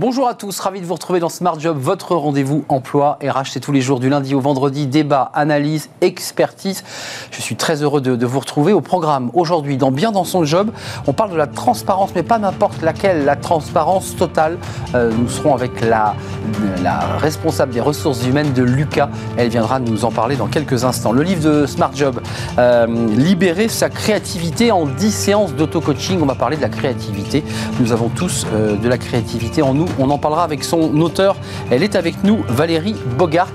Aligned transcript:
Bonjour 0.00 0.28
à 0.28 0.34
tous, 0.34 0.60
ravi 0.60 0.80
de 0.80 0.86
vous 0.86 0.94
retrouver 0.94 1.18
dans 1.18 1.28
Smart 1.28 1.58
Job, 1.58 1.76
votre 1.76 2.14
rendez-vous 2.14 2.64
emploi 2.68 3.18
RH. 3.20 3.46
C'est 3.50 3.58
tous 3.58 3.72
les 3.72 3.80
jours 3.80 3.98
du 3.98 4.08
lundi 4.08 4.32
au 4.32 4.38
vendredi, 4.38 4.86
débat, 4.86 5.32
analyse, 5.34 5.90
expertise. 6.02 6.84
Je 7.32 7.42
suis 7.42 7.56
très 7.56 7.82
heureux 7.82 8.00
de, 8.00 8.24
vous 8.24 8.38
retrouver 8.38 8.72
au 8.72 8.80
programme. 8.80 9.32
Aujourd'hui, 9.34 9.76
dans 9.76 9.90
Bien 9.90 10.12
dans 10.12 10.22
son 10.22 10.44
job, 10.44 10.70
on 11.08 11.12
parle 11.12 11.32
de 11.32 11.36
la 11.36 11.48
transparence, 11.48 12.10
mais 12.14 12.22
pas 12.22 12.38
n'importe 12.38 12.80
laquelle, 12.80 13.24
la 13.24 13.34
transparence 13.34 14.14
totale. 14.14 14.58
Euh, 14.94 15.10
nous 15.10 15.28
serons 15.28 15.52
avec 15.52 15.80
la, 15.80 16.14
responsable 17.18 17.72
des 17.72 17.80
ressources 17.80 18.24
humaines 18.24 18.52
de 18.52 18.62
Lucas. 18.62 19.08
Elle 19.36 19.48
viendra 19.48 19.80
nous 19.80 20.04
en 20.04 20.12
parler 20.12 20.36
dans 20.36 20.46
quelques 20.46 20.84
instants. 20.84 21.10
Le 21.10 21.22
livre 21.22 21.42
de 21.42 21.66
Smart 21.66 21.90
Job, 21.92 22.20
euh, 22.60 22.86
Libérer 23.16 23.66
sa 23.66 23.90
créativité 23.90 24.70
en 24.70 24.86
10 24.86 25.10
séances 25.10 25.54
d'auto-coaching. 25.56 26.20
On 26.22 26.26
va 26.26 26.36
parler 26.36 26.56
de 26.56 26.62
la 26.62 26.68
créativité. 26.68 27.42
Nous 27.80 27.90
avons 27.90 28.10
tous 28.10 28.46
euh, 28.54 28.76
de 28.76 28.88
la 28.88 28.96
créativité 28.96 29.60
en 29.60 29.74
nous 29.74 29.87
on 29.98 30.10
en 30.10 30.18
parlera 30.18 30.44
avec 30.44 30.64
son 30.64 31.00
auteur. 31.00 31.36
Elle 31.70 31.82
est 31.82 31.96
avec 31.96 32.22
nous, 32.24 32.42
Valérie 32.48 32.96
Bogart 33.16 33.48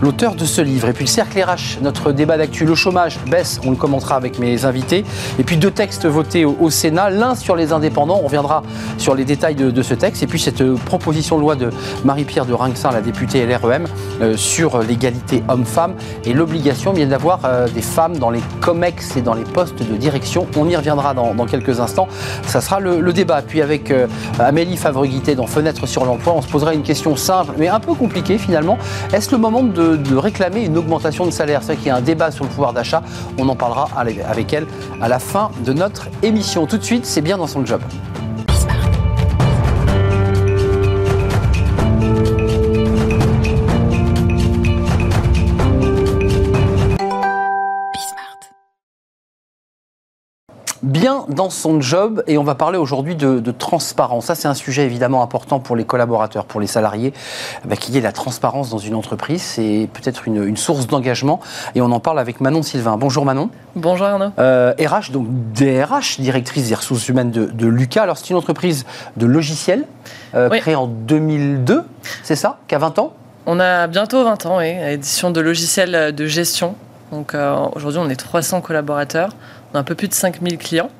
l'auteur 0.00 0.34
de 0.34 0.44
ce 0.44 0.60
livre. 0.60 0.88
Et 0.88 0.92
puis 0.92 1.04
le 1.04 1.10
cercle 1.10 1.40
RH, 1.40 1.80
notre 1.82 2.12
débat 2.12 2.36
d'actu, 2.36 2.64
le 2.64 2.74
chômage 2.74 3.18
baisse, 3.30 3.60
on 3.64 3.70
le 3.70 3.76
commentera 3.76 4.16
avec 4.16 4.38
mes 4.38 4.64
invités. 4.64 5.04
Et 5.38 5.42
puis 5.42 5.56
deux 5.56 5.70
textes 5.70 6.06
votés 6.06 6.44
au, 6.44 6.70
Sénat, 6.70 7.10
l'un 7.10 7.34
sur 7.34 7.56
les 7.56 7.72
indépendants, 7.72 8.20
on 8.22 8.26
reviendra 8.26 8.62
sur 8.98 9.14
les 9.14 9.24
détails 9.24 9.54
de, 9.54 9.82
ce 9.82 9.94
texte, 9.94 10.22
et 10.22 10.26
puis 10.26 10.38
cette 10.38 10.60
euh, 10.60 10.74
proposition 10.74 11.36
de 11.36 11.40
loi 11.40 11.56
de 11.56 11.70
Marie-Pierre 12.04 12.46
de 12.46 12.52
Rinxin, 12.52 12.90
la 12.90 13.00
députée 13.00 13.46
LREM, 13.46 13.86
euh, 14.20 14.36
sur 14.36 14.78
l'égalité 14.80 15.42
homme-femme 15.48 15.94
et 16.24 16.32
l'obligation 16.32 16.92
d'avoir 16.92 17.40
euh, 17.44 17.68
des 17.68 17.82
femmes 17.82 18.18
dans 18.18 18.30
les 18.30 18.40
COMEX 18.60 19.16
et 19.16 19.22
dans 19.22 19.34
les 19.34 19.44
postes 19.44 19.78
de 19.78 19.96
direction. 19.96 20.46
On 20.56 20.68
y 20.68 20.76
reviendra 20.76 21.14
dans, 21.14 21.34
quelques 21.46 21.80
instants. 21.80 22.08
Ça 22.46 22.60
sera 22.60 22.80
le, 22.80 23.12
débat. 23.12 23.40
Puis 23.40 23.62
avec 23.62 23.92
Amélie 24.38 24.76
Favreguité 24.76 25.34
dans 25.34 25.46
Fenêtre 25.46 25.86
sur 25.86 26.04
l'emploi, 26.04 26.34
on 26.36 26.42
se 26.42 26.48
posera 26.48 26.74
une 26.74 26.82
question 26.82 27.16
simple, 27.16 27.54
mais 27.56 27.68
un 27.68 27.80
peu 27.80 27.94
compliquée 27.94 28.36
finalement. 28.36 28.76
Est-ce 29.12 29.30
le 29.30 29.38
moment 29.38 29.62
de 29.62 29.87
de, 29.96 30.16
réclamer 30.16 30.64
une 30.64 30.76
augmentation 30.76 31.26
de 31.26 31.30
salaire. 31.30 31.60
C'est 31.62 31.72
vrai 31.72 31.76
qu'il 31.76 31.86
y 31.86 31.90
a 31.90 31.96
un 31.96 32.00
débat 32.00 32.30
sur 32.30 32.44
le 32.44 32.50
pouvoir 32.50 32.72
d'achat. 32.72 33.02
On 33.38 33.48
en 33.48 33.56
parlera 33.56 33.88
avec 33.96 34.52
elle 34.52 34.66
à 35.00 35.08
la 35.08 35.18
fin 35.18 35.50
de 35.64 35.72
notre 35.72 36.08
émission. 36.22 36.66
Tout 36.66 36.78
de 36.78 36.84
suite, 36.84 37.06
c'est 37.06 37.22
bien 37.22 37.38
dans 37.38 37.46
son 37.46 37.64
job. 37.64 37.80
Bien 50.88 51.24
dans 51.28 51.50
son 51.50 51.80
job 51.80 52.22
et 52.26 52.38
on 52.38 52.44
va 52.44 52.54
parler 52.54 52.78
aujourd'hui 52.78 53.14
de, 53.14 53.50
transparence. 53.52 54.26
Ça, 54.26 54.34
c'est 54.34 54.48
un 54.48 54.54
sujet 54.54 54.84
évidemment 54.84 55.22
important 55.22 55.60
pour 55.60 55.76
les 55.76 55.84
collaborateurs, 55.84 56.44
pour 56.44 56.60
les 56.60 56.66
salariés, 56.66 57.12
bah, 57.64 57.76
qu'il 57.76 57.94
y 57.94 57.98
ait 57.98 58.02
la 58.02 58.12
transparence 58.12 58.70
dans 58.70 58.78
une 58.78 58.94
entreprise. 58.94 59.42
C'est 59.42 59.88
peut-être 59.92 60.26
une, 60.26 60.56
source 60.56 60.86
d'engagement 60.86 61.40
et 61.74 61.80
on 61.80 61.92
en 61.92 62.00
parle 62.00 62.18
avec 62.18 62.40
Manon 62.40 62.62
Sylvain. 62.62 62.96
Bonjour 62.96 63.24
Manon. 63.24 63.50
Bonjour 63.76 64.06
Arnaud. 64.06 64.32
Euh, 64.38 64.72
RH, 64.78 65.12
donc 65.12 65.26
DRH, 65.54 66.20
directrice 66.20 66.68
des 66.68 66.74
ressources 66.74 67.08
humaines 67.08 67.30
de, 67.30 67.66
Lucas. 67.66 68.02
Alors, 68.02 68.16
c'est 68.16 68.30
une 68.30 68.36
entreprise 68.36 68.86
de 69.16 69.26
logiciels 69.26 69.84
euh, 70.34 70.48
créée 70.48 70.74
en 70.74 70.86
2002, 70.86 71.84
c'est 72.22 72.36
ça 72.36 72.58
Qui 72.66 72.74
a 72.74 72.78
20 72.78 72.98
ans? 72.98 73.12
On 73.46 73.60
a 73.60 73.86
bientôt 73.86 74.24
20 74.24 74.46
ans, 74.46 74.58
oui. 74.58 74.68
Édition 74.68 75.30
de 75.30 75.40
logiciels 75.40 76.14
de 76.14 76.26
gestion. 76.26 76.74
Donc 77.12 77.34
euh, 77.34 77.56
aujourd'hui, 77.74 78.00
on 78.02 78.08
est 78.08 78.16
300 78.16 78.60
collaborateurs. 78.60 79.30
On 79.72 79.76
a 79.76 79.80
un 79.80 79.84
peu 79.84 79.94
plus 79.94 80.08
de 80.08 80.14
5000 80.14 80.58
clients. 80.58 80.90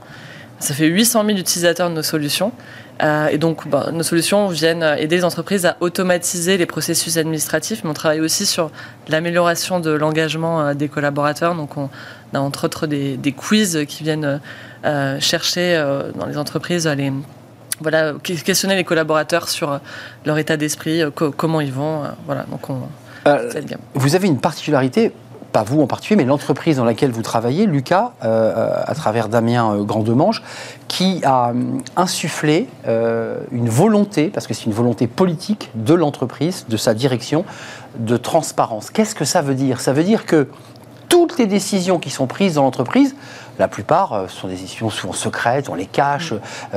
Ça 0.61 0.75
fait 0.75 0.87
800 0.87 1.25
000 1.25 1.39
utilisateurs 1.39 1.89
de 1.89 1.95
nos 1.95 2.03
solutions. 2.03 2.53
Euh, 3.03 3.29
et 3.29 3.39
donc, 3.39 3.69
bah, 3.69 3.91
nos 3.93 4.03
solutions 4.03 4.49
viennent 4.49 4.83
aider 4.83 5.17
les 5.17 5.25
entreprises 5.25 5.67
à 5.67 5.77
automatiser 5.81 6.57
les 6.57 6.67
processus 6.67 7.17
administratifs, 7.17 7.85
mais 7.85 7.91
on 7.91 7.95
travaille 7.95 8.21
aussi 8.21 8.45
sur 8.45 8.71
l'amélioration 9.09 9.79
de 9.79 9.91
l'engagement 9.91 10.61
euh, 10.61 10.75
des 10.75 10.89
collaborateurs. 10.89 11.55
Donc, 11.55 11.77
on 11.77 11.91
a 12.35 12.41
entre 12.41 12.65
autres 12.65 12.87
des, 12.87 13.35
quiz 13.37 13.85
qui 13.87 14.03
viennent 14.03 14.41
euh, 14.85 15.21
chercher 15.21 15.83
dans 16.17 16.27
les 16.27 16.39
entreprises 16.39 16.87
à 16.87 16.95
les 16.95 17.13
voilà, 17.81 18.15
questionner 18.25 18.75
les 18.75 18.83
collaborateurs 18.83 19.49
sur 19.49 19.79
leur 20.27 20.37
état 20.39 20.57
d'esprit, 20.57 21.03
comment 21.15 21.61
ils 21.61 21.73
vont. 21.73 22.03
voilà, 22.27 22.43
donc 22.51 22.69
on, 22.69 22.81
vous 23.95 24.15
avez 24.17 24.27
une 24.27 24.41
particularité 24.41 25.13
pas 25.59 25.65
vous 25.65 25.83
en 25.83 25.89
particulier, 25.89 26.17
mais 26.17 26.25
l'entreprise 26.25 26.77
dans 26.77 26.85
laquelle 26.85 27.11
vous 27.11 27.23
travaillez, 27.23 27.67
Lucas, 27.67 28.13
euh, 28.25 28.81
à 28.85 28.95
travers 28.95 29.29
Damien 29.29 29.75
euh, 29.75 29.83
Grandemange, 29.83 30.41
qui 30.87 31.21
a 31.25 31.49
euh, 31.49 31.55
insufflé 31.97 32.69
une 33.51 33.69
volonté, 33.69 34.29
parce 34.29 34.47
que 34.47 34.55
c'est 34.55 34.67
une 34.67 34.73
volonté 34.73 35.09
politique 35.09 35.71
de 35.75 35.95
l'entreprise, 35.95 36.67
de 36.69 36.77
sa 36.77 36.95
direction, 36.95 37.45
de 37.99 38.17
transparence. 38.17 38.91
Qu'est-ce 38.91 39.17
que 39.17 39.25
ça 39.25 39.43
veut 39.43 39.57
dire? 39.57 39.81
Ça 39.81 39.93
veut 39.93 40.05
dire 40.05 40.27
que 40.27 40.49
toutes 41.09 41.39
les 41.39 41.47
décisions 41.47 41.99
qui 41.99 42.11
sont 42.11 42.29
prises 42.29 42.55
dans 42.55 42.63
l'entreprise, 42.63 43.17
la 43.59 43.67
plupart 43.67 44.27
sont 44.29 44.47
des 44.47 44.55
décisions 44.55 44.91
souvent 44.91 45.13
secrètes, 45.13 45.69
on 45.69 45.75
les 45.75 45.87
cache, 45.87 46.35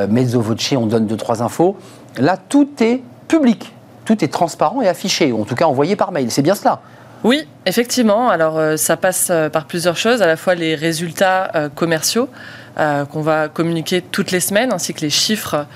mezzo 0.09 0.41
voce, 0.41 0.73
on 0.75 0.87
donne 0.87 1.05
deux, 1.05 1.17
trois 1.17 1.43
infos. 1.43 1.77
Là, 2.17 2.35
tout 2.35 2.69
est 2.79 3.03
public, 3.27 3.73
tout 4.05 4.23
est 4.23 4.29
transparent 4.29 4.81
et 4.81 4.87
affiché, 4.87 5.31
ou 5.31 5.41
en 5.41 5.45
tout 5.45 5.55
cas 5.55 5.65
envoyé 5.65 5.95
par 5.95 6.11
mail. 6.11 6.31
C'est 6.31 6.41
bien 6.41 6.55
cela 6.55 6.81
oui, 7.23 7.47
effectivement. 7.67 8.29
Alors, 8.29 8.57
euh, 8.57 8.77
ça 8.77 8.97
passe 8.97 9.27
euh, 9.29 9.49
par 9.49 9.65
plusieurs 9.65 9.95
choses, 9.95 10.21
à 10.23 10.27
la 10.27 10.37
fois 10.37 10.55
les 10.55 10.73
résultats 10.73 11.51
euh, 11.55 11.69
commerciaux 11.69 12.29
qu'on 13.11 13.21
va 13.21 13.49
communiquer 13.49 14.01
toutes 14.01 14.31
les 14.31 14.39
semaines, 14.39 14.71
ainsi 14.71 14.93
que 14.93 15.01
les 15.01 15.09
chiffres 15.09 15.67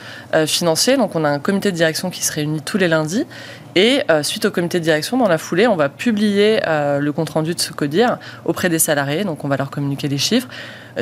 financiers. 0.48 0.96
Donc, 0.96 1.14
on 1.14 1.26
a 1.26 1.30
un 1.30 1.40
comité 1.40 1.72
de 1.72 1.76
direction 1.76 2.10
qui 2.10 2.24
se 2.24 2.32
réunit 2.32 2.62
tous 2.62 2.78
les 2.78 2.88
lundis. 2.88 3.28
Et 3.76 4.02
suite 4.24 4.46
au 4.46 4.50
comité 4.50 4.80
de 4.80 4.86
direction, 4.86 5.18
dans 5.18 5.28
la 5.28 5.38
foulée, 5.38 5.68
on 5.68 5.76
va 5.76 5.90
publier 5.90 6.62
le 6.66 7.12
compte-rendu 7.12 7.54
de 7.54 7.60
ce 7.60 7.74
CODIR 7.74 8.18
auprès 8.46 8.70
des 8.70 8.80
salariés. 8.80 9.26
Donc, 9.26 9.44
on 9.44 9.50
va 9.50 9.58
leur 9.58 9.70
communiquer 9.70 10.08
les 10.08 10.18
chiffres, 10.18 10.48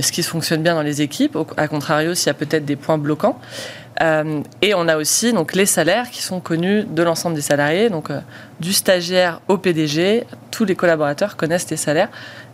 ce 0.01 0.11
qui 0.11 0.23
fonctionne 0.23 0.63
bien 0.63 0.75
dans 0.75 0.81
les 0.81 1.01
équipes, 1.01 1.37
à 1.57 1.67
contrario, 1.67 2.15
s'il 2.15 2.27
y 2.27 2.29
a 2.31 2.33
peut-être 2.33 2.65
des 2.65 2.75
points 2.75 2.97
bloquants. 2.97 3.39
Euh, 4.01 4.41
et 4.61 4.73
on 4.73 4.87
a 4.87 4.97
aussi 4.97 5.33
donc, 5.33 5.53
les 5.53 5.65
salaires 5.65 6.09
qui 6.09 6.21
sont 6.21 6.39
connus 6.39 6.83
de 6.83 7.03
l'ensemble 7.03 7.35
des 7.35 7.41
salariés, 7.41 7.89
donc 7.89 8.09
euh, 8.09 8.19
du 8.59 8.73
stagiaire 8.73 9.39
au 9.47 9.57
PDG, 9.57 10.25
tous 10.51 10.65
les 10.65 10.75
collaborateurs 10.75 11.35
connaissent 11.35 11.69
les 11.69 11.77
salaires 11.77 12.09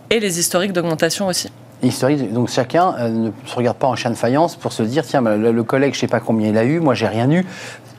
et 0.09 0.19
les 0.19 0.39
historiques 0.39 0.73
d'augmentation 0.73 1.27
aussi. 1.27 1.50
Historique, 1.81 2.33
donc 2.33 2.50
chacun 2.50 2.94
euh, 3.00 3.09
ne 3.09 3.31
se 3.45 3.56
regarde 3.56 3.77
pas 3.77 3.88
en 3.88 3.95
chien 3.95 4.11
de 4.11 4.16
faïence 4.16 4.57
pour 4.57 4.73
se 4.73 4.83
dire 4.83 5.06
tiens, 5.06 5.21
le, 5.21 5.51
le 5.53 5.63
collègue, 5.63 5.94
je 5.94 6.00
ne 6.00 6.01
sais 6.01 6.07
pas 6.07 6.19
combien 6.19 6.50
il 6.50 6.57
a 6.57 6.66
eu, 6.66 6.81
moi 6.81 6.94
j'ai 6.94 7.07
rien 7.07 7.31
eu 7.31 7.45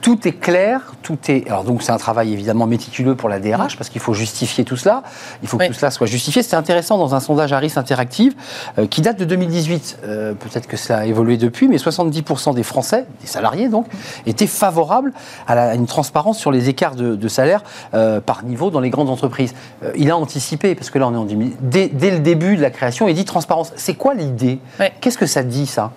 tout 0.00 0.26
est 0.26 0.32
clair, 0.32 0.94
tout 1.02 1.18
est. 1.28 1.46
Alors 1.46 1.64
donc 1.64 1.82
c'est 1.82 1.92
un 1.92 1.98
travail 1.98 2.32
évidemment 2.32 2.66
méticuleux 2.66 3.14
pour 3.14 3.28
la 3.28 3.38
DRH 3.38 3.76
parce 3.76 3.88
qu'il 3.88 4.00
faut 4.00 4.14
justifier 4.14 4.64
tout 4.64 4.76
cela. 4.76 5.02
Il 5.42 5.48
faut 5.48 5.58
que 5.58 5.66
tout 5.66 5.72
cela 5.74 5.90
soit 5.90 6.06
justifié. 6.06 6.42
C'est 6.42 6.56
intéressant 6.56 6.98
dans 6.98 7.14
un 7.14 7.20
sondage 7.20 7.52
Harris 7.52 7.72
Interactive 7.76 8.34
euh, 8.78 8.86
qui 8.86 9.02
date 9.02 9.18
de 9.18 9.24
2018. 9.24 9.98
Euh, 10.04 10.34
peut-être 10.34 10.66
que 10.66 10.76
ça 10.76 10.98
a 10.98 11.06
évolué 11.06 11.36
depuis, 11.36 11.68
mais 11.68 11.76
70% 11.76 12.54
des 12.54 12.62
Français, 12.62 13.06
des 13.20 13.26
salariés 13.26 13.68
donc, 13.68 13.86
étaient 14.26 14.46
favorables 14.46 15.12
à, 15.46 15.74
une 15.74 15.86
transparence 15.86 16.38
sur 16.38 16.50
les 16.50 16.68
écarts 16.68 16.96
de, 16.96 17.28
salaire 17.28 17.62
euh, 17.94 18.20
par 18.20 18.42
niveau 18.42 18.70
dans 18.70 18.80
les 18.80 18.90
grandes 18.90 19.08
entreprises. 19.08 19.54
il 19.96 20.10
a 20.10 20.16
anticipé 20.16 20.74
parce 20.74 20.90
que 20.90 20.98
là 20.98 21.06
on 21.06 21.14
est 21.14 21.16
en 21.16 21.26
dès, 21.60 21.88
dès 21.88 22.10
le 22.10 22.18
début 22.18 22.56
de 22.56 22.62
la 22.62 22.70
création, 22.70 23.06
il 23.06 23.14
dit 23.14 23.24
transparence. 23.24 23.72
C'est 23.76 23.94
quoi 23.94 24.14
l'idée? 24.14 24.58
Qu'est-ce 25.00 25.18
que 25.18 25.26
ça 25.26 25.42
dit 25.42 25.66
ça? 25.66 25.92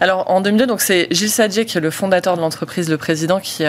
Alors 0.00 0.30
en 0.30 0.40
2002, 0.40 0.66
donc 0.66 0.80
c'est 0.80 1.08
Gilles 1.10 1.30
Sadier 1.30 1.64
qui 1.64 1.78
est 1.78 1.80
le 1.80 1.90
fondateur 1.90 2.36
de 2.36 2.40
l'entreprise, 2.40 2.88
le 2.88 2.98
président, 2.98 3.40
qui, 3.40 3.64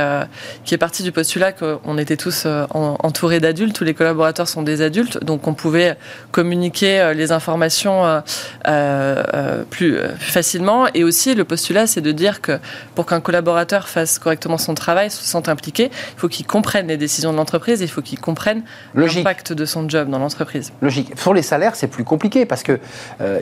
qui 0.66 0.74
est 0.74 0.78
parti 0.78 1.04
du 1.04 1.12
postulat 1.12 1.52
qu'on 1.52 1.98
était 1.98 2.18
tous 2.18 2.44
euh, 2.46 2.66
entourés 2.72 3.40
d'adultes, 3.40 3.76
tous 3.76 3.84
les 3.84 3.94
collaborateurs 3.94 4.48
sont 4.48 4.62
des 4.62 4.82
adultes, 4.82 5.24
donc 5.24 5.48
on 5.48 5.54
pouvait 5.54 5.98
communiquer 6.32 7.00
euh, 7.00 7.14
les 7.14 7.32
informations 7.32 8.22
euh, 8.68 9.64
plus, 9.70 9.98
facilement. 10.20 10.88
Et 10.94 11.04
aussi 11.04 11.36
le 11.36 11.44
postulat, 11.44 11.88
c'est 11.88 12.02
de 12.02 12.12
dire 12.12 12.42
que 12.42 12.60
pour 12.96 13.06
qu'un 13.06 13.22
collaborateur 13.22 13.88
fasse 13.88 14.20
correctement 14.20 14.58
son 14.58 14.76
travail, 14.76 15.12
se 15.12 15.24
sente 15.24 15.50
impliqué, 15.50 15.86
il 15.92 16.20
faut 16.20 16.28
qu'il 16.28 16.46
comprenne 16.46 16.88
les 16.88 16.98
décisions 16.98 17.32
de 17.32 17.38
l'entreprise, 17.38 17.82
il 17.82 17.88
faut 17.90 18.02
qu'il 18.02 18.20
comprenne 18.20 18.64
l'impact 18.96 19.54
de 19.54 19.66
son 19.66 19.88
job 19.88 20.10
dans 20.10 20.20
l'entreprise. 20.20 20.72
Logique. 20.82 21.16
Pour 21.16 21.34
les 21.34 21.42
salaires, 21.42 21.76
c'est 21.76 21.88
plus 21.88 22.04
compliqué 22.04 22.46
parce 22.46 22.64
que 22.64 22.80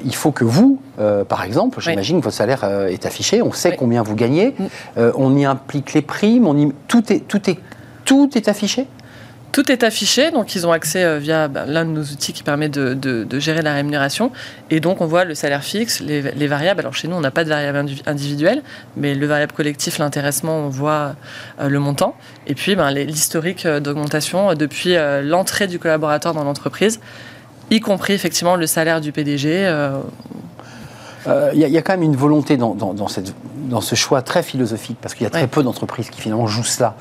il 0.04 0.16
faut 0.16 0.32
que 0.32 0.44
vous, 0.44 0.82
par 1.28 1.44
exemple, 1.44 1.80
j'imagine 1.82 2.20
que 2.20 2.24
votre 2.26 2.36
salaire 2.36 2.47
euh, 2.64 2.88
est 2.88 3.06
affiché, 3.06 3.42
on 3.42 3.52
sait 3.52 3.76
combien 3.76 4.04
vous 4.04 4.16
gagnez, 4.16 4.56
mm. 4.58 4.66
euh, 4.98 5.12
on 5.16 5.36
y 5.36 5.46
implique 5.46 5.94
les 5.94 6.02
primes, 6.02 6.48
on 6.48 6.58
y... 6.58 6.72
tout, 6.88 7.12
est, 7.12 7.28
tout, 7.28 7.50
est, 7.50 7.60
tout 8.06 8.30
est 8.36 8.48
affiché 8.48 8.88
tout 9.54 9.72
est 9.72 9.82
affiché, 9.84 10.30
donc 10.30 10.54
ils 10.54 10.68
ont 10.68 10.72
accès 10.72 11.04
euh, 11.04 11.18
via 11.18 11.48
bah, 11.48 11.66
l'un 11.66 11.84
de 11.84 11.90
nos 11.90 12.04
outils 12.04 12.32
qui 12.32 12.44
permet 12.44 12.70
de, 12.70 13.26
gérer 13.40 13.64
la 13.64 13.74
rémunération. 13.74 14.32
Et 14.70 14.80
donc 14.80 15.02
on 15.02 15.08
voit 15.08 15.24
le 15.24 15.34
salaire 15.34 15.64
fixe, 15.64 16.00
les, 16.00 16.48
variables. 16.48 16.82
Alors 16.82 16.94
chez 16.94 17.08
nous, 17.08 17.16
on 17.16 17.22
n'a 17.22 17.32
pas 17.32 17.44
de 17.44 17.50
variable 17.50 17.90
individuelle, 18.06 18.62
mais 18.98 19.16
le 19.16 19.26
variable 19.26 19.54
collectif, 19.54 19.98
l'intéressement, 19.98 20.60
on 20.60 20.70
voit 20.70 21.16
le 21.60 21.80
montant. 21.80 22.16
Et 22.46 22.54
puis 22.54 22.76
ben, 22.76 22.92
l'historique 22.92 23.66
d'augmentation 23.66 24.54
depuis 24.54 24.96
l'entrée 25.24 25.66
du 25.66 25.80
collaborateur 25.80 26.36
dans 26.36 26.44
l'entreprise, 26.44 27.00
y 27.72 27.80
compris 27.80 28.14
effectivement 28.14 28.58
le 28.58 28.68
salaire 28.68 29.02
du 29.02 29.12
PDG. 29.12 29.68
Il 31.28 31.34
euh, 31.34 31.68
y, 31.68 31.78
a 31.78 31.82
quand 31.82 31.94
même 31.94 32.04
une 32.04 32.16
volonté 32.16 32.58
dans, 32.58 33.08
cette, 33.08 33.34
dans 33.70 33.82
ce 33.82 33.96
choix 33.96 34.22
très 34.22 34.44
philosophique, 34.44 34.98
parce 35.02 35.14
qu'il 35.14 35.24
y 35.24 35.28
a 35.28 35.30
très 35.30 35.48
peu 35.48 35.62
d'entreprises 35.62 36.10
qui 36.10 36.22
finalement 36.22 36.48
jouent 36.48 36.64
cela. 36.64 36.96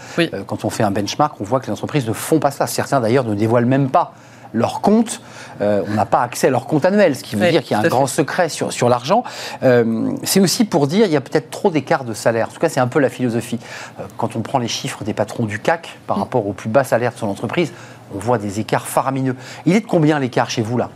quand 0.47 0.65
on 0.65 0.71
fait 0.71 0.83
un 0.83 0.91
benchmark, 0.91 1.41
on 1.41 1.45
voit 1.45 1.61
que 1.61 1.67
les 1.67 1.73
entreprises 1.73 2.07
ne 2.07 2.13
font 2.13 2.41
pas 2.41 2.51
ça. 2.51 2.67
Certains 2.67 3.01
d'ailleurs 3.01 3.25
ne 3.25 3.35
dévoilent 3.35 3.67
même 3.67 3.89
pas 3.89 4.15
leur 4.53 4.81
compte. 4.81 5.21
on 5.61 5.95
n'a 5.95 6.07
pas 6.07 6.23
accès 6.23 6.49
à 6.49 6.51
leur 6.51 6.67
compte 6.67 6.85
annuel, 6.85 7.15
ce 7.15 7.23
qui 7.23 7.37
veut 7.37 7.51
dire 7.51 7.63
qu'il 7.63 7.77
y 7.77 7.81
a 7.81 7.85
un 7.85 7.89
grand 7.89 8.07
secret 8.07 8.49
sur, 8.49 8.73
sur 8.73 8.89
l'argent. 8.89 9.23
c'est 10.25 10.41
aussi 10.41 10.65
pour 10.65 10.89
dire 10.89 11.05
qu'il 11.05 11.13
y 11.13 11.17
a 11.17 11.21
peut-être 11.21 11.51
trop 11.51 11.71
d'écart 11.71 12.05
de 12.05 12.15
salaire. 12.15 12.49
En 12.49 12.53
tout 12.53 12.61
cas, 12.61 12.69
c'est 12.69 12.81
un 12.81 12.89
peu 12.89 12.99
la 12.99 13.11
philosophie. 13.11 13.61
quand 14.17 14.35
on 14.35 14.41
prend 14.41 14.59
les 14.59 14.69
chiffres 14.69 15.05
des 15.05 15.15
patrons 15.15 15.45
du 15.45 15.61
CAC 15.61 15.99
par 16.07 16.17
mm. 16.17 16.21
rapport 16.21 16.47
au 16.47 16.53
plus 16.53 16.69
bas 16.69 16.85
salaire 16.85 17.13
de 17.13 17.19
son 17.19 17.29
entreprise, 17.29 17.73
on 18.15 18.19
voit 18.19 18.39
des 18.39 18.61
écarts 18.61 18.87
faramineux. 18.87 19.37
Il 19.67 19.77
est 19.77 19.81
de 19.81 19.87
combien 19.87 20.19
l'écart 20.19 20.51
chez 20.51 20.63
vous 20.63 20.79
là? 20.79 20.91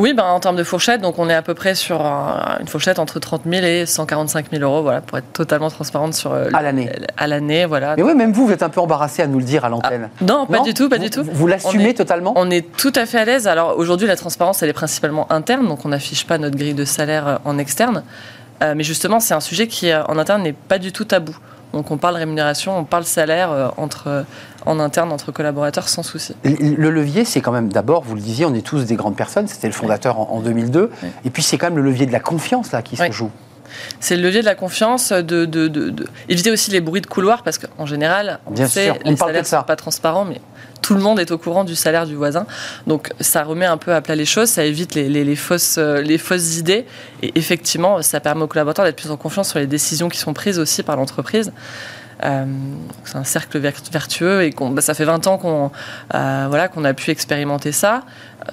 Oui, 0.00 0.14
ben, 0.14 0.24
en 0.24 0.40
termes 0.40 0.56
de 0.56 0.64
fourchette, 0.64 1.02
donc 1.02 1.18
on 1.18 1.28
est 1.28 1.34
à 1.34 1.42
peu 1.42 1.52
près 1.52 1.74
sur 1.74 2.00
une 2.00 2.66
fourchette 2.66 2.98
entre 2.98 3.18
30 3.18 3.42
000 3.44 3.66
et 3.66 3.84
145 3.84 4.46
000 4.50 4.62
euros, 4.62 4.82
voilà, 4.82 5.02
pour 5.02 5.18
être 5.18 5.30
totalement 5.34 5.68
transparente 5.68 6.14
sur 6.14 6.32
euh, 6.32 6.48
à 6.54 6.62
l'année. 6.62 6.90
À 7.18 7.26
l'année, 7.26 7.66
voilà. 7.66 7.96
Mais 7.96 8.02
oui, 8.02 8.14
même 8.14 8.32
vous, 8.32 8.46
vous 8.46 8.52
êtes 8.52 8.62
un 8.62 8.70
peu 8.70 8.80
embarrassé 8.80 9.20
à 9.20 9.26
nous 9.26 9.38
le 9.38 9.44
dire 9.44 9.66
à 9.66 9.68
l'antenne. 9.68 10.08
Ah, 10.10 10.24
non, 10.24 10.46
pas 10.46 10.60
du 10.60 10.72
tout, 10.72 10.88
pas 10.88 10.96
du 10.96 11.10
tout. 11.10 11.22
Vous, 11.22 11.46
l'assumez 11.46 11.92
totalement 11.92 12.32
On 12.36 12.50
est 12.50 12.74
tout 12.76 12.92
à 12.96 13.04
fait 13.04 13.18
à 13.18 13.26
l'aise. 13.26 13.46
Alors 13.46 13.76
aujourd'hui, 13.76 14.06
la 14.06 14.16
transparence, 14.16 14.62
elle 14.62 14.70
est 14.70 14.74
principalement 14.74 15.30
interne, 15.30 15.68
donc 15.68 15.84
on 15.84 15.90
n'affiche 15.90 16.26
pas 16.26 16.38
notre 16.38 16.56
grille 16.56 16.74
de 16.74 16.86
salaire 16.86 17.28
euh, 17.28 17.36
en 17.44 17.58
externe. 17.58 18.02
Euh, 18.62 18.72
mais 18.74 18.84
justement, 18.84 19.20
c'est 19.20 19.34
un 19.34 19.40
sujet 19.40 19.66
qui, 19.66 19.94
en 19.94 20.16
interne, 20.16 20.42
n'est 20.42 20.54
pas 20.54 20.78
du 20.78 20.92
tout 20.92 21.04
tabou. 21.04 21.36
Donc 21.72 21.90
on 21.90 21.98
parle 21.98 22.16
rémunération, 22.16 22.76
on 22.76 22.84
parle 22.84 23.04
salaire 23.04 23.50
euh, 23.52 23.68
entre, 23.76 24.24
en 24.66 24.78
interne 24.80 25.12
entre 25.12 25.32
collaborateurs 25.32 25.88
sans 25.88 26.02
souci. 26.02 26.34
Le 26.44 26.90
levier, 26.90 27.24
c'est 27.24 27.40
quand 27.40 27.52
même 27.52 27.68
d'abord, 27.68 28.02
vous 28.02 28.14
le 28.14 28.20
disiez, 28.20 28.44
on 28.44 28.54
est 28.54 28.64
tous 28.64 28.84
des 28.84 28.96
grandes 28.96 29.16
personnes, 29.16 29.48
c'était 29.48 29.68
le 29.68 29.72
fondateur 29.72 30.18
en, 30.18 30.40
2002, 30.40 30.90
et 31.24 31.30
puis 31.30 31.42
c'est 31.42 31.58
quand 31.58 31.68
même 31.68 31.76
le 31.76 31.84
levier 31.84 32.06
de 32.06 32.12
la 32.12 32.20
confiance 32.20 32.72
là 32.72 32.82
qui 32.82 32.96
se 32.96 33.10
joue. 33.10 33.30
C'est 34.00 34.16
le 34.16 34.22
levier 34.22 34.40
de 34.40 34.46
la 34.46 34.56
confiance, 34.56 35.12
de, 35.12 35.44
de, 35.44 35.94
éviter 36.28 36.50
aussi 36.50 36.70
les 36.70 36.80
bruits 36.80 37.00
de 37.00 37.06
couloir, 37.06 37.42
parce 37.42 37.58
qu'en 37.58 37.86
général, 37.86 38.40
on 38.46 38.56
sait, 38.66 38.92
les 39.04 39.16
salaires 39.16 39.42
ne 39.42 39.46
sont 39.46 39.62
pas 39.62 39.76
transparents, 39.76 40.24
mais 40.24 40.40
tout 40.82 40.94
le 40.94 41.00
monde 41.00 41.20
est 41.20 41.30
au 41.30 41.38
courant 41.38 41.64
du 41.64 41.76
salaire 41.76 42.06
du 42.06 42.14
voisin. 42.14 42.46
Donc 42.86 43.12
ça 43.20 43.44
remet 43.44 43.66
un 43.66 43.76
peu 43.76 43.94
à 43.94 44.00
plat 44.00 44.16
les 44.16 44.24
choses, 44.24 44.48
ça 44.48 44.64
évite 44.64 44.94
les, 44.94 45.36
fausses, 45.36 45.76
euh, 45.78 46.00
les 46.00 46.18
fausses 46.18 46.56
idées. 46.58 46.86
Et 47.22 47.38
effectivement, 47.38 48.02
ça 48.02 48.20
permet 48.20 48.42
aux 48.42 48.48
collaborateurs 48.48 48.84
d'être 48.84 48.96
plus 48.96 49.10
en 49.10 49.16
confiance 49.16 49.50
sur 49.50 49.58
les 49.58 49.66
décisions 49.66 50.08
qui 50.08 50.18
sont 50.18 50.32
prises 50.32 50.58
aussi 50.58 50.82
par 50.82 50.96
l'entreprise. 50.96 51.52
Euh, 52.24 52.44
c'est 53.04 53.16
un 53.16 53.24
cercle 53.24 53.58
vertueux 53.58 54.42
et 54.42 54.54
bah, 54.58 54.82
ça 54.82 54.94
fait 54.94 55.04
20 55.04 55.26
ans 55.26 55.38
qu'on 55.38 55.70
euh, 56.14 56.46
voilà, 56.48 56.68
qu'on 56.68 56.84
a 56.84 56.92
pu 56.92 57.10
expérimenter 57.10 57.72
ça. 57.72 58.02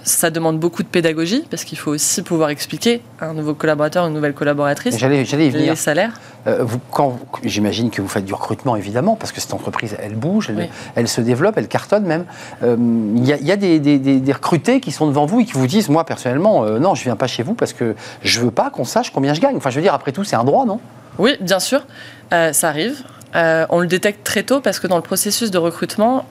Ça 0.04 0.30
demande 0.30 0.60
beaucoup 0.60 0.84
de 0.84 0.88
pédagogie 0.88 1.44
parce 1.50 1.64
qu'il 1.64 1.78
faut 1.78 1.92
aussi 1.92 2.22
pouvoir 2.22 2.50
expliquer 2.50 3.02
à 3.20 3.28
un 3.28 3.34
nouveau 3.34 3.54
collaborateur, 3.54 4.06
une 4.06 4.14
nouvelle 4.14 4.34
collaboratrice 4.34 4.98
j'allais, 4.98 5.26
j'allais 5.26 5.50
les 5.50 5.76
salaires. 5.76 6.20
Euh, 6.46 6.60
vous, 6.62 6.80
quand, 6.92 7.20
j'imagine 7.44 7.90
que 7.90 8.02
vous 8.02 8.08
faites 8.08 8.26
du 8.26 8.34
recrutement 8.34 8.76
évidemment 8.76 9.16
parce 9.16 9.32
que 9.32 9.42
cette 9.42 9.54
entreprise 9.54 9.96
elle 10.00 10.16
bouge, 10.16 10.52
elle, 10.96 11.08
se 11.08 11.22
développe, 11.22 11.58
elle 11.58 11.68
cartonne 11.68 12.06
même. 12.06 12.26
Il 12.62 13.26
y, 13.26 13.52
a, 13.52 13.56
des, 13.56 13.80
des, 13.80 13.98
des, 13.98 14.34
recrutés 14.34 14.80
qui 14.80 14.92
sont 14.92 15.08
devant 15.08 15.26
vous 15.26 15.42
et 15.42 15.46
qui 15.46 15.54
vous 15.54 15.68
disent 15.68 15.90
moi 15.90 16.06
personnellement 16.06 16.66
non 16.80 16.94
je 16.96 17.04
viens 17.04 17.16
pas 17.16 17.28
chez 17.28 17.44
vous 17.44 17.54
parce 17.54 17.74
que 17.74 17.96
je 18.22 18.40
veux 18.40 18.52
pas 18.52 18.70
qu'on 18.70 18.86
sache 18.86 19.12
combien 19.12 19.34
je 19.34 19.42
gagne. 19.42 19.56
Enfin 19.56 19.70
je 19.70 19.78
veux 19.78 19.82
dire 19.82 19.94
après 19.94 20.12
tout 20.12 20.24
c'est 20.24 20.36
un 20.36 20.44
droit 20.44 20.66
non? 20.66 20.80
Oui 21.18 21.38
bien 21.42 21.60
sûr 21.60 21.86
ça 22.30 22.68
arrive. 22.68 23.04
Euh, 23.36 23.66
on 23.70 23.80
le 23.80 23.88
détecte 23.88 24.24
très 24.24 24.44
tôt 24.44 24.62
parce 24.62 24.80
que 24.80 24.88
dans 24.88 24.96
le 24.96 25.02
processus 25.02 25.52
de 25.52 25.58
recrutement, 25.58 26.26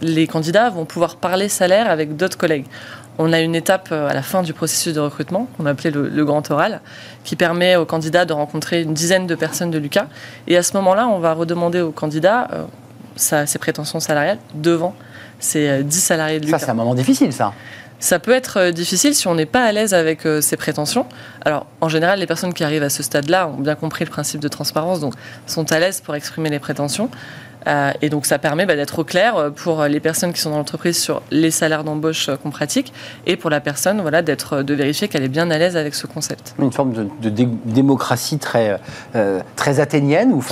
les 0.00 0.26
candidats 0.26 0.70
vont 0.70 0.84
pouvoir 0.84 1.16
parler 1.16 1.48
salaire 1.48 1.90
avec 1.90 2.16
d'autres 2.16 2.38
collègues. 2.38 2.66
On 3.18 3.32
a 3.32 3.40
une 3.40 3.54
étape 3.54 3.90
euh, 3.92 4.08
à 4.08 4.14
la 4.14 4.22
fin 4.22 4.42
du 4.42 4.52
processus 4.52 4.92
de 4.92 4.98
recrutement, 4.98 5.46
qu'on 5.56 5.66
appelait 5.66 5.92
le, 5.92 6.08
le, 6.08 6.24
grand 6.24 6.50
oral, 6.50 6.80
qui 7.22 7.36
permet 7.36 7.76
aux 7.76 7.84
candidats 7.84 8.24
de 8.24 8.32
rencontrer 8.32 8.82
une 8.82 8.92
dizaine 8.92 9.28
de 9.28 9.36
personnes 9.36 9.70
de 9.70 9.78
Lucas. 9.78 10.06
Et 10.48 10.56
à 10.56 10.64
ce 10.64 10.76
moment-là, 10.78 11.06
on 11.06 11.20
va 11.20 11.32
redemander 11.32 11.80
aux 11.80 11.92
candidats 11.92 12.48
euh, 12.52 13.46
ses 13.46 13.58
prétentions 13.60 14.00
salariales 14.00 14.38
devant 14.54 14.96
ces 15.38 15.84
10 15.84 16.00
salariés 16.00 16.40
de 16.40 16.46
Lucas. 16.46 16.58
Ça, 16.58 16.66
c'est 16.66 16.72
un 16.72 16.74
moment 16.74 16.96
difficile, 16.96 17.32
ça. 17.32 17.52
Ça 18.04 18.18
peut 18.18 18.32
être 18.32 18.58
euh, 18.58 18.70
difficile 18.70 19.14
si 19.14 19.28
on 19.28 19.34
n'est 19.34 19.46
pas 19.46 19.64
à 19.64 19.72
l'aise 19.72 19.94
avec 19.94 20.26
euh, 20.26 20.42
ses 20.42 20.58
prétentions. 20.58 21.06
Alors, 21.42 21.66
en 21.80 21.88
général, 21.88 22.18
les 22.18 22.26
personnes 22.26 22.52
qui 22.52 22.62
arrivent 22.62 22.82
à 22.82 22.90
ce 22.90 23.02
stade-là 23.02 23.48
ont 23.48 23.62
bien 23.62 23.76
compris 23.76 24.04
le 24.04 24.10
principe 24.10 24.42
de 24.42 24.48
transparence, 24.48 25.00
donc 25.00 25.14
sont 25.46 25.72
à 25.72 25.78
l'aise 25.78 26.02
pour 26.02 26.14
exprimer 26.14 26.50
les 26.50 26.58
prétentions. 26.58 27.08
Euh, 27.66 27.92
et 28.02 28.10
donc 28.10 28.26
ça 28.26 28.38
permet 28.38 28.66
bah, 28.66 28.76
d'être 28.76 28.98
au 28.98 29.04
clair 29.04 29.36
euh, 29.36 29.50
pour 29.50 29.84
les 29.84 30.00
personnes 30.00 30.32
qui 30.32 30.40
sont 30.40 30.50
dans 30.50 30.58
l'entreprise 30.58 31.00
sur 31.00 31.22
les 31.30 31.50
salaires 31.50 31.84
d'embauche 31.84 32.28
euh, 32.28 32.36
qu'on 32.36 32.50
pratique 32.50 32.92
et 33.26 33.36
pour 33.36 33.50
la 33.50 33.60
personne 33.60 34.00
voilà, 34.00 34.22
d'être, 34.22 34.62
de 34.62 34.74
vérifier 34.74 35.08
qu'elle 35.08 35.22
est 35.22 35.28
bien 35.28 35.50
à 35.50 35.58
l'aise 35.58 35.76
avec 35.76 35.94
ce 35.94 36.06
concept. 36.06 36.54
Une 36.58 36.72
forme 36.72 36.92
de, 36.92 37.30
démocratie 37.64 38.38
très, 38.38 38.78
très 39.56 39.80
athénienne 39.80 40.32
où 40.32 40.42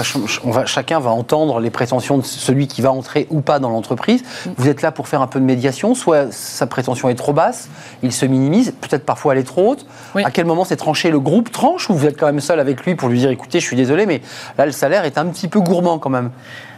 on 0.45 0.51
va, 0.51 0.67
chacun 0.67 0.99
va 0.99 1.11
entendre 1.11 1.61
les 1.61 1.71
prétentions 1.71 2.19
de 2.19 2.23
celui 2.23 2.67
qui 2.67 2.83
va 2.83 2.93
entrer 2.93 3.27
ou 3.31 3.41
pas 3.41 3.59
dans 3.59 3.71
l'entreprise. 3.71 4.23
Mm. 4.23 4.51
Vous 4.57 4.69
êtes 4.69 4.83
là 4.83 4.93
pour 4.93 5.09
faire 5.09 5.23
un 5.23 5.27
peu 5.27 5.41
de 5.41 5.45
médiation, 5.45 5.95
soit 5.95 6.33
sa 6.33 6.67
prétention 6.67 7.09
est 7.09 7.15
trop 7.15 7.33
basse, 7.33 7.69
il 8.03 8.13
se 8.13 8.27
minimise, 8.27 8.73
peut-être 8.81 9.05
parfois 9.05 9.35
elle 9.35 9.41
est 9.41 9.45
trop 9.45 9.73
haute. 9.73 9.87
À 10.15 10.31
quel 10.31 10.47
moment 10.47 10.65
c'est 10.65 10.77
tranché 10.77 11.11
Le 11.11 11.21
groupe? 11.21 11.51
Tranche 11.51 11.91
ou 11.91 11.95
vous 11.95 12.07
êtes 12.07 12.19
quand 12.19 12.27
même 12.27 12.41
seul 12.41 12.61
avec 12.61 12.85
lui 12.85 12.95
pour 12.95 13.09
lui 13.09 13.19
dire 13.19 13.31
écoutez, 13.31 13.61
je 13.61 13.67
suis 13.67 13.77
désolé, 13.77 14.07
mais 14.07 14.23
là 14.59 14.67
le 14.67 14.73
salaire 14.73 15.05
est 15.05 15.19
un 15.19 15.27
petit 15.27 15.49
peu 15.49 15.61
gourmand 15.61 15.99
quand 15.99 16.11
même? 16.11 16.31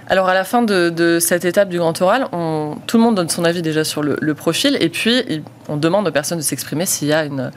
Alors 0.09 0.29
à 0.29 0.35
la 0.35 0.45
fin 0.45 0.63
de, 0.63 1.19
cette 1.21 1.45
étape 1.45 1.69
du 1.69 1.79
grand 1.79 2.01
oral, 2.03 2.27
tout 2.87 2.97
le 2.97 3.03
monde 3.03 3.15
donne 3.15 3.29
son 3.29 3.45
avis 3.45 3.63
déjà 3.63 3.85
sur 3.85 4.03
le, 4.03 4.35
profil 4.35 4.77
et 4.81 4.89
puis 4.89 5.43
on 5.69 5.77
demande 5.77 6.09
aux 6.09 6.11
personnes 6.11 6.39
de 6.39 6.43
s'exprimer 6.43 6.87
s'il 6.87 7.09
y 7.09 7.13
a 7.13 7.25
une, 7.25 7.51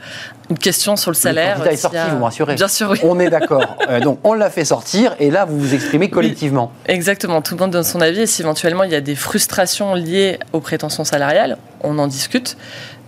question 0.60 0.96
sur 0.96 1.10
le 1.10 1.16
salaire. 1.16 1.62
Le 1.62 1.72
est 1.72 1.76
sorti, 1.76 1.98
vous 2.10 2.16
me 2.16 2.22
rassurez. 2.22 2.54
Bien 2.54 2.68
sûr, 2.68 2.90
oui. 2.90 2.98
On 3.02 3.18
est 3.20 3.30
d'accord. 3.30 3.76
Euh, 3.88 4.00
donc 4.00 4.18
on 4.22 4.34
l'a 4.34 4.50
fait 4.50 4.66
sortir 4.66 5.14
et 5.18 5.30
là 5.30 5.46
vous 5.46 5.58
vous 5.58 5.72
exprimez 5.72 6.10
collectivement. 6.10 6.72
exactement. 6.86 7.40
Tout 7.40 7.54
le 7.54 7.60
monde 7.60 7.70
donne 7.70 7.84
son 7.84 8.02
avis 8.02 8.20
et 8.20 8.26
si 8.26 8.42
éventuellement 8.42 8.84
il 8.84 8.90
y 8.90 8.94
a 8.94 9.00
des 9.00 9.14
frustrations 9.14 9.94
liées 9.94 10.38
aux 10.52 10.60
prétentions 10.60 11.04
salariales, 11.04 11.56
on 11.82 11.98
en 11.98 12.06
discute. 12.06 12.58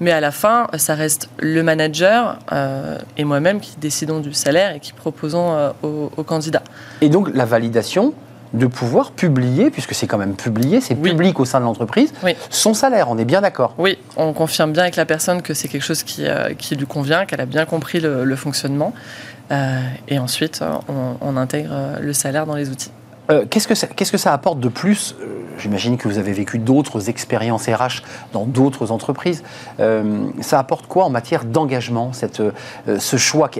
Mais 0.01 0.11
à 0.11 0.21
la 0.21 0.31
fin, 0.31 0.69
ça 0.79 0.95
reste 0.95 1.29
le 1.39 1.63
manager 1.63 2.39
euh, 2.53 2.99
et 3.19 3.25
moi-même 3.25 3.61
qui 3.61 3.75
décidons 3.79 4.21
du 4.21 4.33
salaire 4.33 4.75
et 4.75 4.81
qui 4.81 4.95
proposons 4.95 5.53
euh, 5.53 5.71
aux 5.83 6.25
candidats. 6.25 6.63
Et 7.03 7.11
donc 7.11 7.29
la 7.35 7.45
validation, 7.45 8.15
de 8.53 8.67
pouvoir 8.67 9.13
publier, 9.13 9.71
puisque 9.71 9.95
c'est 9.95 10.07
quand 10.07 10.19
même 10.19 10.35
publié, 10.35 10.81
c'est 10.81 10.95
public 10.95 11.39
au 11.41 11.45
sein 11.45 11.61
de 11.61 11.65
l'entreprise, 11.65 12.13
son 12.51 12.75
salaire, 12.75 13.09
on 13.11 13.19
est 13.19 13.25
bien 13.25 13.41
d'accord. 13.41 13.75
Oui, 13.79 13.99
on 14.17 14.33
confirme 14.33 14.73
bien 14.73 14.83
avec 14.83 14.97
la 14.97 15.07
personne 15.07 15.43
que 15.43 15.55
c'est 15.55 15.69
quelque 15.69 15.85
chose 15.85 16.03
qui, 16.03 16.27
euh, 16.27 16.55
qui 16.55 16.75
lui 16.77 16.87
convient, 16.87 17.27
qu'elle 17.27 17.41
a 17.41 17.47
bien 17.47 17.65
compris 17.65 18.01
le, 18.01 18.37
fonctionnement, 18.37 18.93
euh, 19.51 19.81
et 20.09 20.19
ensuite 20.19 20.63
on, 20.89 21.17
on 21.21 21.37
intègre 21.37 21.99
le 22.01 22.13
salaire 22.13 22.47
dans 22.47 22.57
les 22.57 22.71
outils. 22.71 22.93
Euh, 23.31 23.45
qu'est-ce, 23.49 23.69
que 23.69 23.75
ça, 23.75 23.87
qu'est-ce 23.87 24.13
que 24.13 24.19
ça 24.19 24.33
apporte 24.33 24.61
de 24.61 24.69
plus 24.69 25.15
euh, 25.21 25.27
J'imagine 25.59 25.97
que 25.97 26.09
vous 26.09 26.19
avez 26.19 26.33
vécu 26.33 26.59
d'autres 26.59 27.09
expériences 27.09 27.67
RH 27.67 28.03
dans 28.33 28.45
d'autres 28.45 28.91
entreprises. 28.91 29.43
Euh, 29.79 30.29
ça 30.41 30.59
apporte 30.59 30.87
quoi 30.87 31.05
en 31.05 31.11
matière 31.11 31.45
d'engagement, 31.45 32.13
cette, 32.13 32.43
ce 32.99 33.17
choix 33.17 33.51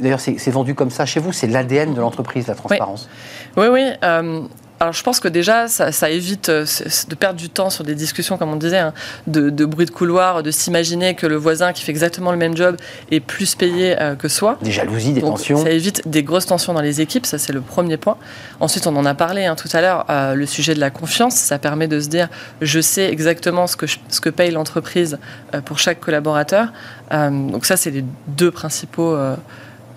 D'ailleurs, 0.00 0.20
c'est, 0.20 0.38
c'est 0.38 0.50
vendu 0.50 0.74
comme 0.74 0.90
ça 0.90 1.06
chez 1.06 1.20
vous, 1.20 1.32
c'est 1.32 1.46
l'ADN 1.46 1.94
de 1.94 2.00
l'entreprise, 2.00 2.46
la 2.46 2.54
transparence? 2.54 3.08
Oui, 3.56 3.66
oui. 3.70 3.90
oui 4.02 4.48
alors 4.82 4.92
je 4.94 5.02
pense 5.04 5.20
que 5.20 5.28
déjà, 5.28 5.68
ça, 5.68 6.10
évite 6.10 6.48
euh, 6.48 6.66
de 7.08 7.14
perdre 7.14 7.38
du 7.38 7.48
temps 7.48 7.70
sur 7.70 7.84
des 7.84 7.94
discussions, 7.94 8.36
comme 8.36 8.52
on 8.52 8.56
disait, 8.56 8.78
hein, 8.78 8.92
de, 9.28 9.64
bruit 9.64 9.86
de 9.86 9.92
couloir, 9.92 10.42
de 10.42 10.50
s'imaginer 10.50 11.14
que 11.14 11.24
le 11.28 11.36
voisin 11.36 11.72
qui 11.72 11.84
fait 11.84 11.92
exactement 11.92 12.32
le 12.32 12.36
même 12.36 12.56
job 12.56 12.76
est 13.12 13.20
plus 13.20 13.54
payé 13.54 13.94
euh, 14.00 14.16
que 14.16 14.26
soi. 14.26 14.58
Des 14.60 14.72
jalousies, 14.72 15.12
des 15.12 15.20
tensions. 15.20 15.62
Ça 15.62 15.70
évite 15.70 16.08
des 16.08 16.24
grosses 16.24 16.46
tensions 16.46 16.74
dans 16.74 16.80
les 16.80 17.00
équipes, 17.00 17.26
ça 17.26 17.38
c'est 17.38 17.52
le 17.52 17.60
premier 17.60 17.96
point. 17.96 18.16
Ensuite, 18.58 18.88
on 18.88 18.96
en 18.96 19.06
a 19.06 19.14
parlé 19.14 19.44
hein, 19.44 19.54
tout 19.54 19.68
à 19.72 19.80
l'heure, 19.80 20.04
euh, 20.10 20.34
le 20.34 20.46
sujet 20.46 20.74
de 20.74 20.80
la 20.80 20.90
confiance, 20.90 21.36
ça 21.36 21.60
permet 21.60 21.86
de 21.86 22.00
se 22.00 22.08
dire, 22.08 22.28
je 22.60 22.80
sais 22.80 23.08
exactement 23.08 23.68
ce 23.68 23.76
que, 23.76 23.86
ce 23.86 24.20
que 24.20 24.30
paye 24.30 24.50
l'entreprise 24.50 25.20
pour 25.64 25.78
chaque 25.78 26.00
collaborateur. 26.00 26.72
donc 27.12 27.66
ça, 27.66 27.76
c'est 27.76 27.92
les 27.92 28.04
deux 28.26 28.50
principaux, 28.50 29.16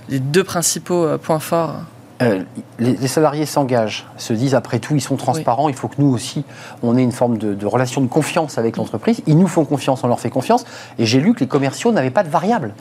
les 0.09 0.19
deux 0.19 0.43
principaux 0.43 1.17
points 1.17 1.39
forts 1.39 1.81
euh, 2.21 2.43
les, 2.79 3.07
salariés 3.07 3.45
s'engagent, 3.45 4.05
se 4.17 4.31
disent 4.31 4.55
après 4.55 4.79
tout, 4.79 4.95
ils 4.95 5.01
sont 5.01 5.17
transparents, 5.17 5.67
il 5.67 5.75
faut 5.75 5.89
que 5.89 5.95
nous 5.97 6.13
aussi, 6.13 6.45
on 6.81 6.97
ait 6.97 7.03
une 7.03 7.11
forme 7.11 7.37
de, 7.37 7.65
relation 7.65 7.99
de 7.99 8.07
confiance 8.07 8.57
avec 8.57 8.77
l'entreprise. 8.77 9.21
Ils 9.27 9.37
nous 9.37 9.47
font 9.47 9.65
confiance, 9.65 10.03
on 10.03 10.07
leur 10.07 10.19
fait 10.19 10.29
confiance. 10.29 10.65
Et 10.97 11.05
j'ai 11.05 11.19
lu 11.19 11.33
que 11.33 11.41
les 11.41 11.47
commerciaux 11.47 11.91
n'avaient 11.91 12.11
pas 12.11 12.23
de 12.23 12.29
variables. 12.29 12.73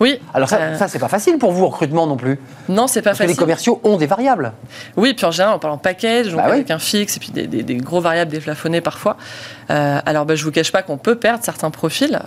Oui. 0.00 0.18
Alors 0.34 0.48
ça, 0.48 0.56
euh, 0.56 0.76
ça 0.76 0.88
c'est 0.88 0.98
pas 0.98 1.08
facile 1.08 1.38
pour 1.38 1.52
vous, 1.52 1.66
recrutement 1.66 2.08
non 2.08 2.16
plus. 2.16 2.40
Non, 2.68 2.88
c'est 2.88 3.02
pas 3.02 3.10
Parce 3.10 3.18
facile. 3.18 3.34
Que 3.34 3.40
les 3.40 3.44
commerciaux 3.44 3.80
ont 3.84 3.98
des 3.98 4.06
variables. 4.06 4.52
Oui, 4.96 5.14
puis 5.14 5.26
en 5.26 5.30
général, 5.30 5.54
on 5.54 5.58
parle 5.60 5.74
en 5.74 5.78
package, 5.78 6.30
donc 6.30 6.38
bah 6.38 6.44
avec 6.44 6.70
un 6.70 6.80
fixe, 6.80 7.16
et 7.16 7.20
puis 7.20 7.30
des, 7.30 7.76
gros 7.76 8.00
variables 8.00 8.32
déplafonnées 8.32 8.80
parfois. 8.80 9.16
Euh, 9.70 10.00
alors, 10.04 10.26
bah, 10.26 10.34
je 10.34 10.44
vous 10.44 10.50
cache 10.50 10.72
pas 10.72 10.82
qu'on 10.82 10.98
peut 10.98 11.14
perdre 11.14 11.44
certains 11.44 11.70
profils 11.70 12.18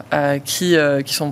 qui, 0.45 0.77
qui 1.05 1.13
sont 1.13 1.31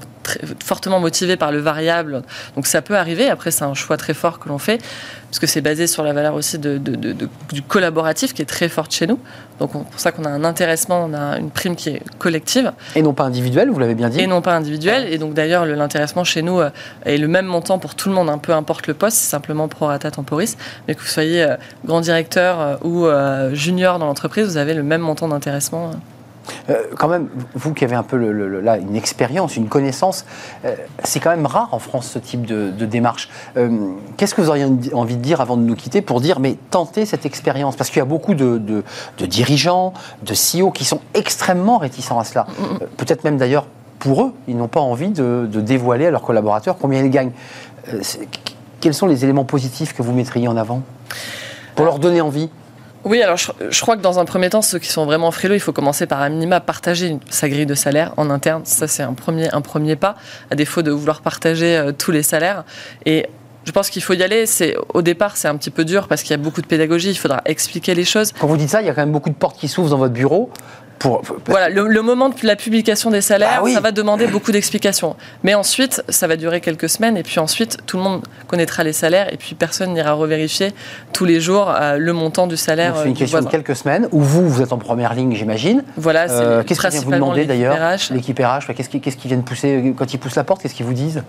fortement 0.64 1.00
motivés 1.00 1.38
par 1.38 1.52
le 1.52 1.60
variable. 1.60 2.24
Donc 2.56 2.68
ça 2.68 2.82
peut 2.82 2.98
arriver. 2.98 3.30
Après, 3.30 3.52
c'est 3.52 3.64
un 3.64 3.74
choix 3.74 3.98
très 3.98 4.14
fort 4.14 4.40
que 4.40 4.50
l'on 4.50 4.58
fait, 4.58 4.82
parce 5.28 5.40
que 5.40 5.48
c'est 5.48 5.62
basé 5.62 5.88
sur 5.88 6.04
la 6.04 6.14
valeur 6.14 6.36
aussi 6.36 6.60
de, 6.60 6.78
du 6.78 7.62
collaboratif 7.62 8.34
qui 8.34 8.42
est 8.42 8.46
très 8.46 8.70
forte 8.70 8.92
chez 8.92 9.08
nous. 9.08 9.20
Donc 9.60 9.72
c'est 9.74 9.92
pour 9.92 10.00
ça 10.00 10.12
qu'on 10.12 10.26
a 10.26 10.30
un 10.30 10.44
intéressement, 10.44 11.06
on 11.10 11.14
a 11.14 11.38
une 11.38 11.52
prime 11.52 11.76
qui 11.76 11.90
est 11.90 12.02
collective. 12.18 12.72
Et 12.96 13.02
non 13.02 13.14
pas 13.14 13.24
individuelle, 13.24 13.70
vous 13.70 13.80
l'avez 13.80 13.96
bien 13.96 14.10
dit. 14.10 14.20
Et 14.20 14.28
non 14.28 14.42
pas 14.42 14.56
individuelle. 14.56 15.08
Et 15.12 15.18
donc 15.18 15.34
d'ailleurs, 15.34 15.66
l'intéressement 15.66 16.24
chez 16.24 16.42
nous 16.42 16.60
euh, 16.60 16.70
est 17.06 17.18
le 17.18 17.28
même 17.28 17.46
montant 17.46 17.80
pour 17.80 17.96
tout 17.96 18.10
le 18.10 18.16
monde, 18.16 18.30
un 18.30 18.38
peu 18.38 18.54
importe 18.54 18.88
le 18.88 18.94
poste, 18.94 19.18
c'est 19.18 19.30
simplement 19.30 19.68
pro 19.68 19.88
rata 19.88 20.12
temporis. 20.12 20.58
Mais 20.88 20.96
que 20.96 21.02
vous 21.02 21.08
soyez 21.08 21.44
euh, 21.44 21.56
grand 21.86 22.02
directeur 22.02 22.60
euh, 22.60 22.76
ou 22.84 23.08
junior 23.56 24.00
dans 24.00 24.06
l'entreprise, 24.06 24.46
vous 24.46 24.58
avez 24.58 24.74
le 24.74 24.84
même 24.84 25.02
montant 25.02 25.28
d'intéressement. 25.28 25.92
Euh, 26.70 26.84
quand 26.98 27.08
même, 27.08 27.30
vous 27.56 27.74
qui 27.74 27.84
avez 27.84 27.96
un 27.96 28.04
peu 28.04 28.18
là 28.18 28.78
une 28.78 28.96
expérience, 28.96 29.56
une 29.58 29.68
connaissance, 29.68 30.26
euh, 30.66 30.76
c'est 31.04 31.20
quand 31.20 31.30
même 31.30 31.46
rare 31.46 31.70
en 31.72 31.80
France 31.80 32.08
ce 32.08 32.20
type 32.20 32.46
de, 32.46 32.72
démarche. 32.86 33.30
Euh, 33.58 33.94
qu'est-ce 34.18 34.36
que 34.36 34.42
vous 34.42 34.50
auriez 34.50 34.66
envie 34.94 35.18
de 35.18 35.22
dire 35.22 35.42
avant 35.42 35.58
de 35.58 35.62
nous 35.62 35.76
quitter 35.76 36.02
pour 36.02 36.22
dire 36.22 36.40
mais 36.40 36.58
tentez 36.70 37.06
cette 37.06 37.26
expérience? 37.26 37.76
Parce 37.76 37.90
qu'il 37.90 38.00
y 38.00 38.02
a 38.02 38.06
beaucoup 38.06 38.34
de, 38.34 38.84
dirigeants, 39.20 39.94
de 40.24 40.34
CEO 40.34 40.72
qui 40.72 40.86
sont 40.86 41.00
extrêmement 41.14 41.78
réticents 41.78 42.20
à 42.20 42.24
cela. 42.24 42.48
Mm, 42.48 42.64
mm. 42.64 42.80
Peut-être 42.98 43.24
même 43.24 43.38
d'ailleurs 43.38 43.66
pour 44.00 44.24
eux, 44.24 44.34
ils 44.48 44.58
n'ont 44.58 44.68
pas 44.68 44.82
envie 44.82 45.10
de, 45.10 45.48
dévoiler 45.54 46.08
à 46.08 46.12
leurs 46.12 46.24
collaborateurs 46.24 46.78
combien 46.78 47.02
ils 47.04 47.10
gagnent. 47.10 47.32
quels 48.82 48.94
sont 48.94 49.08
les 49.08 49.24
éléments 49.24 49.46
positifs 49.46 49.94
que 49.94 50.02
vous 50.02 50.12
mettriez 50.12 50.48
en 50.48 50.58
avant? 50.58 50.82
Pour 51.76 51.86
leur 51.86 52.00
donner 52.00 52.22
envie? 52.22 52.50
Oui, 53.06 53.22
alors 53.22 53.38
je, 53.38 53.82
crois 53.82 53.98
que 53.98 54.02
dans 54.02 54.20
un 54.20 54.26
premier 54.26 54.50
temps, 54.50 54.62
ceux 54.62 54.80
qui 54.80 54.88
sont 54.88 55.06
vraiment 55.06 55.32
frileux, 55.32 55.56
il 55.56 55.60
faut 55.60 55.74
commencer 55.74 56.06
par 56.06 56.22
un 56.22 56.30
minima 56.30 56.62
partager 56.62 57.18
sa 57.30 57.50
grille 57.50 57.66
de 57.66 57.76
salaire 57.76 58.14
en 58.16 58.30
interne. 58.30 58.62
Ça, 58.66 58.88
c'est 58.88 59.04
un 59.04 59.14
premier, 59.14 59.54
un 59.54 59.62
premier 59.62 59.96
pas, 59.98 60.16
à 60.50 60.56
défaut 60.56 60.82
de 60.82 60.92
vouloir 60.92 61.22
partager 61.22 61.78
euh, 61.78 61.92
tous 61.92 62.12
les 62.12 62.24
salaires. 62.24 62.64
Et 63.06 63.28
je 63.66 63.72
pense 63.72 63.90
qu'il 63.90 64.02
faut 64.02 64.14
y 64.14 64.24
aller. 64.24 64.46
C'est 64.46 64.76
au 64.94 65.02
départ, 65.02 65.36
c'est 65.36 65.48
un 65.48 65.58
petit 65.58 65.70
peu 65.70 65.84
dur 65.84 66.08
parce 66.08 66.22
qu'il 66.22 66.32
y 66.32 66.34
a 66.34 66.38
beaucoup 66.38 66.62
de 66.62 66.68
pédagogie. 66.68 67.10
Il 67.10 67.18
faudra 67.18 67.42
expliquer 67.46 67.94
les 67.94 68.06
choses. 68.06 68.32
Quand 68.40 68.48
vous 68.48 68.58
dites 68.58 68.70
ça, 68.70 68.82
il 68.82 68.88
y 68.88 68.90
a 68.90 68.94
quand 68.94 69.02
même 69.02 69.12
beaucoup 69.12 69.30
de 69.30 69.36
portes 69.36 69.60
qui 69.60 69.68
s'ouvrent 69.68 69.90
dans 69.90 69.98
votre 69.98 70.14
bureau. 70.14 70.50
Voilà, 71.46 71.70
le, 71.70 72.02
moment 72.02 72.30
de 72.30 72.36
la 72.44 72.56
publication 72.56 73.10
des 73.12 73.22
salaires, 73.22 73.64
bah 73.64 73.70
ça 73.74 73.80
va 73.80 73.92
demander 73.92 74.28
beaucoup 74.28 74.52
d'explications. 74.52 75.16
Mais 75.44 75.54
ensuite, 75.54 76.04
ça 76.10 76.28
va 76.28 76.36
durer 76.36 76.62
quelques 76.62 76.90
semaines, 76.90 77.18
et 77.18 77.24
puis 77.24 77.40
ensuite, 77.40 77.78
tout 77.86 77.98
le 77.98 78.04
monde 78.04 78.22
connaîtra 78.48 78.84
les 78.84 78.94
salaires, 78.94 79.32
et 79.34 79.38
puis 79.38 79.56
personne 79.56 79.94
n'ira 79.94 80.14
revérifier 80.14 80.74
tous 81.12 81.26
les 81.26 81.40
jours 81.40 81.70
euh, 81.70 81.98
le 81.98 82.14
montant 82.14 82.48
du 82.48 82.58
salaire. 82.58 82.96
C'est 82.98 83.06
une 83.06 83.16
euh, 83.16 83.16
question 83.16 83.42
de 83.42 83.50
quelques 83.50 83.76
semaines, 83.76 84.08
où 84.12 84.22
vous, 84.22 84.48
vous 84.48 84.62
êtes 84.62 84.74
en 84.74 84.78
première 84.78 85.14
ligne, 85.14 85.34
j'imagine. 85.36 85.84
Voilà, 85.98 86.28
c'est 86.28 86.36
euh, 86.36 86.64
Qu'est-ce 86.64 86.88
qu'ils 86.88 87.00
vous 87.02 87.12
demander 87.12 87.46
d'ailleurs 87.46 87.78
L'équipe 88.12 88.40
RH, 88.40 88.74
qu'est-ce 88.74 88.90
qu'ils 88.90 89.28
viennent 89.30 89.44
pousser 89.44 89.94
Quand 89.98 90.14
ils 90.14 90.18
poussent 90.18 90.36
la 90.36 90.44
porte, 90.44 90.62
qu'est-ce 90.62 90.76
qu'ils 90.76 90.86
vous 90.86 90.94
disent 90.94 91.24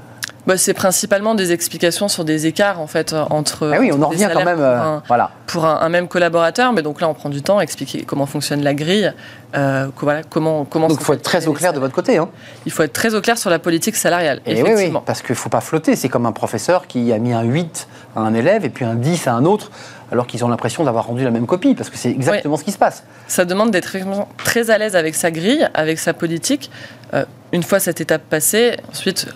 bah, 0.47 0.59
c'est 0.59 0.75
principalement 0.75 1.35
des 1.35 1.53
explications 1.53 2.09
sur 2.09 2.25
des 2.25 2.47
écarts 2.47 2.79
en 2.79 2.87
fait 2.87 3.15
entre. 3.31 3.71
Ah 3.75 3.79
oui, 3.81 3.91
on 3.93 4.03
en 4.03 4.09
revient 4.09 4.29
quand 4.31 4.45
même. 4.45 4.59
Pour, 4.59 4.67
un, 4.67 5.03
voilà. 5.09 5.31
pour 5.47 5.65
un, 5.65 5.89
même 5.89 6.07
collaborateur, 6.07 6.73
mais 6.73 6.83
donc 6.83 7.01
là 7.01 7.09
on 7.09 7.15
prend 7.15 7.31
du 7.31 7.41
temps 7.41 7.59
à 7.59 7.63
expliquer 7.63 8.03
comment 8.03 8.27
fonctionne 8.27 8.63
la 8.63 8.75
grille, 8.75 9.13
euh, 9.57 9.89
voilà, 9.97 10.23
comment 10.23 10.65
comment. 10.65 10.89
Donc 10.89 10.99
il 11.01 11.05
faut 11.05 11.13
être 11.13 11.23
très 11.23 11.47
au 11.47 11.53
clair 11.53 11.73
de 11.73 11.79
votre 11.79 11.95
côté. 11.95 12.19
Hein. 12.19 12.29
Il 12.67 12.73
faut 12.73 12.83
être 12.83 12.93
très 12.93 13.15
au 13.15 13.21
clair 13.21 13.39
sur 13.39 13.51
la 13.51 13.59
politique 13.59 13.97
salariale. 13.97 14.41
Et 14.47 14.59
effectivement. 14.59 14.99
Oui, 15.01 15.05
parce 15.07 15.23
qu'il 15.23 15.33
ne 15.33 15.39
faut 15.39 15.49
pas 15.49 15.61
flotter. 15.61 15.97
C'est 15.97 16.09
comme 16.09 16.27
un 16.27 16.33
professeur 16.33 16.87
qui 16.87 17.13
a 17.13 17.19
mis 17.19 17.33
un 17.33 17.43
8 17.43 17.89
à 18.17 18.21
un 18.21 18.35
élève 18.35 18.65
et 18.65 18.71
puis 18.71 18.85
un 18.85 18.95
10 18.95 19.29
à 19.29 19.35
un 19.35 19.45
autre 19.45 19.71
alors 20.15 20.27
qu'ils 20.27 20.45
ont 20.45 20.49
l'impression 20.49 20.85
d'avoir 20.85 21.07
rendu 21.07 21.25
la 21.25 21.31
même 21.31 21.47
copie, 21.47 21.75
parce 21.75 21.91
que 21.91 21.97
c'est 21.97 22.11
exactement 22.11 22.57
ce 22.57 22.65
qui 22.65 22.73
se 22.73 22.79
passe. 22.79 23.03
Ça 23.27 23.45
demande 23.45 23.71
d'être 23.71 23.97
très 24.45 24.71
à 24.71 24.79
l'aise 24.79 24.95
avec 24.97 25.15
sa 25.15 25.31
grille, 25.31 25.69
avec 25.75 25.99
sa 25.99 26.13
politique. 26.13 26.71
Euh, 27.15 27.25
une 27.53 27.63
fois 27.63 27.81
cette 27.81 28.01
étape 28.01 28.23
passée, 28.23 28.77
ensuite, 28.91 29.27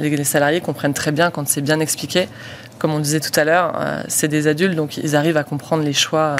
les, 0.00 0.24
salariés 0.24 0.60
comprennent 0.60 0.94
très 0.94 1.12
bien 1.12 1.30
quand 1.30 1.46
c'est 1.48 1.60
bien 1.60 1.80
expliqué. 1.80 2.28
Comme 2.78 2.94
on 2.94 3.00
disait 3.00 3.20
tout 3.20 3.38
à 3.38 3.44
l'heure, 3.44 3.74
euh, 3.78 4.02
c'est 4.08 4.28
des 4.28 4.46
adultes, 4.46 4.74
donc 4.74 4.96
ils 4.96 5.16
arrivent 5.16 5.36
à 5.36 5.44
comprendre 5.44 5.82
les 5.82 5.92
choix, 5.92 6.36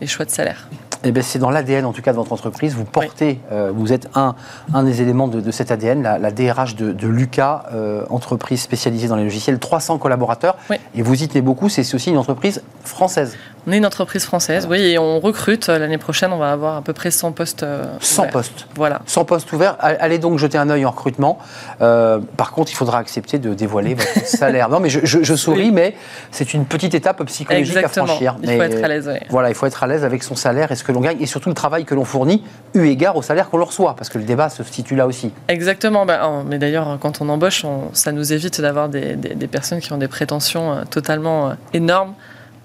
les 0.00 0.06
choix 0.06 0.24
de 0.24 0.30
salaire. 0.30 0.68
Eh 1.04 1.12
ben, 1.12 1.22
c'est 1.22 1.38
dans 1.38 1.50
l'ADN 1.50 1.84
en 1.84 1.92
tout 1.92 2.02
cas 2.02 2.12
de 2.12 2.16
votre 2.16 2.32
entreprise. 2.32 2.74
Vous 2.74 2.84
portez, 2.84 3.40
euh, 3.52 3.70
vous 3.74 3.92
êtes 3.92 4.08
un, 4.14 4.34
un 4.74 4.82
des 4.82 5.00
éléments 5.00 5.28
de, 5.28 5.50
cet 5.50 5.70
ADN, 5.70 6.02
la, 6.02 6.30
DRH 6.30 6.74
de, 6.74 6.92
de 6.92 7.06
Lucas, 7.06 7.64
euh, 7.72 8.04
entreprise 8.10 8.60
spécialisée 8.60 9.06
dans 9.06 9.16
les 9.16 9.24
logiciels, 9.24 9.58
300 9.58 9.98
collaborateurs. 9.98 10.56
Et 10.94 11.02
vous 11.02 11.22
y 11.22 11.28
tenez 11.28 11.42
beaucoup, 11.42 11.68
c'est 11.68 11.94
aussi 11.94 12.10
une 12.10 12.18
entreprise 12.18 12.62
française. 12.82 13.36
On 13.68 13.72
est 13.72 13.76
une 13.76 13.84
entreprise 13.84 14.24
française, 14.24 14.66
oui, 14.70 14.80
et 14.80 14.98
on 14.98 15.20
recrute. 15.20 15.68
Euh, 15.68 15.78
l'année 15.78 15.98
prochaine, 15.98 16.32
on 16.32 16.38
va 16.38 16.52
avoir 16.52 16.76
à 16.76 16.82
peu 16.82 16.94
près 16.94 17.10
100 17.10 17.32
postes. 17.32 17.66
100 18.00 18.28
postes. 18.28 18.66
Voilà. 18.74 19.02
100 19.04 19.26
postes 19.26 19.52
ouverts. 19.52 19.76
Allez 19.78 20.18
donc 20.18 20.38
jeter 20.38 20.56
un 20.56 20.70
œil 20.70 20.86
en 20.86 20.90
recrutement. 20.90 21.38
par 21.78 22.52
contre, 22.52 22.72
il 22.72 22.74
faudra 22.74 22.98
accepter 22.98 23.38
de 23.38 23.52
dévoiler 23.52 23.94
votre 23.94 24.24
salaire. 24.26 24.70
Non, 24.70 24.80
mais 24.80 24.88
je, 24.88 25.34
souris, 25.34 25.70
mais 25.70 25.94
c'est 26.30 26.54
une 26.54 26.64
petite 26.64 26.94
étape 26.94 27.22
psychologique 27.24 27.76
à 27.76 27.88
franchir. 27.88 28.36
Il 28.42 28.56
faut 28.56 28.62
être 28.62 28.82
à 28.82 28.88
l'aise. 28.88 29.10
Voilà, 29.28 29.50
il 29.50 29.54
faut 29.54 29.66
être 29.66 29.82
à 29.82 29.86
l'aise 29.86 30.02
avec 30.02 30.22
son 30.22 30.34
salaire. 30.34 30.72
Est-ce 30.72 30.82
que 30.82 30.92
l'on 30.92 31.00
gagne 31.00 31.20
et 31.20 31.26
surtout 31.26 31.50
le 31.50 31.54
travail 31.54 31.84
que 31.84 31.94
l'on 31.94 32.04
fournit 32.04 32.42
eu 32.74 32.86
égard 32.86 33.16
au 33.16 33.22
salaire 33.22 33.50
qu'on 33.50 33.58
leur 33.58 33.68
reçoit, 33.68 33.94
parce 33.96 34.08
que 34.08 34.18
le 34.18 34.24
débat 34.24 34.48
se 34.48 34.62
situe 34.62 34.96
là 34.96 35.06
aussi. 35.06 35.32
Exactement, 35.48 36.06
bah, 36.06 36.42
mais 36.46 36.58
d'ailleurs 36.58 36.98
quand 37.00 37.20
on 37.20 37.28
embauche, 37.28 37.64
ça 37.92 38.12
nous 38.12 38.32
évite 38.32 38.60
d'avoir 38.60 38.88
des, 38.88 39.16
personnes 39.50 39.80
qui 39.80 39.92
ont 39.92 39.98
des 39.98 40.08
prétentions 40.08 40.72
euh, 40.72 40.82
totalement 40.88 41.48
euh, 41.48 41.52
énormes 41.72 42.14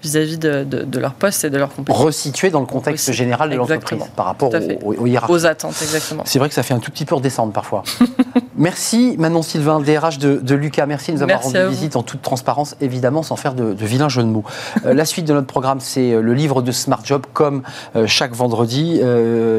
vis-à-vis 0.04 0.38
de, 0.38 0.98
leur 0.98 1.14
poste 1.14 1.44
et 1.44 1.50
de 1.50 1.58
leur 1.58 1.74
compétences. 1.74 2.00
Resitué 2.00 2.50
dans 2.50 2.60
le 2.60 2.66
contexte 2.66 3.12
général 3.12 3.50
de 3.50 3.56
l'entreprise 3.56 4.04
par 4.14 4.26
rapport 4.26 4.52
aux, 4.82 4.94
aux, 4.94 5.06
hiérarchies. 5.06 5.32
Aux 5.32 5.46
attentes, 5.46 5.76
exactement. 5.82 6.22
C'est 6.26 6.38
vrai 6.38 6.48
que 6.48 6.54
ça 6.54 6.62
fait 6.62 6.74
un 6.74 6.78
tout 6.78 6.90
petit 6.90 7.04
peu 7.04 7.14
redescendre 7.14 7.52
parfois. 7.52 7.82
Merci 8.56 9.16
Manon 9.18 9.42
Sylvain, 9.42 9.80
DRH 9.80 10.18
de, 10.18 10.54
Lucas. 10.54 10.86
Merci 10.86 11.10
de 11.10 11.16
nous 11.16 11.22
avoir 11.22 11.42
rendu 11.42 11.58
visite 11.68 11.96
en 11.96 12.02
toute 12.02 12.22
transparence, 12.22 12.76
évidemment, 12.80 13.22
sans 13.22 13.36
faire 13.36 13.54
de, 13.54 13.74
vilains 13.74 14.08
jeux 14.08 14.22
de 14.22 14.28
mots. 14.28 14.44
Euh, 14.86 14.94
la 14.94 15.04
suite 15.04 15.24
de 15.24 15.32
notre 15.32 15.46
programme, 15.46 15.80
c'est 15.80 16.12
euh, 16.12 16.20
le 16.20 16.34
livre 16.34 16.62
de 16.62 16.70
Smart 16.70 17.00
Job, 17.04 17.26
comme 17.32 17.62
euh, 17.96 18.06
chaque 18.06 18.34
vendredi. 18.34 19.00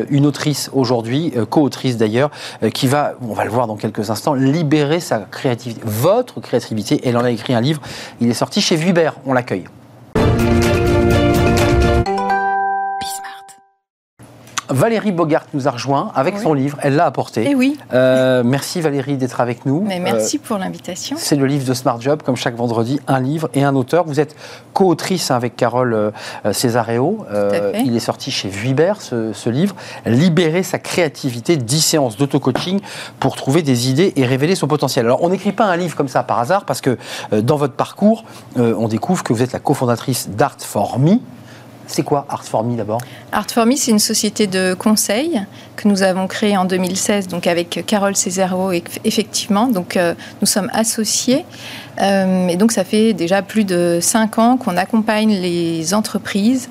une 0.10 0.26
autrice 0.26 0.70
aujourd'hui, 0.74 1.34
co-autrice 1.50 1.98
d'ailleurs, 1.98 2.30
qui 2.74 2.88
va, 2.88 3.14
on 3.22 3.34
va 3.34 3.44
le 3.44 3.52
voir 3.52 3.68
dans 3.68 3.76
quelques 3.76 4.10
instants, 4.10 4.34
libérer 4.34 5.00
sa 5.00 5.20
créativité, 5.20 5.82
votre 5.84 6.40
créativité. 6.40 7.02
Elle 7.04 7.18
en 7.18 7.24
a 7.24 7.32
écrit 7.32 7.54
un 7.54 7.62
livre. 7.62 7.82
Il 8.22 8.30
est 8.30 8.34
sorti 8.34 8.62
chez 8.62 8.76
Vuibert. 8.76 9.16
On 9.26 9.34
l'accueille. 9.34 9.66
Thank 10.38 10.66
you. 10.66 10.75
Valérie 14.70 15.12
Bogart 15.12 15.46
nous 15.54 15.68
a 15.68 15.72
rejoint 15.72 16.12
avec 16.16 16.40
son 16.40 16.54
livre. 16.54 16.78
Elle 16.82 16.96
l'a 16.96 17.06
apporté. 17.06 17.44
Et 17.44 17.52
eh 17.52 17.56
oui. 17.56 17.78
Euh, 17.94 18.44
merci 18.44 18.82
Valérie 18.82 19.18
d'être 19.18 19.40
avec 19.40 19.66
nous. 19.66 19.84
Mais 19.88 20.00
merci 20.00 20.38
euh, 20.38 20.48
pour 20.48 20.58
l'invitation. 20.58 21.18
C'est 21.20 21.36
le 21.36 21.46
livre 21.46 21.68
de 21.68 21.74
Smart 21.74 22.02
Job, 22.02 22.24
comme 22.24 22.36
chaque 22.36 22.56
vendredi, 22.56 23.00
un 23.08 23.20
livre 23.20 23.50
et 23.54 23.64
un 23.64 23.76
auteur. 23.76 24.06
Vous 24.06 24.20
êtes 24.20 24.36
co-autrice 24.74 25.30
avec 25.30 25.56
Carole 25.56 25.94
euh, 25.94 26.12
Césareo. 26.52 27.26
il 27.86 27.96
est 27.96 28.00
sorti 28.00 28.32
chez 28.32 28.50
Vuibert, 28.50 29.02
ce, 29.02 29.50
livre. 29.50 29.76
Libérer 30.06 30.64
sa 30.64 30.80
créativité, 30.80 31.58
10 31.58 31.82
séances 31.82 32.18
d'auto-coaching 32.18 32.80
pour 33.20 33.36
trouver 33.36 33.62
des 33.62 33.90
idées 33.90 34.14
et 34.16 34.26
révéler 34.26 34.56
son 34.56 34.68
potentiel. 34.68 35.06
Alors, 35.06 35.24
on 35.24 35.30
n'écrit 35.30 35.52
pas 35.52 35.66
un 35.66 35.78
livre 35.78 35.96
comme 35.96 36.08
ça 36.08 36.24
par 36.24 36.40
hasard 36.40 36.66
parce 36.66 36.82
que 36.82 36.98
dans 37.32 37.58
votre 37.58 37.74
parcours, 37.74 38.24
on 38.58 38.88
découvre 38.88 39.24
que 39.24 39.34
vous 39.34 39.44
êtes 39.44 39.54
la 39.54 39.60
cofondatrice 39.60 40.30
d'Art 40.30 40.58
for 40.60 40.98
Me. 41.00 41.20
C'est 41.88 42.04
quoi 42.04 42.26
Art 42.30 42.44
d'abord 42.78 43.02
Art 43.32 43.46
Me, 43.66 43.76
c'est 43.76 43.92
une 43.92 44.00
société 44.00 44.48
de 44.48 44.74
conseil 44.74 45.42
que 45.76 45.88
nous 45.88 46.04
avons 46.04 46.28
créée 46.28 46.58
en 46.58 46.66
2016, 46.66 47.28
donc 47.28 47.48
avec 47.48 47.84
Carole 47.86 48.16
Césaro, 48.16 48.72
effectivement. 49.04 49.68
Donc, 49.68 49.98
euh, 49.98 50.14
nous 50.42 50.48
sommes 50.48 50.70
associés. 50.74 51.46
Euh, 52.02 52.48
et 52.48 52.56
donc, 52.56 52.72
ça 52.72 52.84
fait 52.84 53.14
déjà 53.14 53.42
plus 53.42 53.66
de 53.66 54.00
cinq 54.02 54.40
ans 54.40 54.58
qu'on 54.58 54.78
accompagne 54.78 55.34
les 55.34 55.94
entreprises 55.94 56.70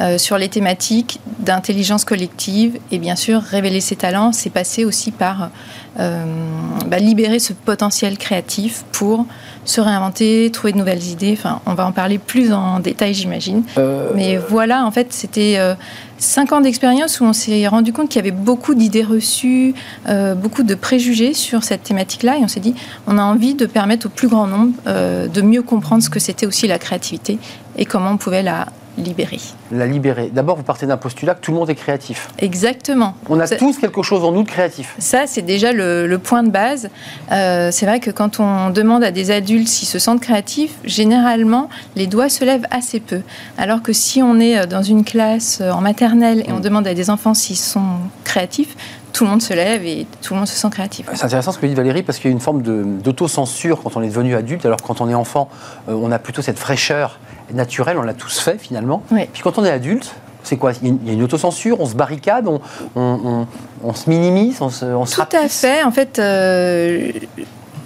euh, 0.00 0.18
sur 0.18 0.38
les 0.38 0.48
thématiques 0.48 1.20
d'intelligence 1.38 2.04
collective. 2.04 2.78
Et 2.90 2.98
bien 2.98 3.16
sûr, 3.16 3.40
révéler 3.40 3.80
ses 3.80 3.96
talents, 3.96 4.32
c'est 4.32 4.50
passer 4.50 4.84
aussi 4.84 5.10
par 5.10 5.50
bah, 5.96 6.98
libérer 6.98 7.38
ce 7.38 7.52
potentiel 7.52 8.16
créatif 8.16 8.84
pour 8.92 9.26
se 9.64 9.80
réinventer, 9.80 10.50
trouver 10.50 10.72
de 10.72 10.78
nouvelles 10.78 11.04
idées. 11.04 11.34
Enfin, 11.38 11.60
on 11.66 11.74
va 11.74 11.86
en 11.86 11.92
parler 11.92 12.18
plus 12.18 12.52
en 12.52 12.80
détail, 12.80 13.14
j'imagine. 13.14 13.62
Euh, 13.78 14.10
Mais 14.14 14.36
voilà, 14.36 14.84
en 14.84 14.90
fait, 14.90 15.12
c'était 15.12 15.56
euh, 15.58 15.74
cinq 16.18 16.52
ans 16.52 16.60
d'expérience 16.60 17.20
où 17.20 17.24
on 17.24 17.32
s'est 17.32 17.66
rendu 17.68 17.92
compte 17.92 18.08
qu'il 18.08 18.16
y 18.16 18.26
avait 18.26 18.36
beaucoup 18.36 18.74
d'idées 18.74 19.04
reçues, 19.04 19.74
euh, 20.08 20.34
beaucoup 20.34 20.62
de 20.62 20.74
préjugés 20.74 21.34
sur 21.34 21.62
cette 21.64 21.84
thématique-là, 21.84 22.38
et 22.38 22.42
on 22.42 22.48
s'est 22.48 22.60
dit, 22.60 22.74
on 23.06 23.18
a 23.18 23.22
envie 23.22 23.54
de 23.54 23.66
permettre 23.66 24.06
au 24.06 24.10
plus 24.10 24.28
grand 24.28 24.46
nombre 24.46 24.72
de 24.86 25.42
mieux 25.42 25.62
comprendre 25.62 26.02
ce 26.02 26.10
que 26.10 26.20
c'était 26.20 26.46
aussi 26.46 26.66
la 26.66 26.78
créativité 26.78 27.38
et 27.76 27.84
comment 27.84 28.10
on 28.10 28.16
pouvait 28.16 28.42
la 28.42 28.66
libérer. 28.98 29.40
La 29.70 29.86
libérer. 29.86 30.30
D'abord, 30.32 30.56
vous 30.56 30.62
partez 30.62 30.86
d'un 30.86 30.96
postulat 30.96 31.34
que 31.34 31.40
tout 31.40 31.52
le 31.52 31.58
monde 31.58 31.70
est 31.70 31.74
créatif. 31.74 32.28
Exactement. 32.38 33.14
On 33.28 33.40
a 33.40 33.48
tous 33.48 33.78
quelque 33.78 34.02
chose 34.02 34.24
en 34.24 34.32
nous 34.32 34.42
de 34.42 34.48
créatif. 34.48 34.94
Ça, 34.98 35.26
c'est 35.26 35.42
déjà 35.42 35.72
le, 35.72 36.18
point 36.22 36.42
de 36.42 36.50
base. 36.50 36.88
Euh, 37.32 37.70
c'est 37.72 37.86
vrai 37.86 37.98
que 37.98 38.10
quand 38.10 38.38
on 38.38 38.70
demande 38.70 39.02
à 39.02 39.10
des 39.10 39.30
adultes 39.30 39.68
s'ils 39.68 39.88
se 39.88 39.98
sentent 39.98 40.20
créatifs, 40.20 40.76
généralement, 40.84 41.68
les 41.96 42.06
doigts 42.06 42.28
se 42.28 42.44
lèvent 42.44 42.66
assez 42.70 43.00
peu. 43.00 43.22
Alors 43.58 43.82
que 43.82 43.92
si 43.92 44.22
on 44.22 44.38
est 44.38 44.58
euh, 44.58 44.66
dans 44.66 44.82
une 44.82 45.04
classe 45.04 45.58
euh, 45.60 45.70
en 45.70 45.80
maternelle 45.80 46.44
et 46.46 46.52
on 46.52 46.58
mm. 46.58 46.62
demande 46.62 46.86
à 46.86 46.94
des 46.94 47.10
enfants 47.10 47.34
s'ils 47.34 47.56
sont 47.56 47.98
créatifs, 48.24 48.76
tout 49.12 49.24
le 49.24 49.30
monde 49.30 49.42
se 49.42 49.54
lève 49.54 49.84
et 49.84 50.06
tout 50.22 50.34
le 50.34 50.38
monde 50.38 50.48
se 50.48 50.56
sent 50.56 50.68
créatif. 50.70 51.06
C'est 51.14 51.24
intéressant 51.24 51.52
ce 51.52 51.58
que 51.58 51.66
dit 51.66 51.74
Valérie 51.74 52.02
parce 52.02 52.18
qu'il 52.18 52.30
y 52.30 52.32
a 52.32 52.34
une 52.34 52.40
forme 52.40 52.62
d'autocensure 53.00 53.82
quand 53.82 53.96
on 53.96 54.02
est 54.02 54.08
devenu 54.08 54.34
adulte, 54.34 54.64
alors 54.66 54.82
quand 54.82 55.00
on 55.00 55.08
est 55.08 55.14
enfant, 55.14 55.48
euh, 55.88 55.94
on 55.94 56.10
a 56.10 56.18
plutôt 56.18 56.42
cette 56.42 56.58
fraîcheur 56.58 57.18
naturelle, 57.52 57.98
on 57.98 58.02
l'a 58.02 58.14
tous 58.14 58.38
fait 58.40 58.58
finalement. 58.58 59.02
Puis 59.32 59.42
quand 59.42 59.58
on 59.58 59.64
est 59.64 59.70
adulte, 59.70 60.14
c'est 60.42 60.56
quoi? 60.56 60.72
Il 60.82 61.06
y 61.06 61.10
a 61.10 61.12
une 61.12 61.22
autocensure, 61.22 61.80
on 61.80 61.86
se 61.86 61.94
barricade, 61.94 62.48
on, 62.96 63.46
se 63.94 64.10
minimise, 64.10 64.60
on 64.60 64.70
se, 64.70 64.84
on 64.84 65.04
Tout 65.04 65.22
à 65.32 65.48
fait. 65.48 65.84
En 65.84 65.92
fait, 65.92 66.18
euh, 66.18 67.12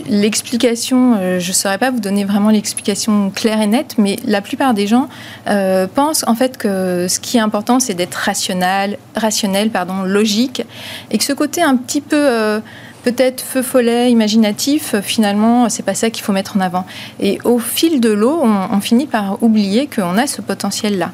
l'explication, 0.08 1.16
euh, 1.18 1.38
je 1.38 1.48
ne 1.48 1.52
saurais 1.52 1.78
pas 1.78 1.90
vous 1.90 2.00
donner 2.00 2.24
vraiment 2.24 2.48
l'explication 2.48 3.30
claire 3.30 3.60
et 3.60 3.66
nette, 3.66 3.96
mais 3.98 4.16
la 4.24 4.40
plupart 4.40 4.72
des 4.72 4.86
gens 4.86 5.08
euh, 5.48 5.86
pensent 5.86 6.24
en 6.26 6.34
fait 6.34 6.56
que 6.56 7.06
ce 7.08 7.20
qui 7.20 7.36
est 7.36 7.40
important, 7.40 7.78
c'est 7.78 7.94
d'être 7.94 8.14
rationnel, 8.14 8.96
rationnel, 9.14 9.70
pardon, 9.70 10.02
logique, 10.02 10.62
et 11.10 11.18
que 11.18 11.24
ce 11.24 11.34
côté 11.34 11.62
un 11.62 11.76
petit 11.76 12.00
peu 12.00 12.60
peut-être 13.06 13.40
feu 13.40 13.62
follet, 13.62 14.10
imaginatif, 14.10 14.96
finalement, 15.00 15.68
c'est 15.68 15.84
pas 15.84 15.94
ça 15.94 16.10
qu'il 16.10 16.24
faut 16.24 16.32
mettre 16.32 16.56
en 16.56 16.60
avant. 16.60 16.84
Et 17.20 17.38
au 17.44 17.60
fil 17.60 18.00
de 18.00 18.10
l'eau, 18.10 18.42
on, 18.42 18.80
finit 18.80 19.06
par 19.06 19.40
oublier 19.44 19.86
qu'on 19.86 20.18
a 20.18 20.26
ce 20.26 20.40
potentiel-là. 20.40 21.12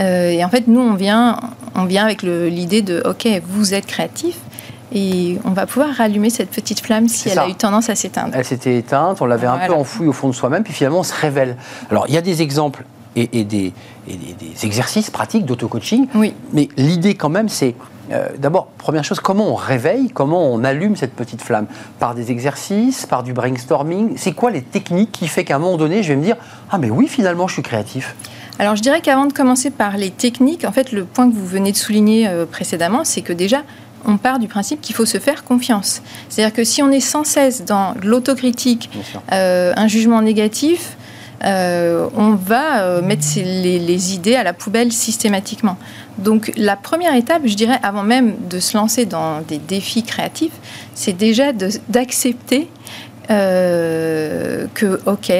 Euh, 0.00 0.30
et 0.30 0.42
en 0.42 0.48
fait, 0.48 0.68
nous, 0.68 0.80
on 0.80 0.94
vient, 0.94 1.38
on 1.74 1.84
vient 1.84 2.06
avec 2.06 2.22
l'idée 2.22 2.80
de, 2.80 3.02
OK, 3.04 3.28
vous 3.46 3.74
êtes 3.74 3.84
créatif, 3.84 4.36
et 4.94 5.38
on 5.44 5.50
va 5.50 5.66
pouvoir 5.66 5.90
rallumer 5.90 6.30
cette 6.30 6.50
petite 6.50 6.80
flamme 6.80 7.08
si 7.08 7.28
elle 7.28 7.38
a 7.38 7.46
eu 7.46 7.54
tendance 7.54 7.90
à 7.90 7.94
s'éteindre. 7.94 8.30
Elle 8.32 8.46
s'était 8.46 8.78
éteinte, 8.78 9.20
on 9.20 9.26
l'avait 9.26 9.46
un 9.46 9.58
peu 9.66 9.74
enfouie 9.74 10.06
au 10.06 10.12
fond 10.12 10.28
de 10.28 10.34
soi-même, 10.34 10.62
puis 10.62 10.72
finalement 10.72 11.00
on 11.00 11.04
se 11.04 11.14
révèle. 11.14 11.56
Alors 11.90 12.06
il 12.08 12.14
y 12.14 12.18
a 12.18 12.22
des 12.22 12.40
exemples 12.40 12.84
et, 13.16 13.44
des, 13.44 13.72
et 14.08 14.16
des, 14.16 14.66
exercices 14.66 15.10
pratiques 15.10 15.44
d'auto-coaching, 15.44 16.06
oui. 16.14 16.34
mais 16.52 16.68
l'idée 16.76 17.14
quand 17.14 17.28
même 17.28 17.48
c'est 17.48 17.74
euh, 18.12 18.28
d'abord, 18.38 18.66
première 18.66 19.02
chose, 19.02 19.18
comment 19.20 19.48
on 19.48 19.54
réveille, 19.54 20.10
comment 20.12 20.52
on 20.52 20.62
allume 20.62 20.94
cette 20.94 21.14
petite 21.14 21.40
flamme? 21.40 21.66
Par 21.98 22.14
des 22.14 22.30
exercices, 22.30 23.06
par 23.06 23.22
du 23.22 23.32
brainstorming? 23.32 24.14
C'est 24.16 24.32
quoi 24.32 24.50
les 24.50 24.60
techniques 24.60 25.10
qui 25.10 25.26
fait 25.26 25.44
qu'à 25.44 25.56
un 25.56 25.58
moment 25.58 25.78
donné, 25.78 26.02
je 26.02 26.08
vais 26.08 26.16
me 26.16 26.22
dire 26.22 26.36
Ah, 26.70 26.76
mais 26.76 26.90
oui, 26.90 27.08
finalement, 27.08 27.48
je 27.48 27.54
suis 27.54 27.62
créatif 27.62 28.14
alors 28.58 28.76
je 28.76 28.82
dirais 28.82 29.00
qu'avant 29.00 29.26
de 29.26 29.32
commencer 29.32 29.70
par 29.70 29.96
les 29.96 30.10
techniques, 30.10 30.64
en 30.64 30.70
fait 30.70 30.92
le 30.92 31.04
point 31.04 31.28
que 31.28 31.34
vous 31.34 31.46
venez 31.46 31.72
de 31.72 31.76
souligner 31.76 32.28
euh, 32.28 32.46
précédemment, 32.46 33.02
c'est 33.04 33.20
que 33.20 33.32
déjà 33.32 33.62
on 34.06 34.16
part 34.16 34.38
du 34.38 34.48
principe 34.48 34.80
qu'il 34.80 34.94
faut 34.94 35.06
se 35.06 35.18
faire 35.18 35.44
confiance. 35.44 36.02
C'est-à-dire 36.28 36.54
que 36.54 36.62
si 36.62 36.82
on 36.82 36.90
est 36.90 37.00
sans 37.00 37.24
cesse 37.24 37.64
dans 37.64 37.94
l'autocritique, 38.02 38.90
euh, 39.32 39.72
un 39.76 39.88
jugement 39.88 40.22
négatif, 40.22 40.96
euh, 41.44 42.08
on 42.16 42.34
va 42.34 42.82
euh, 42.82 43.02
mettre 43.02 43.24
les, 43.36 44.14
idées 44.14 44.36
à 44.36 44.42
la 44.42 44.52
poubelle 44.52 44.92
systématiquement. 44.92 45.76
Donc 46.18 46.52
la 46.56 46.76
première 46.76 47.14
étape, 47.14 47.42
je 47.44 47.54
dirais, 47.54 47.78
avant 47.82 48.02
même 48.02 48.34
de 48.48 48.58
se 48.60 48.76
lancer 48.76 49.04
dans 49.04 49.40
des 49.40 49.58
défis 49.58 50.02
créatifs, 50.02 50.52
c'est 50.94 51.12
déjà 51.12 51.52
d'accepter 51.88 52.68
euh, 53.30 54.66
que, 54.74 55.00
ok, 55.06 55.32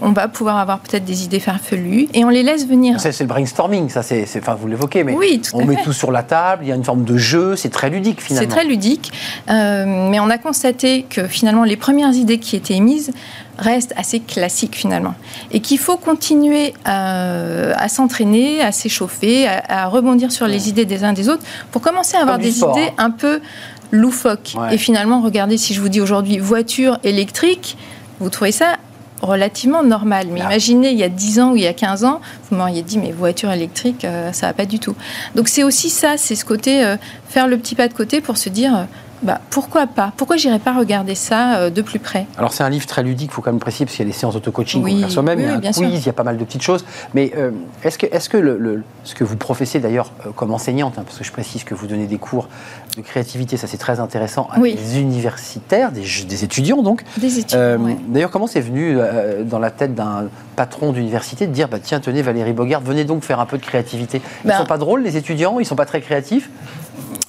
on 0.00 0.12
va 0.12 0.28
pouvoir 0.28 0.58
avoir 0.58 0.78
peut-être 0.78 1.04
des 1.04 1.24
idées 1.24 1.40
farfelues 1.40 2.08
et 2.14 2.24
on 2.24 2.28
les 2.28 2.42
laisse 2.42 2.66
venir. 2.66 3.00
C'est 3.00 3.18
le 3.20 3.26
brainstorming, 3.26 3.88
ça, 3.88 4.02
c'est, 4.02 4.26
enfin, 4.38 4.54
vous 4.54 4.68
l'évoquez, 4.68 5.04
mais 5.04 5.12
oui, 5.12 5.42
on 5.52 5.64
met 5.64 5.76
tout 5.82 5.92
sur 5.92 6.12
la 6.12 6.22
table, 6.22 6.64
il 6.64 6.68
y 6.68 6.72
a 6.72 6.76
une 6.76 6.84
forme 6.84 7.04
de 7.04 7.16
jeu, 7.16 7.56
c'est 7.56 7.68
très 7.68 7.90
ludique 7.90 8.20
finalement. 8.22 8.48
C'est 8.48 8.56
très 8.56 8.64
ludique, 8.66 9.12
mais 9.48 10.20
on 10.20 10.30
a 10.30 10.38
constaté 10.38 11.02
que 11.02 11.26
finalement 11.26 11.64
les 11.64 11.76
premières 11.76 12.14
idées 12.14 12.38
qui 12.38 12.56
étaient 12.56 12.74
émises 12.74 13.12
reste 13.58 13.92
assez 13.96 14.20
classique 14.20 14.76
finalement. 14.76 15.14
Et 15.50 15.60
qu'il 15.60 15.78
faut 15.78 15.96
continuer 15.96 16.74
à, 16.84 17.88
s'entraîner, 17.88 18.60
à 18.60 18.72
s'échauffer, 18.72 19.46
à, 19.48 19.86
rebondir 19.86 20.32
sur 20.32 20.46
les 20.46 20.68
idées 20.68 20.84
des 20.84 21.04
uns 21.04 21.12
des 21.12 21.28
autres 21.28 21.44
pour 21.70 21.82
commencer 21.82 22.16
à 22.16 22.20
avoir 22.20 22.38
des 22.38 22.58
idées 22.58 22.90
hein. 22.98 23.06
un 23.06 23.10
peu 23.10 23.40
loufoques. 23.92 24.56
Et 24.70 24.78
finalement, 24.78 25.20
regardez, 25.22 25.58
si 25.58 25.74
je 25.74 25.80
vous 25.80 25.88
dis 25.88 26.00
aujourd'hui 26.00 26.38
voiture 26.38 26.98
électrique, 27.04 27.76
vous 28.20 28.30
trouvez 28.30 28.52
ça 28.52 28.76
relativement 29.22 29.82
normal. 29.82 30.28
Mais 30.30 30.40
imaginez, 30.40 30.90
il 30.90 30.98
y 30.98 31.02
a 31.02 31.08
10 31.08 31.40
ans 31.40 31.52
ou 31.52 31.56
il 31.56 31.62
y 31.62 31.66
a 31.66 31.72
15 31.72 32.04
ans, 32.04 32.20
vous 32.50 32.56
m'auriez 32.56 32.82
dit, 32.82 32.98
mais 32.98 33.12
voiture 33.12 33.50
électrique, 33.50 34.04
euh, 34.04 34.32
ça 34.32 34.46
va 34.48 34.52
pas 34.52 34.66
du 34.66 34.78
tout. 34.78 34.94
Donc 35.34 35.48
c'est 35.48 35.62
aussi 35.62 35.90
ça, 35.90 36.16
c'est 36.16 36.34
ce 36.34 36.44
côté, 36.44 36.84
euh, 36.84 36.96
faire 37.28 37.46
le 37.46 37.56
petit 37.58 37.74
pas 37.74 37.88
de 37.88 37.94
côté 37.94 38.20
pour 38.20 38.36
se 38.36 38.48
dire, 38.48 38.76
euh, 38.76 38.84
bah, 39.22 39.40
pourquoi 39.50 39.86
pas? 39.86 40.12
Pourquoi 40.16 40.36
j'irais 40.36 40.58
pas 40.58 40.74
regarder 40.74 41.14
ça 41.14 41.56
euh, 41.56 41.70
de 41.70 41.82
plus 41.82 41.98
près? 41.98 42.26
Alors 42.36 42.52
c'est 42.52 42.62
un 42.62 42.68
livre 42.68 42.86
très 42.86 43.02
ludique, 43.02 43.30
il 43.30 43.34
faut 43.34 43.42
quand 43.42 43.52
même 43.52 43.60
préciser, 43.60 43.86
parce 43.86 43.96
qu'il 43.96 44.06
y 44.06 44.08
a 44.08 44.12
des 44.12 44.16
séances 44.16 44.34
d'auto-coaching 44.34 44.82
oui, 44.82 45.00
faire 45.00 45.10
soi-même, 45.10 45.40
il 45.40 45.46
y 45.46 45.48
a 45.48 45.54
un 45.54 45.60
quiz, 45.60 46.02
il 46.02 46.06
y 46.06 46.08
a 46.08 46.12
pas 46.12 46.24
mal 46.24 46.36
de 46.36 46.44
petites 46.44 46.62
choses. 46.62 46.84
Mais 47.14 47.32
euh, 47.36 47.50
est-ce 47.82 47.98
que, 47.98 48.06
est-ce 48.06 48.28
que 48.28 48.36
le, 48.36 48.82
ce 49.04 49.14
que 49.14 49.24
vous 49.24 49.36
professez 49.36 49.80
d'ailleurs 49.80 50.12
euh, 50.26 50.30
comme 50.32 50.52
enseignante, 50.52 50.98
hein, 50.98 51.02
parce 51.04 51.18
que 51.18 51.24
je 51.24 51.32
précise 51.32 51.64
que 51.64 51.74
vous 51.74 51.86
donnez 51.86 52.06
des 52.06 52.18
cours 52.18 52.48
de 52.96 53.02
créativité, 53.02 53.56
ça 53.56 53.66
c'est 53.66 53.78
très 53.78 54.00
intéressant, 54.00 54.48
à 54.52 54.60
des 54.60 54.98
universitaires, 54.98 55.92
des, 55.92 56.04
des, 56.28 56.44
étudiants 56.44 56.82
donc. 56.82 57.04
Des 57.18 57.38
étudiants, 57.38 57.78
D'ailleurs, 58.08 58.30
comment 58.30 58.46
c'est 58.46 58.60
venu 58.60 58.98
dans 59.44 59.58
la 59.58 59.70
tête 59.70 59.94
d'un 59.94 60.28
patron 60.56 60.92
d'université 60.92 61.46
de 61.46 61.52
dire, 61.52 61.68
bah, 61.68 61.78
tiens, 61.80 62.00
tenez 62.00 62.22
Valérie 62.22 62.52
Bogart, 62.52 62.80
venez 62.80 63.04
donc 63.04 63.22
faire 63.22 63.40
un 63.40 63.46
peu 63.46 63.58
de 63.58 63.62
créativité? 63.62 64.20
Ils 64.44 64.48
ne 64.48 64.52
ben 64.52 64.58
sont 64.58 64.66
pas 64.66 64.78
drôles 64.78 65.02
les 65.02 65.16
étudiants 65.16 65.58
Ils 65.58 65.62
ne 65.62 65.68
sont 65.68 65.76
pas 65.76 65.86
très 65.86 66.00
créatifs? 66.00 66.50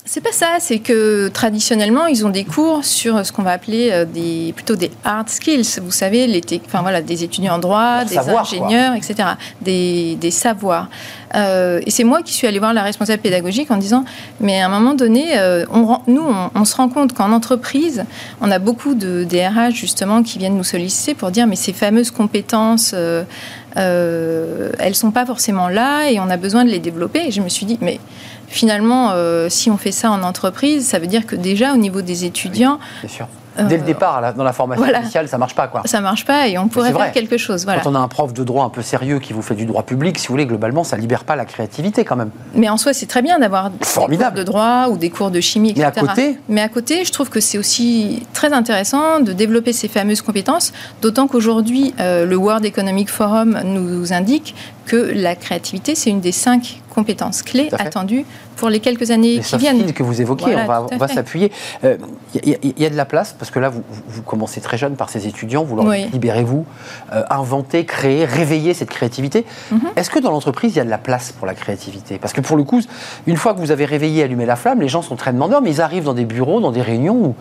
C'est 0.08 0.22
pas 0.22 0.32
ça, 0.32 0.56
c'est 0.60 0.80
que 0.80 1.28
traditionnellement, 1.28 2.06
ils 2.08 2.26
ont 2.26 2.30
des 2.30 2.46
cours 2.46 2.86
sur 2.86 3.26
ce 3.26 3.32
qu'on 3.34 3.43
va 3.43 3.52
appeler 3.52 3.89
euh, 3.91 4.06
des, 4.06 4.54
plutôt 4.56 4.76
des 4.76 4.89
hard 5.04 5.28
skills. 5.28 5.80
Vous 5.82 5.91
savez, 5.91 6.28
les 6.28 6.41
enfin, 6.65 6.82
voilà, 6.82 7.02
des 7.02 7.26
étudiants 7.26 7.56
en 7.56 7.60
droit, 7.60 8.06
des 8.06 8.17
ingénieurs, 8.17 8.96
etc., 8.96 9.15
des, 9.62 10.15
des 10.15 10.32
savoirs. 10.32 10.88
Euh, 11.36 11.82
et 11.86 11.91
c'est 11.91 12.06
moi 12.06 12.22
qui 12.22 12.34
suis 12.34 12.48
allée 12.48 12.60
voir 12.60 12.74
la 12.74 12.84
responsable 12.84 13.22
pédagogique 13.22 13.70
en 13.70 13.78
disant, 13.78 14.06
mais 14.39 14.62
à 14.62 14.67
un 14.67 14.70
moment 14.70 14.93
donné, 14.93 15.38
euh, 15.38 15.65
on, 15.72 16.00
nous, 16.08 16.26
on, 16.56 16.65
se 16.65 16.76
rend 16.76 16.88
compte 16.88 17.13
qu'en 17.13 17.32
entreprise, 17.32 18.06
on 18.41 18.50
a 18.50 18.60
beaucoup 18.60 18.96
de 18.96 19.26
DRH 19.26 19.74
justement 19.74 20.24
qui 20.24 20.38
viennent 20.39 20.56
nous 20.56 20.63
solliciter 20.63 21.15
pour 21.15 21.32
dire, 21.32 21.48
mais 21.48 21.58
ces 21.58 21.74
fameuses 21.74 22.12
compétences, 22.12 22.96
euh, 22.96 24.72
elles 24.80 24.96
sont 24.96 25.12
pas 25.12 25.26
forcément 25.26 25.67
là 25.67 26.10
et 26.10 26.20
on 26.20 26.30
a 26.30 26.38
besoin 26.38 26.63
de 26.63 26.70
les 26.70 26.80
développer. 26.80 27.28
Et 27.28 27.32
je 27.32 27.41
me 27.41 27.50
suis 27.50 27.65
dit, 27.65 27.78
mais 27.82 28.00
finalement, 28.48 29.12
euh, 29.12 29.50
si 29.50 29.70
on 29.70 29.78
fait 29.78 29.92
ça 29.92 30.12
en 30.12 30.24
entreprise, 30.24 30.88
ça 30.88 31.00
veut 31.00 31.08
dire 31.08 31.26
que 31.26 31.36
déjà 31.36 31.74
au 31.74 31.78
niveau 31.78 32.02
des 32.02 32.26
étudiants, 32.26 32.80
sûr. 33.08 33.28
Dès 33.64 33.78
le 33.78 33.84
euh, 33.84 33.86
départ, 33.86 34.34
dans 34.36 34.44
la 34.44 34.54
formation 34.54 34.86
initiale, 34.86 35.28
ça 35.28 35.38
marche 35.38 35.56
pas, 35.56 35.68
quoi. 35.68 35.82
Ça 35.86 36.02
marche 36.02 36.26
pas 36.26 36.48
et 36.48 36.58
on 36.58 36.68
pourrait 36.68 36.94
faire 36.94 37.12
quelque 37.12 37.38
chose. 37.38 37.64
Voilà. 37.64 37.82
Quand 37.82 37.92
on 37.92 37.96
a 37.96 38.00
un 38.00 38.08
prof 38.08 38.34
de 38.34 38.44
droit 38.44 38.66
un 38.66 38.70
peu 38.70 38.82
sérieux 38.82 39.20
qui 39.20 39.34
vous 39.34 39.42
fait 39.42 39.56
du 39.56 39.66
droit 39.66 39.84
public, 39.84 40.18
si 40.20 40.28
vous 40.28 40.34
voulez, 40.34 40.46
globalement, 40.46 40.84
ça 40.84 40.98
libère 40.98 41.24
pas 41.24 41.36
la 41.36 41.46
créativité 41.46 42.06
quand 42.06 42.16
même. 42.16 42.30
Mais 42.54 42.70
en 42.70 42.78
soi, 42.78 42.94
c'est 42.94 43.06
très 43.06 43.22
bien 43.22 43.40
d'avoir 43.40 43.72
des 43.72 43.78
cours 43.86 44.32
de 44.32 44.44
droit 44.44 44.88
ou 44.90 44.98
des 44.98 45.10
cours 45.10 45.32
de 45.32 45.42
chimie, 45.42 45.72
etc. 45.72 45.92
Mais 45.92 46.00
à 46.00 46.08
côté, 46.08 46.40
Mais 46.50 46.62
à 46.62 46.70
côté 46.70 47.06
je 47.06 47.12
trouve 47.12 47.30
que 47.30 47.40
c'est 47.40 47.58
aussi 47.58 48.26
très 48.34 48.54
intéressant 48.54 49.20
de 49.20 49.34
développer 49.34 49.74
ces 49.74 49.88
fameuses 49.88 50.22
compétences, 50.22 50.74
d'autant 51.02 51.28
qu'aujourd'hui, 51.28 51.94
euh, 52.00 52.26
le 52.26 52.36
World 52.36 52.66
Economic 52.66 53.10
Forum 53.10 53.60
nous 53.64 54.14
indique 54.14 54.56
que 54.88 54.95
la 54.95 55.36
créativité, 55.36 55.93
c'est 55.95 56.10
une 56.10 56.21
des 56.21 56.32
cinq 56.32 56.82
compétences 56.89 57.43
clés 57.43 57.69
attendues 57.78 58.26
pour 58.56 58.69
les 58.69 58.80
quelques 58.80 59.12
années 59.12 59.36
les 59.36 59.41
qui 59.41 59.58
viennent. 59.58 59.93
que 59.93 60.02
vous 60.02 60.19
évoquez, 60.21 60.56
on 60.56 60.65
va, 60.65 60.88
va 60.89 61.08
s'appuyer. 61.08 61.52
Il 61.84 61.89
euh, 61.89 62.73
y, 62.78 62.86
a 62.86 62.89
de 62.89 62.95
la 62.95 63.06
place, 63.06 63.36
parce 63.38 63.52
que 63.52 63.60
là, 63.60 63.69
vous, 63.69 63.84
vous 64.08 64.21
commencez 64.23 64.62
très 64.62 64.78
jeune 64.78 64.95
par 64.95 65.10
ces 65.10 65.28
étudiants, 65.28 65.63
vous 65.63 65.76
leur 65.76 65.91
libérez-vous, 65.91 66.65
euh, 67.13 67.23
inventez, 67.30 67.86
créez, 67.86 68.26
réveillez 68.26 68.73
cette 68.73 68.89
créativité. 68.89 69.45
Mhm. 69.71 69.82
Est-ce 69.95 70.10
que 70.10 70.19
dans 70.19 70.32
l'entreprise, 70.32 70.73
il 70.73 70.78
y 70.78 70.82
a 70.82 70.86
de 70.86 70.89
la 70.89 70.97
place 70.97 71.34
pour 71.34 71.45
la 71.45 71.54
créativité? 71.54 72.17
Parce 72.17 72.34
que 72.34 72.41
pour 72.41 72.58
le 72.58 72.63
coup, 72.63 72.82
une 73.28 73.38
fois 73.38 73.54
que 73.54 73.60
vous 73.60 73.71
avez 73.71 73.86
réveillé, 73.86 74.23
allumé 74.23 74.45
la 74.45 74.56
flamme, 74.56 74.82
les 74.82 74.89
gens 74.89 75.02
sont 75.02 75.17
très 75.17 75.34
demandeurs, 75.34 75.62
mais 75.62 75.69
ils 75.69 75.82
arrivent 75.82 76.06
dans 76.06 76.15
des 76.15 76.26
bureaux, 76.26 76.62
dans 76.62 76.71
des 76.71 76.82
réunions 76.82 77.15
où, 77.15 77.36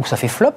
où 0.00 0.06
ça 0.06 0.16
fait 0.16 0.28
flop. 0.28 0.54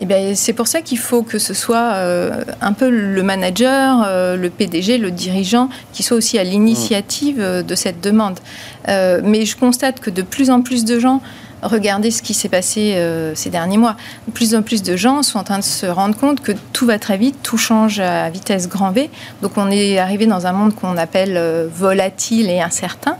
Eh 0.00 0.34
c'est 0.34 0.52
pour 0.52 0.68
ça 0.68 0.80
qu'il 0.80 0.98
faut 0.98 1.22
que 1.22 1.38
ce 1.38 1.54
soit 1.54 1.92
euh, 1.94 2.44
un 2.60 2.72
peu 2.72 2.88
le 2.88 3.22
manager, 3.22 4.04
euh, 4.06 4.36
le 4.36 4.48
PDG, 4.48 4.98
le 4.98 5.10
dirigeant, 5.10 5.68
qui 5.92 6.02
soit 6.02 6.16
aussi 6.16 6.38
à 6.38 6.44
l'initiative 6.44 7.40
euh, 7.40 7.62
de 7.62 7.74
cette 7.74 8.00
demande. 8.00 8.38
mais 8.86 9.44
je 9.44 9.56
constate 9.56 10.00
que 10.00 10.10
de 10.10 10.22
plus 10.22 10.50
en 10.50 10.62
plus 10.62 10.84
de 10.84 10.98
gens, 10.98 11.20
regardez 11.62 12.10
ce 12.10 12.22
qui 12.22 12.32
s'est 12.32 12.48
passé 12.48 12.96
ces 13.34 13.50
derniers 13.50 13.76
mois, 13.76 13.96
de 14.26 14.32
plus 14.32 14.54
en 14.54 14.62
plus 14.62 14.82
de 14.82 14.96
gens 14.96 15.22
sont 15.22 15.38
en 15.38 15.44
train 15.44 15.58
de 15.58 15.64
se 15.64 15.84
rendre 15.84 16.16
compte 16.16 16.40
que 16.40 16.52
tout 16.72 16.86
va 16.86 16.98
très 16.98 17.18
vite, 17.18 17.36
tout 17.42 17.58
change 17.58 18.00
à 18.00 18.30
vitesse 18.30 18.66
grand 18.68 18.92
V. 18.92 19.10
Donc 19.42 19.52
on 19.56 19.70
est 19.70 19.98
arrivé 19.98 20.24
dans 20.24 20.46
un 20.46 20.52
monde 20.52 20.74
qu'on 20.74 20.96
appelle 20.96 21.68
volatile 21.74 22.48
et 22.48 22.60
incertain. 22.62 23.16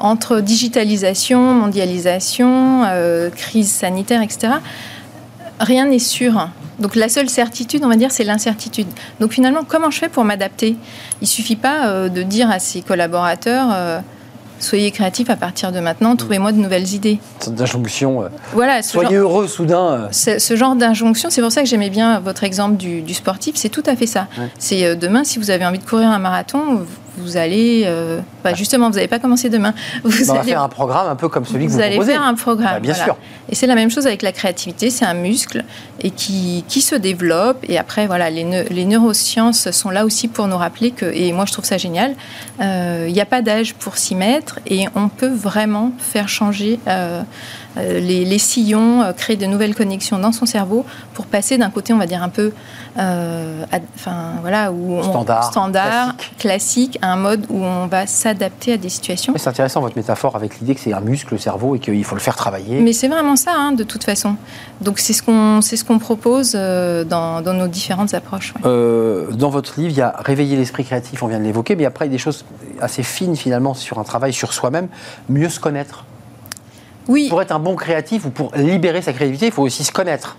entre 0.00 0.40
digitalisation, 0.40 1.40
mondialisation, 1.52 2.84
crise 3.36 3.70
sanitaire, 3.70 4.22
etc 4.22 4.60
rien 5.60 5.86
n'est 5.86 5.98
sûr. 5.98 6.48
Donc 6.80 6.96
la 6.96 7.08
seule 7.08 7.28
certitude, 7.28 7.82
on 7.84 7.88
va 7.88 7.96
dire, 7.96 8.10
c'est 8.10 8.24
l'incertitude. 8.24 8.86
Donc 9.20 9.32
finalement, 9.32 9.60
comment 9.66 9.90
je 9.90 9.98
fais 9.98 10.08
pour 10.08 10.24
m'adapter? 10.24 10.76
Il 11.20 11.28
suffit 11.28 11.56
pas 11.56 11.88
euh, 11.88 12.08
de 12.08 12.22
dire 12.22 12.50
à 12.50 12.58
ses 12.58 12.80
collaborateurs 12.80 13.68
euh, 13.72 14.00
soyez 14.58 14.90
créatifs 14.90 15.30
à 15.30 15.36
partir 15.36 15.72
de 15.72 15.80
maintenant, 15.80 16.16
trouvez-moi 16.16 16.52
de 16.52 16.58
nouvelles 16.58 16.92
idées. 16.92 17.18
D'injonction. 17.46 18.24
Euh, 18.24 18.28
voilà, 18.52 18.82
soyez 18.82 19.16
heureux 19.16 19.46
soudain. 19.46 20.08
Ce 20.10 20.56
genre 20.56 20.76
d'injonction, 20.76 21.30
c'est 21.30 21.40
pour 21.40 21.52
ça 21.52 21.62
que 21.62 21.68
j'aimais 21.68 21.90
bien 21.90 22.20
votre 22.20 22.44
exemple 22.44 22.76
du, 22.76 23.14
sportif. 23.14 23.56
C'est 23.56 23.70
tout 23.70 23.84
à 23.86 23.96
fait 23.96 24.06
ça. 24.06 24.26
C'est 24.58 24.96
demain, 24.96 25.24
si 25.24 25.38
vous 25.38 25.50
avez 25.50 25.64
envie 25.64 25.78
de 25.78 25.84
courir 25.84 26.08
un 26.08 26.18
marathon, 26.18 26.84
vous 27.20 27.36
allez 27.36 27.86
Bah, 28.42 28.54
justement, 28.54 28.88
vous 28.88 28.96
n'avez 28.96 29.08
pas 29.08 29.18
commencé 29.18 29.48
demain. 29.50 29.74
Vous 30.04 30.30
on 30.30 30.34
va 30.34 30.42
faire 30.42 30.62
un 30.62 30.68
programme 30.68 31.08
un 31.08 31.16
peu 31.16 31.28
comme 31.28 31.44
celui 31.44 31.66
que 31.66 31.70
vous, 31.70 31.76
vous 31.76 31.82
allez 31.82 32.00
faire 32.00 32.22
un 32.22 32.34
programme. 32.34 32.74
Bah, 32.74 32.80
bien 32.80 32.94
sûr. 32.94 33.16
Et 33.48 33.54
c'est 33.54 33.66
la 33.66 33.74
même 33.74 33.90
chose 33.90 34.06
avec 34.06 34.22
la 34.22 34.32
créativité. 34.32 34.90
C'est 34.90 35.04
un 35.04 35.14
muscle 35.14 35.64
et 36.00 36.10
qui, 36.10 36.64
qui, 36.68 36.80
se 36.80 36.94
développe. 36.94 37.58
Et 37.68 37.78
après, 37.78 38.06
voilà, 38.06 38.30
les, 38.30 38.64
les, 38.70 38.84
neurosciences 38.84 39.70
sont 39.70 39.90
là 39.90 40.04
aussi 40.04 40.28
pour 40.28 40.46
nous 40.46 40.56
rappeler 40.56 40.90
que, 40.90 41.06
et 41.06 41.32
moi 41.32 41.44
je 41.46 41.52
trouve 41.52 41.64
ça 41.64 41.78
génial, 41.78 42.14
euh, 42.60 43.06
il 43.08 43.12
n'y 43.12 43.20
a 43.20 43.26
pas 43.26 43.42
d'âge 43.42 43.74
pour 43.74 43.96
s'y 43.96 44.14
mettre 44.14 44.60
et 44.66 44.86
on 44.94 45.08
peut 45.08 45.28
vraiment 45.28 45.92
faire 45.98 46.28
changer 46.28 46.78
euh, 46.88 47.22
euh, 47.76 48.00
les, 48.00 48.38
sillons, 48.38 49.02
euh, 49.02 49.12
créer 49.12 49.36
de 49.36 49.46
nouvelles 49.46 49.74
connexions 49.74 50.18
dans 50.18 50.32
son 50.32 50.46
cerveau 50.46 50.84
pour 51.14 51.26
passer 51.26 51.56
d'un 51.56 51.70
côté, 51.70 51.92
on 51.92 51.98
va 51.98 52.06
dire, 52.06 52.22
un 52.22 52.28
peu 52.28 52.52
euh, 52.98 53.64
enfin, 53.94 54.32
voilà, 54.40 54.72
où 54.72 55.02
standard, 55.02 55.44
standard 55.44 56.14
classique. 56.38 56.98
à 57.02 57.12
un 57.12 57.16
mode 57.16 57.46
où 57.48 57.62
on 57.62 57.86
va 57.86 58.06
s'adapter 58.06 58.72
à 58.72 58.76
des 58.76 58.88
situations. 58.88 59.32
C'est 59.36 59.48
intéressant 59.48 59.80
votre 59.80 59.96
métaphore 59.96 60.34
avec 60.34 60.58
l'idée 60.58 60.74
que 60.74 60.80
c'est 60.80 60.92
un 60.92 61.00
muscle, 61.00 61.34
le 61.34 61.38
cerveau, 61.38 61.76
et 61.76 61.78
qu'il 61.78 62.04
faut 62.04 62.16
le 62.16 62.20
faire 62.20 62.36
travailler. 62.36 62.80
Mais 62.80 62.92
c'est 62.92 63.08
vraiment 63.08 63.36
ça, 63.36 63.52
hein, 63.54 63.72
de 63.72 63.84
toute 63.84 64.04
façon. 64.04 64.36
Donc 64.80 64.98
c'est 64.98 65.12
ce 65.12 65.22
qu'on 65.22 65.60
ce 65.60 65.84
qu'on 65.84 65.98
propose 65.98 66.52
dans, 66.52 67.40
dans, 67.42 67.54
nos 67.54 67.68
différentes 67.68 68.14
approches. 68.14 68.54
dans 68.64 69.50
votre 69.50 69.78
livre, 69.78 69.92
il 69.92 69.96
y 69.96 70.02
a 70.02 70.10
Réveiller 70.18 70.56
l'esprit 70.56 70.84
créatif, 70.84 71.22
on 71.22 71.28
vient 71.28 71.38
de 71.38 71.44
l'évoquer, 71.44 71.76
mais 71.76 71.84
après, 71.84 72.06
il 72.06 72.08
y 72.08 72.12
a 72.12 72.16
des 72.16 72.18
choses 72.18 72.44
assez 72.80 73.02
fines 73.02 73.36
finalement 73.36 73.74
sur 73.74 73.98
un 73.98 74.04
travail 74.04 74.32
sur 74.32 74.52
soi-même, 74.52 74.88
mieux 75.28 75.48
se 75.48 75.60
connaître. 75.60 76.04
Pour 77.06 77.42
être 77.42 77.52
un 77.52 77.58
bon 77.58 77.76
créatif 77.76 78.24
ou 78.24 78.30
pour 78.30 78.52
libérer 78.54 79.02
sa 79.02 79.12
créativité, 79.12 79.46
il 79.46 79.52
faut 79.52 79.62
aussi 79.62 79.84
se 79.84 79.92
connaître. 79.92 80.36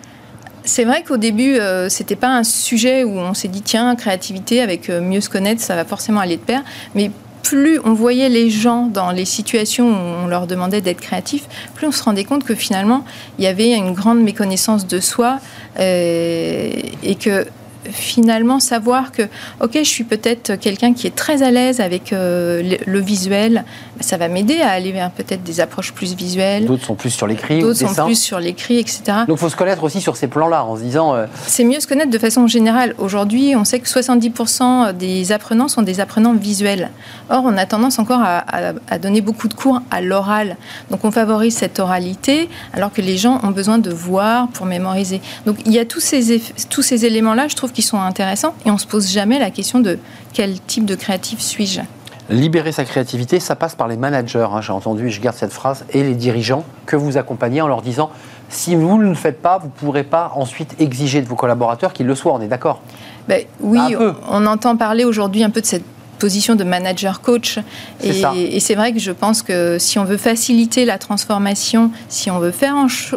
C'est 0.63 0.85
vrai 0.85 1.03
qu'au 1.03 1.17
début, 1.17 1.55
ce 1.55 1.61
euh, 1.61 1.89
c'était 1.89 2.15
pas 2.15 2.29
un 2.29 2.43
sujet 2.43 3.03
où 3.03 3.17
on 3.17 3.33
s'est 3.33 3.47
dit 3.47 3.61
tiens, 3.61 3.95
créativité 3.95 4.61
avec 4.61 4.89
euh, 4.89 5.01
mieux 5.01 5.21
se 5.21 5.29
connaître, 5.29 5.61
ça 5.61 5.75
va 5.75 5.85
forcément 5.85 6.19
aller 6.19 6.37
de 6.37 6.41
pair. 6.41 6.61
Mais 6.93 7.09
plus 7.41 7.79
on 7.83 7.93
voyait 7.93 8.29
les 8.29 8.49
gens 8.49 8.85
dans 8.85 9.11
les 9.11 9.25
situations 9.25 9.89
où 9.89 10.23
on 10.23 10.27
leur 10.27 10.45
demandait 10.47 10.81
d'être 10.81 11.01
créatifs, 11.01 11.47
plus 11.73 11.87
on 11.87 11.91
se 11.91 12.03
rendait 12.03 12.23
compte 12.23 12.43
que 12.43 12.55
finalement, 12.55 13.03
il 13.39 13.43
y 13.43 13.47
avait 13.47 13.75
une 13.75 13.93
grande 13.93 14.21
méconnaissance 14.21 14.85
de 14.85 14.99
soi 14.99 15.39
euh, 15.79 16.71
et 17.03 17.15
que 17.15 17.47
finalement 17.89 18.59
savoir 18.59 19.11
que, 19.11 19.23
ok, 19.61 19.71
je 19.75 19.83
suis 19.83 20.03
peut-être 20.03 20.55
quelqu'un 20.55 20.93
qui 20.93 21.07
est 21.07 21.15
très 21.15 21.43
à 21.43 21.51
l'aise 21.51 21.79
avec 21.79 22.13
euh, 22.13 22.77
le, 22.85 22.99
visuel, 22.99 23.65
ça 23.99 24.17
va 24.17 24.27
m'aider 24.27 24.61
à 24.61 24.69
aller 24.69 24.91
vers 24.91 25.11
peut-être 25.11 25.43
des 25.43 25.59
approches 25.59 25.91
plus 25.91 26.15
visuelles. 26.15 26.65
D'autres 26.65 26.85
sont 26.85 26.95
plus 26.95 27.09
sur 27.09 27.27
l'écrit, 27.27 27.61
d'autres 27.61 27.79
sont 27.79 28.05
plus 28.05 28.19
sur 28.19 28.39
l'écrit, 28.39 28.77
etc. 28.77 29.01
Donc 29.27 29.37
il 29.37 29.37
faut 29.37 29.49
se 29.49 29.55
connaître 29.55 29.83
aussi 29.83 30.01
sur 30.01 30.15
ces 30.15 30.27
plans-là 30.27 30.63
en 30.63 30.75
se 30.75 30.81
disant. 30.81 31.15
Euh, 31.15 31.25
C'est 31.47 31.63
mieux 31.63 31.79
se 31.79 31.87
connaître 31.87 32.11
de 32.11 32.19
façon 32.19 32.47
générale. 32.47 32.95
Aujourd'hui, 32.97 33.55
on 33.55 33.65
sait 33.65 33.79
que 33.79 33.87
70% 33.87 34.95
des 34.95 35.31
apprenants 35.31 35.67
sont 35.67 35.81
des 35.81 35.99
apprenants 35.99 36.33
visuels. 36.33 36.91
Or, 37.29 37.43
on 37.45 37.57
a 37.57 37.65
tendance 37.65 37.99
encore 37.99 38.21
à, 38.21 38.43
à 38.89 38.99
donner 38.99 39.21
beaucoup 39.21 39.47
de 39.47 39.53
cours 39.53 39.81
à 39.89 40.01
l'oral. 40.01 40.57
Donc 40.89 41.03
on 41.05 41.11
favorise 41.11 41.55
cette 41.55 41.79
oralité 41.79 42.49
alors 42.73 42.91
que 42.91 43.01
les 43.01 43.17
gens 43.17 43.39
ont 43.43 43.51
besoin 43.51 43.77
de 43.77 43.91
voir 43.91 44.47
pour 44.49 44.65
mémoriser. 44.65 45.21
Donc 45.45 45.57
il 45.65 45.71
y 45.71 45.79
a 45.79 45.85
tous 45.85 45.99
ces, 45.99 46.41
tous 46.69 46.81
ces 46.81 47.05
éléments-là, 47.05 47.47
je 47.47 47.55
trouve 47.55 47.70
qui 47.71 47.81
sont 47.81 47.99
intéressants 47.99 48.53
et 48.65 48.71
on 48.71 48.77
se 48.77 48.87
pose 48.87 49.09
jamais 49.09 49.39
la 49.39 49.51
question 49.51 49.79
de 49.79 49.99
quel 50.33 50.59
type 50.59 50.85
de 50.85 50.95
créatif 50.95 51.39
suis-je. 51.39 51.81
Libérer 52.29 52.71
sa 52.71 52.85
créativité, 52.85 53.39
ça 53.39 53.55
passe 53.55 53.75
par 53.75 53.87
les 53.87 53.97
managers, 53.97 54.47
hein, 54.51 54.61
j'ai 54.61 54.71
entendu, 54.71 55.09
je 55.09 55.19
garde 55.19 55.35
cette 55.35 55.51
phrase, 55.51 55.83
et 55.89 56.01
les 56.01 56.13
dirigeants 56.13 56.63
que 56.85 56.95
vous 56.95 57.17
accompagnez 57.17 57.61
en 57.61 57.67
leur 57.67 57.81
disant 57.81 58.09
si 58.47 58.75
vous 58.75 58.97
ne 58.97 59.09
le 59.09 59.15
faites 59.15 59.41
pas, 59.41 59.57
vous 59.57 59.67
ne 59.67 59.71
pourrez 59.71 60.03
pas 60.03 60.31
ensuite 60.35 60.75
exiger 60.79 61.21
de 61.21 61.27
vos 61.27 61.35
collaborateurs 61.35 61.93
qu'ils 61.93 62.05
le 62.05 62.15
soient, 62.15 62.33
on 62.33 62.41
est 62.41 62.47
d'accord? 62.47 62.81
Ben, 63.27 63.43
Oui, 63.59 63.95
on 64.29 64.45
entend 64.45 64.77
parler 64.77 65.03
aujourd'hui 65.03 65.43
un 65.43 65.49
peu 65.49 65.61
de 65.61 65.65
cette 65.65 65.85
position 66.21 66.53
de 66.53 66.63
manager 66.63 67.19
coach. 67.21 67.57
Et, 68.03 68.59
c'est 68.59 68.75
vrai 68.75 68.93
que 68.93 68.99
je 68.99 69.11
pense 69.11 69.41
que 69.41 69.77
si 69.79 69.97
on 69.97 70.05
veut 70.05 70.17
faciliter 70.17 70.85
la 70.85 70.99
transformation, 70.99 71.89
si 72.09 72.29
on 72.29 72.37
veut 72.37 72.51
faire 72.51 72.75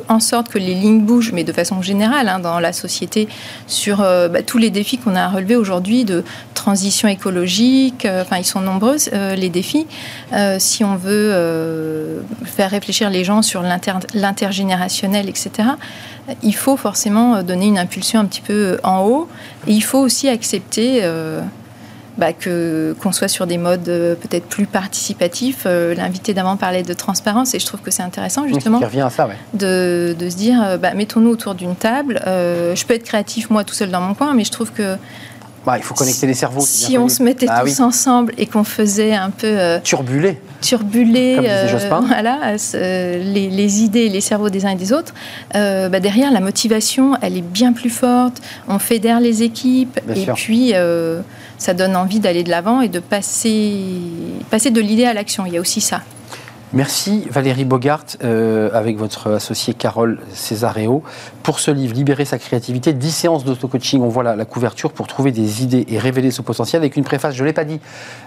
en, 0.08 0.20
sorte 0.20 0.48
que 0.48 0.58
les 0.58 0.74
lignes 0.74 1.02
bougent, 1.02 1.32
mais 1.32 1.44
de 1.44 1.52
façon 1.52 1.82
générale 1.82 2.28
hein, 2.30 2.38
dans 2.38 2.60
la 2.60 2.72
société, 2.72 3.28
sur 3.66 4.00
euh, 4.00 4.28
bah, 4.28 4.42
tous 4.42 4.56
les 4.56 4.70
défis 4.70 4.96
qu'on 4.96 5.16
a 5.16 5.24
à 5.24 5.28
relever 5.28 5.54
aujourd'hui 5.54 6.06
de 6.06 6.24
transition 6.54 7.06
écologique, 7.06 8.06
euh, 8.06 8.22
enfin 8.22 8.38
ils 8.38 8.46
sont 8.46 8.62
nombreux 8.62 8.96
euh, 9.12 9.34
les 9.34 9.50
défis. 9.50 9.86
si 10.58 10.82
on 10.82 10.96
veut 10.96 12.22
faire 12.44 12.70
réfléchir 12.70 13.10
les 13.10 13.22
gens 13.22 13.42
sur 13.42 13.62
l'intergénérationnel, 14.14 15.28
etc 15.28 15.68
il 16.42 16.54
faut 16.54 16.78
forcément 16.78 17.42
donner 17.42 17.66
une 17.66 17.76
impulsion 17.76 18.18
un 18.20 18.24
petit 18.24 18.40
peu 18.40 18.78
en 18.82 19.02
haut 19.06 19.28
et 19.66 19.72
il 19.72 19.82
faut 19.82 19.98
aussi 19.98 20.26
accepter 20.30 21.02
bah, 22.16 22.32
que 22.32 22.94
qu'on 23.02 23.10
soit 23.10 23.28
sur 23.28 23.46
des 23.46 23.58
modes 23.58 23.88
euh, 23.88 24.14
peut-être 24.14 24.46
plus 24.46 24.66
participatifs. 24.66 25.64
Euh, 25.66 25.94
l'invité 25.94 26.32
d'avant 26.32 26.56
parlait 26.56 26.82
de 26.82 26.92
transparence 26.92 27.54
et 27.54 27.58
je 27.58 27.66
trouve 27.66 27.80
que 27.80 27.90
c'est 27.90 28.02
intéressant 28.02 28.46
justement 28.46 28.78
de, 29.52 30.14
de, 30.18 30.30
se 30.30 30.36
dire 30.36 30.62
euh, 30.62 30.76
bah, 30.76 30.94
mettons-nous 30.94 31.30
autour 31.30 31.54
d'une 31.54 31.74
table. 31.74 32.20
je 32.24 32.84
peux 32.84 32.94
être 32.94 33.04
créatif 33.04 33.50
moi 33.50 33.64
tout 33.64 33.74
seul 33.74 33.90
dans 33.90 34.00
mon 34.00 34.14
coin, 34.14 34.32
mais 34.34 34.44
je 34.44 34.52
trouve 34.52 34.70
que 34.72 34.96
bah, 35.64 35.78
il 35.78 35.82
faut 35.82 35.94
connecter 35.94 36.26
les 36.26 36.34
cerveaux. 36.34 36.60
Si 36.60 36.98
on 36.98 37.08
se 37.08 37.22
mettait 37.22 37.46
ah 37.48 37.62
tous 37.64 37.80
ensemble 37.80 38.34
et 38.38 38.46
qu'on 38.46 38.64
faisait 38.64 39.14
un 39.14 39.30
peu 39.30 39.78
turbuler, 39.82 40.38
turbuler, 40.60 41.36
voilà, 42.06 42.56
les, 42.72 43.48
les, 43.48 43.82
idées, 43.82 44.08
les 44.08 44.20
cerveaux 44.20 44.50
des 44.50 44.66
uns 44.66 44.70
et 44.70 44.76
des 44.76 44.92
autres. 44.92 45.14
bah, 45.52 46.00
derrière, 46.00 46.30
la 46.30 46.40
motivation, 46.40 47.16
elle 47.22 47.36
est 47.36 47.42
bien 47.42 47.72
plus 47.72 47.90
forte. 47.90 48.42
On 48.68 48.78
fédère 48.78 49.20
les 49.20 49.42
équipes 49.42 49.98
et 50.14 50.26
puis 50.26 50.74
ça 51.58 51.74
donne 51.74 51.96
envie 51.96 52.20
d'aller 52.20 52.42
de 52.42 52.50
l'avant 52.50 52.80
et 52.80 52.88
de 52.88 53.00
passer, 53.00 53.74
passer 54.50 54.70
de 54.70 54.80
l'idée 54.80 55.06
à 55.06 55.14
l'action. 55.14 55.46
Il 55.46 55.54
y 55.54 55.56
a 55.56 55.60
aussi 55.60 55.80
ça. 55.80 56.02
Merci 56.74 57.24
Valérie 57.30 57.64
Bogart, 57.64 58.04
euh, 58.24 58.68
avec 58.72 58.96
votre 58.96 59.34
associé 59.34 59.74
Carole 59.74 60.18
Césareo, 60.32 61.04
pour 61.44 61.60
ce 61.60 61.70
livre 61.70 61.94
Libérer 61.94 62.24
sa 62.24 62.36
créativité, 62.36 62.92
10 62.92 63.10
séances 63.12 63.44
d'auto-coaching. 63.44 64.02
On 64.02 64.08
voit 64.08 64.24
la, 64.24 64.44
couverture 64.44 64.92
pour 64.92 65.06
trouver 65.06 65.30
des 65.30 65.62
idées 65.62 65.86
et 65.88 66.00
révéler 66.00 66.32
ce 66.32 66.42
potentiel 66.42 66.82
avec 66.82 66.96
une 66.96 67.04
préface, 67.04 67.36
je 67.36 67.42
ne 67.42 67.46
l'ai 67.46 67.52
pas 67.52 67.64
dit, 67.64 67.78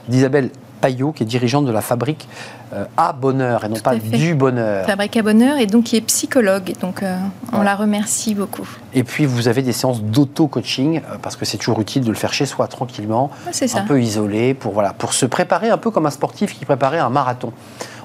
d'Isabelle 0.08 0.50
Payot, 0.80 1.12
qui 1.12 1.24
est 1.24 1.26
dirigeante 1.26 1.66
de 1.66 1.72
la 1.72 1.82
fabrique 1.82 2.30
euh, 2.72 2.86
à 2.96 3.12
bonheur 3.12 3.66
et 3.66 3.70
non 3.70 3.80
pas 3.82 3.96
du 3.96 4.34
bonheur. 4.34 4.86
Fabrique 4.86 5.18
à 5.18 5.24
bonheur 5.24 5.58
et 5.58 5.66
donc 5.66 5.86
qui 5.86 5.98
est 5.98 6.02
psychologue. 6.02 6.74
Donc 6.80 7.04
euh, 7.04 7.18
on 7.52 7.64
la 7.64 7.76
remercie 7.76 8.34
beaucoup. 8.34 8.68
Et 8.94 9.04
puis 9.04 9.26
vous 9.26 9.50
avez 9.50 9.62
des 9.62 9.74
séances 9.74 10.02
d'auto-coaching 10.02 11.02
parce 11.22 11.36
que 11.36 11.44
c'est 11.44 11.58
toujours 11.58 11.82
utile 11.82 12.04
de 12.04 12.10
le 12.10 12.16
faire 12.16 12.32
chez 12.32 12.46
soi 12.46 12.68
tranquillement, 12.68 13.30
un 13.74 13.82
peu 13.82 14.02
isolé, 14.02 14.54
pour, 14.54 14.72
voilà, 14.72 14.94
pour 14.94 15.12
se 15.12 15.26
préparer 15.26 15.70
un 15.70 15.78
peu 15.78 15.92
comme 15.92 16.06
un 16.06 16.12
sportif 16.12 16.58
qui 16.58 16.64
préparait 16.64 17.00
un 17.00 17.10
marathon 17.10 17.52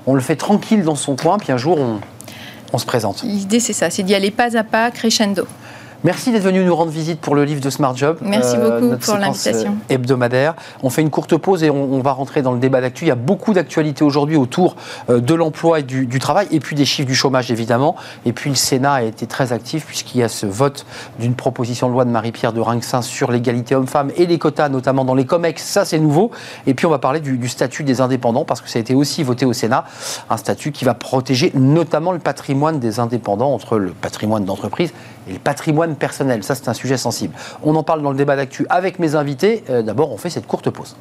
on 0.06 0.14
le 0.14 0.20
fait 0.20 0.36
tranquille 0.36 0.82
dans 0.82 0.94
son 0.94 1.16
coin, 1.16 1.38
puis 1.38 1.52
un 1.52 1.56
jour 1.56 1.78
on, 2.72 2.78
se 2.78 2.86
présente. 2.86 3.22
L'idée 3.22 3.60
c'est 3.60 3.74
ça, 3.74 3.90
c'est 3.90 4.02
d'y 4.02 4.14
aller 4.14 4.30
pas 4.30 4.56
à 4.56 4.64
pas, 4.64 4.90
crescendo. 4.90 5.46
Merci 6.04 6.32
d'être 6.32 6.42
venu 6.42 6.64
nous 6.64 6.74
rendre 6.74 6.90
visite 6.90 7.20
pour 7.20 7.36
le 7.36 7.44
livre 7.44 7.60
de 7.60 7.70
Smart 7.70 7.96
Job. 7.96 8.18
Merci 8.22 8.56
euh, 8.56 8.80
beaucoup 8.80 8.96
pour 8.96 9.16
l'invitation. 9.18 9.76
Hebdomadaire. 9.88 10.56
On 10.82 10.90
fait 10.90 11.00
une 11.00 11.10
courte 11.10 11.36
pause 11.36 11.62
et 11.62 11.70
on, 11.70 12.00
va 12.00 12.10
rentrer 12.10 12.42
dans 12.42 12.50
le 12.50 12.58
débat 12.58 12.80
d'actu. 12.80 13.04
Il 13.04 13.08
y 13.08 13.12
a 13.12 13.16
beaucoup 13.16 13.52
d'actualités 13.52 14.02
aujourd'hui 14.02 14.36
autour 14.36 14.74
euh, 15.10 15.20
de 15.20 15.32
l'emploi 15.32 15.78
et 15.78 15.82
du, 15.84 16.18
travail, 16.18 16.48
et 16.50 16.58
puis 16.58 16.74
des 16.74 16.84
chiffres 16.84 17.06
du 17.06 17.14
chômage 17.14 17.52
évidemment. 17.52 17.94
Et 18.26 18.32
puis 18.32 18.50
le 18.50 18.56
Sénat 18.56 18.94
a 18.94 19.02
été 19.02 19.28
très 19.28 19.52
actif 19.52 19.86
puisqu'il 19.86 20.18
y 20.18 20.24
a 20.24 20.28
ce 20.28 20.44
vote 20.44 20.86
d'une 21.20 21.34
proposition 21.34 21.86
de 21.86 21.92
loi 21.92 22.04
de 22.04 22.10
Marie-Pierre 22.10 22.52
de 22.52 22.60
Rinxin 22.60 23.00
sur 23.00 23.30
l'égalité 23.30 23.76
homme-femme 23.76 24.10
et 24.16 24.26
les 24.26 24.38
quotas, 24.40 24.68
notamment 24.68 25.04
dans 25.04 25.14
les 25.14 25.24
COMEX. 25.24 25.62
Ça, 25.62 25.84
c'est 25.84 26.00
nouveau. 26.00 26.32
Et 26.66 26.74
puis 26.74 26.84
on 26.86 26.90
va 26.90 26.98
parler 26.98 27.20
du, 27.20 27.38
du 27.38 27.48
statut 27.48 27.84
des 27.84 28.00
indépendants 28.00 28.44
parce 28.44 28.60
que 28.60 28.68
ça 28.68 28.80
a 28.80 28.82
été 28.82 28.96
aussi 28.96 29.22
voté 29.22 29.46
au 29.46 29.52
Sénat. 29.52 29.84
Un 30.28 30.36
statut 30.36 30.72
qui 30.72 30.84
va 30.84 30.94
protéger 30.94 31.52
notamment 31.54 32.10
le 32.10 32.18
patrimoine 32.18 32.80
des 32.80 32.98
indépendants 32.98 33.54
entre 33.54 33.78
le 33.78 33.92
patrimoine 33.92 34.44
d'entreprise 34.44 34.92
et 35.28 35.34
le 35.34 35.38
patrimoine 35.38 35.91
personnel. 35.96 36.42
Ça, 36.42 36.54
c'est 36.54 36.68
un 36.68 36.74
sujet 36.74 36.96
sensible. 36.96 37.34
On 37.62 37.74
en 37.74 37.82
parle 37.82 38.02
dans 38.02 38.10
le 38.10 38.16
débat 38.16 38.36
d'actu 38.36 38.66
avec 38.68 38.98
mes 38.98 39.14
invités. 39.14 39.64
Euh, 39.70 39.82
d'abord, 39.82 40.12
on 40.12 40.16
fait 40.16 40.30
cette 40.30 40.46
courte 40.46 40.70
pause. 40.70 40.96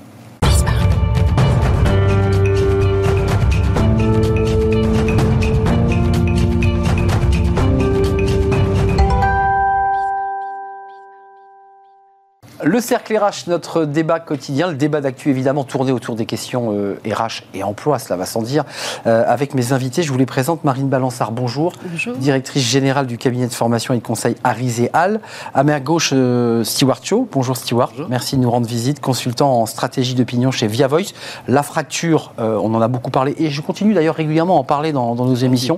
Le 12.71 12.79
cercle 12.79 13.17
RH, 13.17 13.47
notre 13.49 13.83
débat 13.83 14.21
quotidien, 14.21 14.69
le 14.69 14.75
débat 14.75 15.01
d'actu 15.01 15.29
évidemment 15.29 15.65
tourné 15.65 15.91
autour 15.91 16.15
des 16.15 16.25
questions 16.25 16.69
RH 16.69 16.71
euh, 16.71 17.29
et 17.53 17.63
emploi, 17.63 17.99
cela 17.99 18.15
va 18.15 18.25
sans 18.25 18.41
dire. 18.41 18.63
Euh, 19.07 19.25
avec 19.27 19.55
mes 19.55 19.73
invités, 19.73 20.03
je 20.03 20.09
vous 20.09 20.17
les 20.17 20.25
présente. 20.25 20.63
Marine 20.63 20.87
Balançard, 20.87 21.33
bonjour. 21.33 21.73
bonjour. 21.83 22.15
Directrice 22.15 22.63
générale 22.63 23.07
du 23.07 23.17
cabinet 23.17 23.47
de 23.47 23.53
formation 23.53 23.93
et 23.93 23.97
de 23.97 24.01
conseil 24.01 24.35
Arizé 24.45 24.89
Hall. 24.93 25.19
À 25.53 25.65
ma 25.65 25.81
gauche, 25.81 26.11
euh, 26.13 26.63
Stewart 26.63 27.01
Cho. 27.03 27.27
Bonjour 27.29 27.57
Stewart. 27.57 27.91
Merci 28.07 28.37
de 28.37 28.41
nous 28.41 28.49
rendre 28.49 28.67
visite. 28.67 29.01
Consultant 29.01 29.59
en 29.59 29.65
stratégie 29.65 30.15
d'opinion 30.15 30.51
chez 30.51 30.67
Via 30.67 30.87
Voice. 30.87 31.11
La 31.49 31.63
fracture, 31.63 32.31
on 32.37 32.73
en 32.73 32.81
a 32.81 32.87
beaucoup 32.87 33.11
parlé 33.11 33.35
et 33.37 33.49
je 33.49 33.61
continue 33.61 33.93
d'ailleurs 33.93 34.15
régulièrement 34.15 34.55
à 34.55 34.59
en 34.59 34.63
parler 34.63 34.93
dans, 34.93 35.13
nos 35.13 35.35
émissions. 35.35 35.77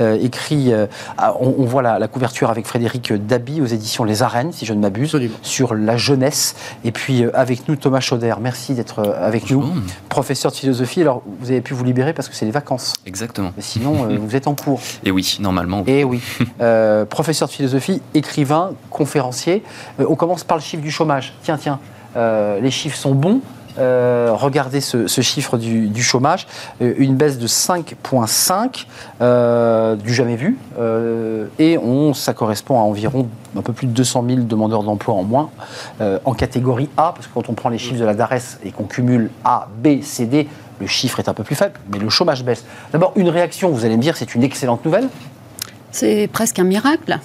écrit, 0.00 0.72
ah, 1.18 1.36
on, 1.38 1.64
voit 1.64 1.82
la, 1.82 2.00
la, 2.00 2.08
couverture 2.08 2.50
avec 2.50 2.66
Frédéric 2.66 3.12
Dabi 3.12 3.60
aux 3.60 3.66
éditions 3.66 4.02
Les 4.02 4.24
Arènes, 4.24 4.50
si 4.50 4.66
je 4.66 4.74
ne 4.74 4.80
m'abuse, 4.80 5.16
sur 5.42 5.76
la 5.76 5.96
jeunesse 5.96 6.31
Et 6.84 6.92
puis 6.92 7.24
avec 7.34 7.68
nous, 7.68 7.76
Thomas 7.76 8.00
Chauder. 8.00 8.34
Merci 8.40 8.74
d'être 8.74 9.14
avec 9.20 9.50
nous. 9.50 9.64
Professeur 10.08 10.50
de 10.52 10.56
philosophie. 10.56 11.02
Alors, 11.02 11.22
vous 11.40 11.50
avez 11.50 11.60
pu 11.60 11.74
vous 11.74 11.84
libérer 11.84 12.12
parce 12.12 12.28
que 12.28 12.34
c'est 12.34 12.44
les 12.44 12.50
vacances. 12.50 12.94
Exactement. 13.06 13.52
Mais 13.56 13.62
sinon, 13.62 14.08
vous 14.18 14.36
êtes 14.36 14.46
en 14.46 14.54
cours. 14.54 14.80
Et 15.04 15.10
oui, 15.10 15.38
normalement. 15.40 15.84
Et 15.86 16.04
oui. 16.04 16.20
professeur 17.10 17.48
de 17.48 17.52
philosophie, 17.52 18.02
écrivain, 18.14 18.72
conférencier. 18.90 19.62
on 19.98 20.14
commence 20.14 20.44
par 20.44 20.56
le 20.56 20.62
chiffre 20.62 20.82
du 20.82 20.90
chômage. 20.90 21.34
Tiens, 21.42 21.58
tiens. 21.58 21.78
les 22.16 22.70
chiffres 22.70 22.96
sont 22.96 23.14
bons. 23.14 23.40
Euh, 23.78 24.32
regardez 24.34 24.80
ce, 24.80 25.06
chiffre 25.20 25.56
du, 25.56 26.02
chômage, 26.02 26.46
euh, 26.80 26.94
une 26.98 27.16
baisse 27.16 27.38
de 27.38 27.46
5,5 27.46 28.86
euh, 29.20 29.96
du 29.96 30.12
jamais 30.12 30.36
vu, 30.36 30.58
et 31.58 31.78
ça 32.14 32.34
correspond 32.34 32.78
à 32.78 32.82
environ 32.82 33.28
un 33.56 33.62
peu 33.62 33.72
plus 33.72 33.86
de 33.86 33.92
200 33.92 34.24
000 34.28 34.40
demandeurs 34.42 34.82
d'emploi 34.82 35.14
en 35.14 35.22
moins 35.22 35.50
en 36.00 36.34
catégorie 36.34 36.88
A, 36.96 37.12
parce 37.14 37.26
que 37.26 37.34
quand 37.34 37.48
on 37.48 37.54
prend 37.54 37.68
les 37.68 37.78
chiffres 37.78 38.00
de 38.00 38.04
la 38.04 38.14
DARES 38.14 38.58
et 38.64 38.70
qu'on 38.70 38.84
cumule 38.84 39.30
A, 39.44 39.68
B, 39.82 40.02
C, 40.02 40.26
D, 40.26 40.48
le 40.80 40.86
chiffre 40.86 41.20
est 41.20 41.28
un 41.28 41.34
peu 41.34 41.44
plus 41.44 41.54
faible, 41.54 41.74
mais 41.90 41.98
le 41.98 42.08
chômage 42.08 42.44
baisse. 42.44 42.64
D'abord, 42.92 43.12
une 43.16 43.28
réaction, 43.28 43.70
vous 43.70 43.84
allez 43.84 43.96
me 43.96 44.02
dire, 44.02 44.16
c'est 44.16 44.34
une 44.34 44.42
excellente 44.42 44.84
nouvelle. 44.84 45.08
C'est 45.92 46.28
presque 46.32 46.58
un 46.58 46.64
miracle 46.64 47.18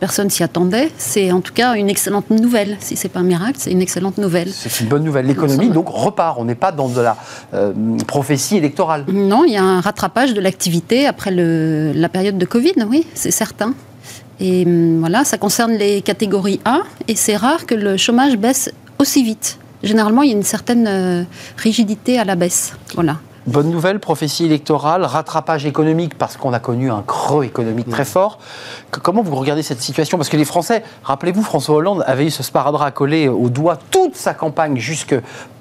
personne 0.00 0.30
s'y 0.30 0.42
attendait. 0.42 0.90
C'est 0.98 1.32
en 1.32 1.40
tout 1.40 1.52
cas 1.52 1.74
une 1.74 1.88
excellente 1.88 2.30
nouvelle. 2.30 2.76
Si 2.80 2.96
c'est 2.96 3.08
pas 3.08 3.20
un 3.20 3.24
miracle, 3.24 3.56
c'est 3.58 3.70
une 3.70 3.82
excellente 3.82 4.18
nouvelle. 4.18 4.50
C'est 4.52 4.80
une 4.80 4.88
bonne 4.88 5.04
nouvelle. 5.04 5.26
L'économie 5.26 5.70
donc 5.70 5.88
repart. 5.88 6.38
On 6.38 6.44
n'est 6.44 6.54
pas 6.54 6.72
dans 6.72 6.88
de 6.88 7.00
la 7.00 7.16
euh, 7.54 7.72
prophétie 8.06 8.56
électorale. 8.56 9.04
Non, 9.08 9.44
il 9.44 9.52
y 9.52 9.56
a 9.56 9.64
un 9.64 9.80
rattrapage 9.80 10.34
de 10.34 10.40
l'activité 10.40 11.06
après 11.06 11.30
le, 11.30 11.92
la 11.94 12.08
période 12.08 12.38
de 12.38 12.46
Covid, 12.46 12.74
oui, 12.88 13.06
c'est 13.14 13.30
certain. 13.30 13.74
Et 14.40 14.64
hum, 14.66 15.00
voilà, 15.00 15.24
ça 15.24 15.38
concerne 15.38 15.72
les 15.72 16.02
catégories 16.02 16.60
A, 16.64 16.80
et 17.08 17.16
c'est 17.16 17.36
rare 17.36 17.66
que 17.66 17.74
le 17.74 17.96
chômage 17.96 18.36
baisse 18.36 18.70
aussi 18.98 19.22
vite. 19.22 19.58
Généralement, 19.82 20.22
il 20.22 20.30
y 20.30 20.32
a 20.32 20.36
une 20.36 20.42
certaine 20.42 20.86
euh, 20.88 21.22
rigidité 21.56 22.18
à 22.18 22.24
la 22.24 22.34
baisse. 22.34 22.72
Voilà. 22.94 23.18
Bonne 23.46 23.70
nouvelle, 23.70 24.00
prophétie 24.00 24.44
électorale, 24.44 25.04
rattrapage 25.04 25.66
économique 25.66 26.18
parce 26.18 26.36
qu'on 26.36 26.52
a 26.52 26.58
connu 26.58 26.90
un 26.90 27.04
creux 27.06 27.44
économique 27.44 27.88
très 27.88 28.04
fort. 28.04 28.40
Comment 28.90 29.22
vous 29.22 29.36
regardez 29.36 29.62
cette 29.62 29.80
situation? 29.80 30.18
Parce 30.18 30.28
que 30.28 30.36
les 30.36 30.44
Français, 30.44 30.82
rappelez-vous, 31.04 31.44
François 31.44 31.76
Hollande 31.76 32.02
avait 32.08 32.26
eu 32.26 32.30
ce 32.30 32.42
sparadrap 32.42 32.92
collé 32.92 33.28
au 33.28 33.48
doigt 33.48 33.78
toute 33.92 34.16
sa 34.16 34.34
campagne 34.34 34.78
jusque 34.78 35.14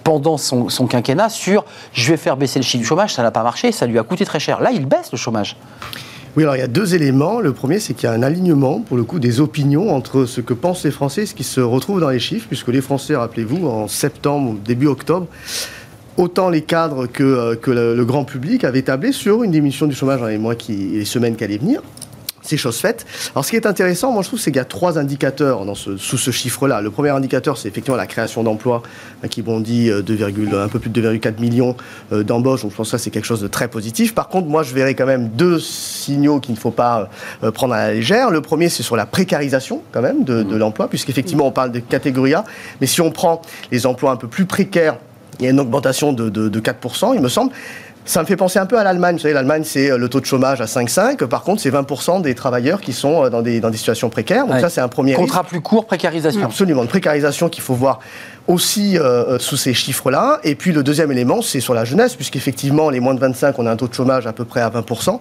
pendant 0.03 0.37
son, 0.37 0.87
quinquennat 0.87 1.29
sur 1.29 1.63
je 1.93 2.09
vais 2.09 2.17
faire 2.17 2.37
baisser 2.37 2.57
le 2.57 2.65
chiffre 2.65 2.81
du 2.81 2.87
chômage, 2.87 3.13
ça 3.13 3.21
n'a 3.21 3.29
pas 3.29 3.43
marché, 3.43 3.71
ça 3.71 3.85
lui 3.85 3.99
a 3.99 4.03
coûté 4.03 4.25
très 4.25 4.39
cher. 4.39 4.61
Là, 4.61 4.71
il 4.71 4.87
baisse 4.87 5.11
le 5.11 5.17
chômage. 5.19 5.55
Oui, 6.35 6.43
alors 6.43 6.55
il 6.55 6.59
y 6.59 6.63
a 6.63 6.67
deux 6.67 6.95
éléments. 6.95 7.39
Le 7.39 7.53
premier, 7.53 7.79
c'est 7.79 7.93
qu'il 7.93 8.09
y 8.09 8.11
a 8.11 8.15
un 8.15 8.23
alignement, 8.23 8.81
pour 8.81 8.97
le 8.97 9.03
coup, 9.03 9.19
des 9.19 9.41
opinions 9.41 9.95
entre 9.95 10.25
ce 10.25 10.41
que 10.41 10.55
pensent 10.55 10.83
les 10.85 10.91
Français 10.91 11.21
et 11.21 11.25
ce 11.27 11.35
qui 11.35 11.43
se 11.43 11.61
retrouve 11.61 12.01
dans 12.01 12.09
les 12.09 12.19
chiffres, 12.19 12.47
puisque 12.47 12.69
les 12.69 12.81
Français, 12.81 13.15
rappelez-vous, 13.15 13.67
en 13.67 13.87
septembre, 13.87 14.55
début 14.65 14.87
octobre, 14.87 15.27
autant 16.17 16.49
les 16.49 16.61
cadres 16.61 17.07
que, 17.07 17.23
euh, 17.23 17.55
que 17.55 17.71
le, 17.71 18.05
grand 18.05 18.23
public 18.23 18.63
avaient 18.63 18.83
tablé 18.83 19.11
sur 19.11 19.43
une 19.43 19.51
diminution 19.51 19.87
du 19.87 19.95
chômage 19.95 20.19
dans 20.19 20.27
les 20.27 20.37
mois 20.37 20.55
qui, 20.55 20.95
et 20.95 20.99
les 20.99 21.05
semaines 21.05 21.35
qui 21.35 21.43
allaient 21.43 21.57
venir. 21.57 21.81
C'est 22.41 22.57
chose 22.57 22.77
faite. 22.77 23.07
Alors, 23.33 23.43
ce 23.43 23.49
qui 23.49 23.55
est 23.55 23.65
intéressant, 23.65 24.11
moi, 24.11 24.21
je 24.21 24.27
trouve, 24.27 24.39
c'est 24.39 24.51
qu'il 24.51 24.59
y 24.59 24.61
a 24.61 24.65
trois 24.65 24.99
indicateurs 24.99 25.65
dans 25.65 25.73
ce, 25.73 25.97
sous 25.97 26.19
ce 26.19 26.29
chiffre-là. 26.29 26.79
Le 26.79 26.91
premier 26.91 27.09
indicateur, 27.09 27.57
c'est 27.57 27.67
effectivement 27.67 27.97
la 27.97 28.05
création 28.05 28.43
d'emplois, 28.43 28.83
hein, 29.23 29.27
qui 29.27 29.41
bondit 29.41 29.89
2, 29.89 30.21
euh, 30.21 30.63
un 30.63 30.67
peu 30.67 30.77
plus 30.77 30.91
de 30.91 31.01
2,4 31.01 31.41
millions 31.41 31.75
euh, 32.11 32.21
d'embauches. 32.21 32.61
Donc, 32.61 32.69
je 32.69 32.75
pense 32.75 32.91
que 32.91 32.97
ça, 32.99 33.03
c'est 33.03 33.09
quelque 33.09 33.25
chose 33.25 33.41
de 33.41 33.47
très 33.47 33.67
positif. 33.67 34.13
Par 34.13 34.27
contre, 34.27 34.47
moi, 34.47 34.61
je 34.61 34.75
verrais 34.75 34.93
quand 34.93 35.07
même 35.07 35.29
deux 35.29 35.59
signaux 35.59 36.39
qu'il 36.39 36.53
ne 36.53 36.59
faut 36.59 36.69
pas 36.69 37.09
prendre 37.55 37.73
à 37.73 37.87
la 37.87 37.93
légère. 37.93 38.29
Le 38.29 38.41
premier, 38.41 38.69
c'est 38.69 38.83
sur 38.83 38.95
la 38.95 39.07
précarisation, 39.07 39.81
quand 39.91 40.03
même, 40.03 40.23
de, 40.23 40.43
de 40.43 40.55
l'emploi, 40.55 40.87
puisqu'effectivement, 40.87 41.47
on 41.47 41.51
parle 41.51 41.71
de 41.71 41.79
catégorie 41.79 42.35
A. 42.35 42.43
Mais 42.79 42.85
si 42.85 43.01
on 43.01 43.09
prend 43.09 43.41
les 43.71 43.87
emplois 43.87 44.11
un 44.11 44.17
peu 44.17 44.27
plus 44.27 44.45
précaires, 44.45 44.97
il 45.39 45.45
y 45.45 45.47
a 45.47 45.51
une 45.51 45.59
augmentation 45.59 46.13
de, 46.13 46.29
de, 46.29 46.59
4%, 46.59 47.13
il 47.15 47.21
me 47.21 47.29
semble. 47.29 47.51
Ça 48.07 48.21
me 48.21 48.27
fait 48.27 48.35
penser 48.35 48.59
un 48.59 48.67
peu 48.67 48.77
à 48.77 48.83
l'Allemagne. 48.83 49.15
Vous 49.15 49.21
savez, 49.23 49.33
l'Allemagne, 49.33 49.63
c'est 49.65 49.89
euh, 49.89 49.97
le 49.97 50.09
taux 50.09 50.19
de 50.19 50.27
chômage 50.27 50.61
à 50.61 50.65
5,5. 50.65 51.25
Par 51.25 51.41
contre, 51.41 51.59
c'est 51.61 51.71
20% 51.71 52.21
des 52.21 52.35
travailleurs 52.35 52.79
qui 52.79 52.93
sont 52.93 53.23
euh, 53.23 53.29
dans 53.31 53.41
des, 53.41 53.59
dans 53.59 53.71
des 53.71 53.77
situations 53.77 54.11
précaires. 54.11 54.45
Donc 54.45 54.59
ça, 54.59 54.69
c'est 54.69 54.81
un 54.81 54.87
premier 54.87 55.13
Contrat 55.13 55.43
plus 55.43 55.59
court, 55.59 55.87
précarisation. 55.87 56.43
Absolument, 56.43 56.83
une 56.83 56.87
précarisation 56.87 57.49
qu'il 57.49 57.63
faut 57.63 57.73
voir 57.73 57.99
aussi 58.47 58.97
euh, 58.97 59.03
euh, 59.03 59.39
sous 59.39 59.57
ces 59.57 59.73
chiffres-là. 59.73 60.39
Et 60.43 60.55
puis 60.55 60.71
le 60.71 60.83
deuxième 60.83 61.11
élément, 61.11 61.41
c'est 61.41 61.59
sur 61.59 61.73
la 61.73 61.85
jeunesse, 61.85 62.15
puisqu'effectivement, 62.15 62.89
les 62.89 62.99
moins 62.99 63.13
de 63.13 63.19
25, 63.19 63.57
on 63.57 63.65
a 63.65 63.71
un 63.71 63.75
taux 63.75 63.87
de 63.87 63.93
chômage 63.93 64.27
à 64.27 64.33
peu 64.33 64.45
près 64.45 64.61
à 64.61 64.69
20%. 64.69 65.19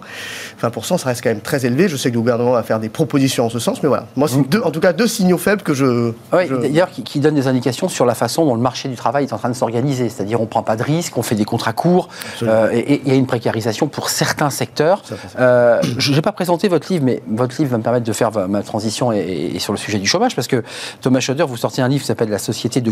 20%, 0.61 0.97
ça 0.97 1.09
reste 1.09 1.23
quand 1.23 1.29
même 1.29 1.41
très 1.41 1.65
élevé. 1.65 1.87
Je 1.89 1.97
sais 1.97 2.09
que 2.09 2.15
le 2.15 2.19
gouvernement 2.19 2.51
va 2.51 2.63
faire 2.63 2.79
des 2.79 2.89
propositions 2.89 3.45
en 3.45 3.49
ce 3.49 3.59
sens, 3.59 3.81
mais 3.81 3.89
voilà. 3.89 4.05
Moi, 4.15 4.27
c'est 4.27 4.47
deux, 4.47 4.61
en 4.61 4.71
tout 4.71 4.79
cas 4.79 4.93
deux 4.93 5.07
signaux 5.07 5.37
faibles 5.37 5.63
que 5.63 5.73
je. 5.73 6.11
Oui, 6.33 6.49
d'ailleurs, 6.61 6.91
qui, 6.91 7.03
qui, 7.03 7.19
donnent 7.19 7.35
des 7.35 7.47
indications 7.47 7.89
sur 7.89 8.05
la 8.05 8.15
façon 8.15 8.45
dont 8.45 8.55
le 8.55 8.61
marché 8.61 8.89
du 8.89 8.95
travail 8.95 9.25
est 9.25 9.33
en 9.33 9.37
train 9.37 9.49
de 9.49 9.55
s'organiser. 9.55 10.09
C'est-à-dire, 10.09 10.39
on 10.39 10.43
ne 10.43 10.49
prend 10.49 10.63
pas 10.63 10.75
de 10.75 10.83
risques, 10.83 11.17
on 11.17 11.23
fait 11.23 11.35
des 11.35 11.45
contrats 11.45 11.73
courts, 11.73 12.09
euh, 12.43 12.69
et 12.71 13.01
il 13.03 13.09
y 13.09 13.11
a 13.11 13.15
une 13.15 13.25
précarisation 13.25 13.87
pour 13.87 14.09
certains 14.09 14.49
secteurs. 14.49 15.01
je 15.37 16.11
n'ai 16.11 16.21
pas 16.21 16.31
présenté 16.31 16.67
votre 16.67 16.91
livre, 16.91 17.05
mais 17.05 17.21
votre 17.27 17.55
livre 17.57 17.71
va 17.71 17.77
me 17.77 17.83
permettre 17.83 18.05
de 18.05 18.13
faire 18.13 18.31
ma 18.47 18.61
transition 18.61 19.11
et, 19.11 19.57
sur 19.59 19.73
le 19.73 19.79
sujet 19.79 19.97
du 19.97 20.07
chômage, 20.07 20.35
parce 20.35 20.47
que 20.47 20.63
Thomas 21.01 21.19
Schroeder, 21.19 21.45
vous 21.47 21.57
sortez 21.57 21.81
un 21.81 21.87
livre 21.87 22.01
qui 22.01 22.07
s'appelle 22.07 22.29
La 22.29 22.37
société 22.37 22.81
de 22.81 22.91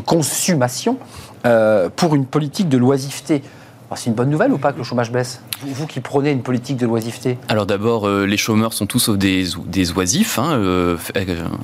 euh, 1.45 1.89
pour 1.95 2.15
une 2.15 2.25
politique 2.25 2.69
de 2.69 2.77
loisiveté. 2.77 3.41
C'est 3.95 4.09
une 4.09 4.15
bonne 4.15 4.29
nouvelle 4.29 4.51
ou 4.51 4.57
pas 4.57 4.73
que 4.73 4.77
le 4.77 4.83
chômage 4.83 5.11
baisse? 5.11 5.41
Vous 5.65 5.87
qui 5.87 5.99
prenez 5.99 6.31
une 6.31 6.41
politique 6.41 6.77
de 6.77 6.85
loisiveté 6.85 7.37
Alors 7.49 7.65
d'abord, 7.65 8.07
euh, 8.07 8.25
les 8.25 8.37
chômeurs 8.37 8.73
sont 8.73 8.85
tous 8.85 9.09
des, 9.09 9.45
des 9.65 9.91
oisifs. 9.91 10.39
Hein, 10.39 10.53
euh, 10.53 10.97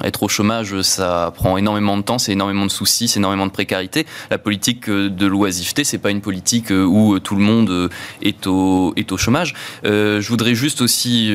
être 0.04 0.24
au 0.24 0.28
chômage, 0.28 0.82
ça 0.82 1.32
prend 1.36 1.58
énormément 1.58 1.98
de 1.98 2.02
temps, 2.02 2.18
c'est 2.18 2.32
énormément 2.32 2.66
de 2.66 2.72
soucis, 2.72 3.08
c'est 3.08 3.20
énormément 3.20 3.46
de 3.46 3.52
précarité. 3.52 4.06
La 4.32 4.38
politique 4.38 4.90
de 4.90 5.26
loisiveté, 5.26 5.84
c'est 5.84 5.98
pas 5.98 6.12
une 6.12 6.22
politique 6.22 6.70
où 6.72 7.20
tout 7.20 7.36
le 7.36 7.42
monde 7.42 7.90
est 8.22 8.48
au, 8.48 8.94
est 8.96 9.12
au 9.12 9.18
chômage. 9.18 9.54
je 9.84 10.28
voudrais 10.28 10.56
juste 10.56 10.82
aussi 10.82 11.34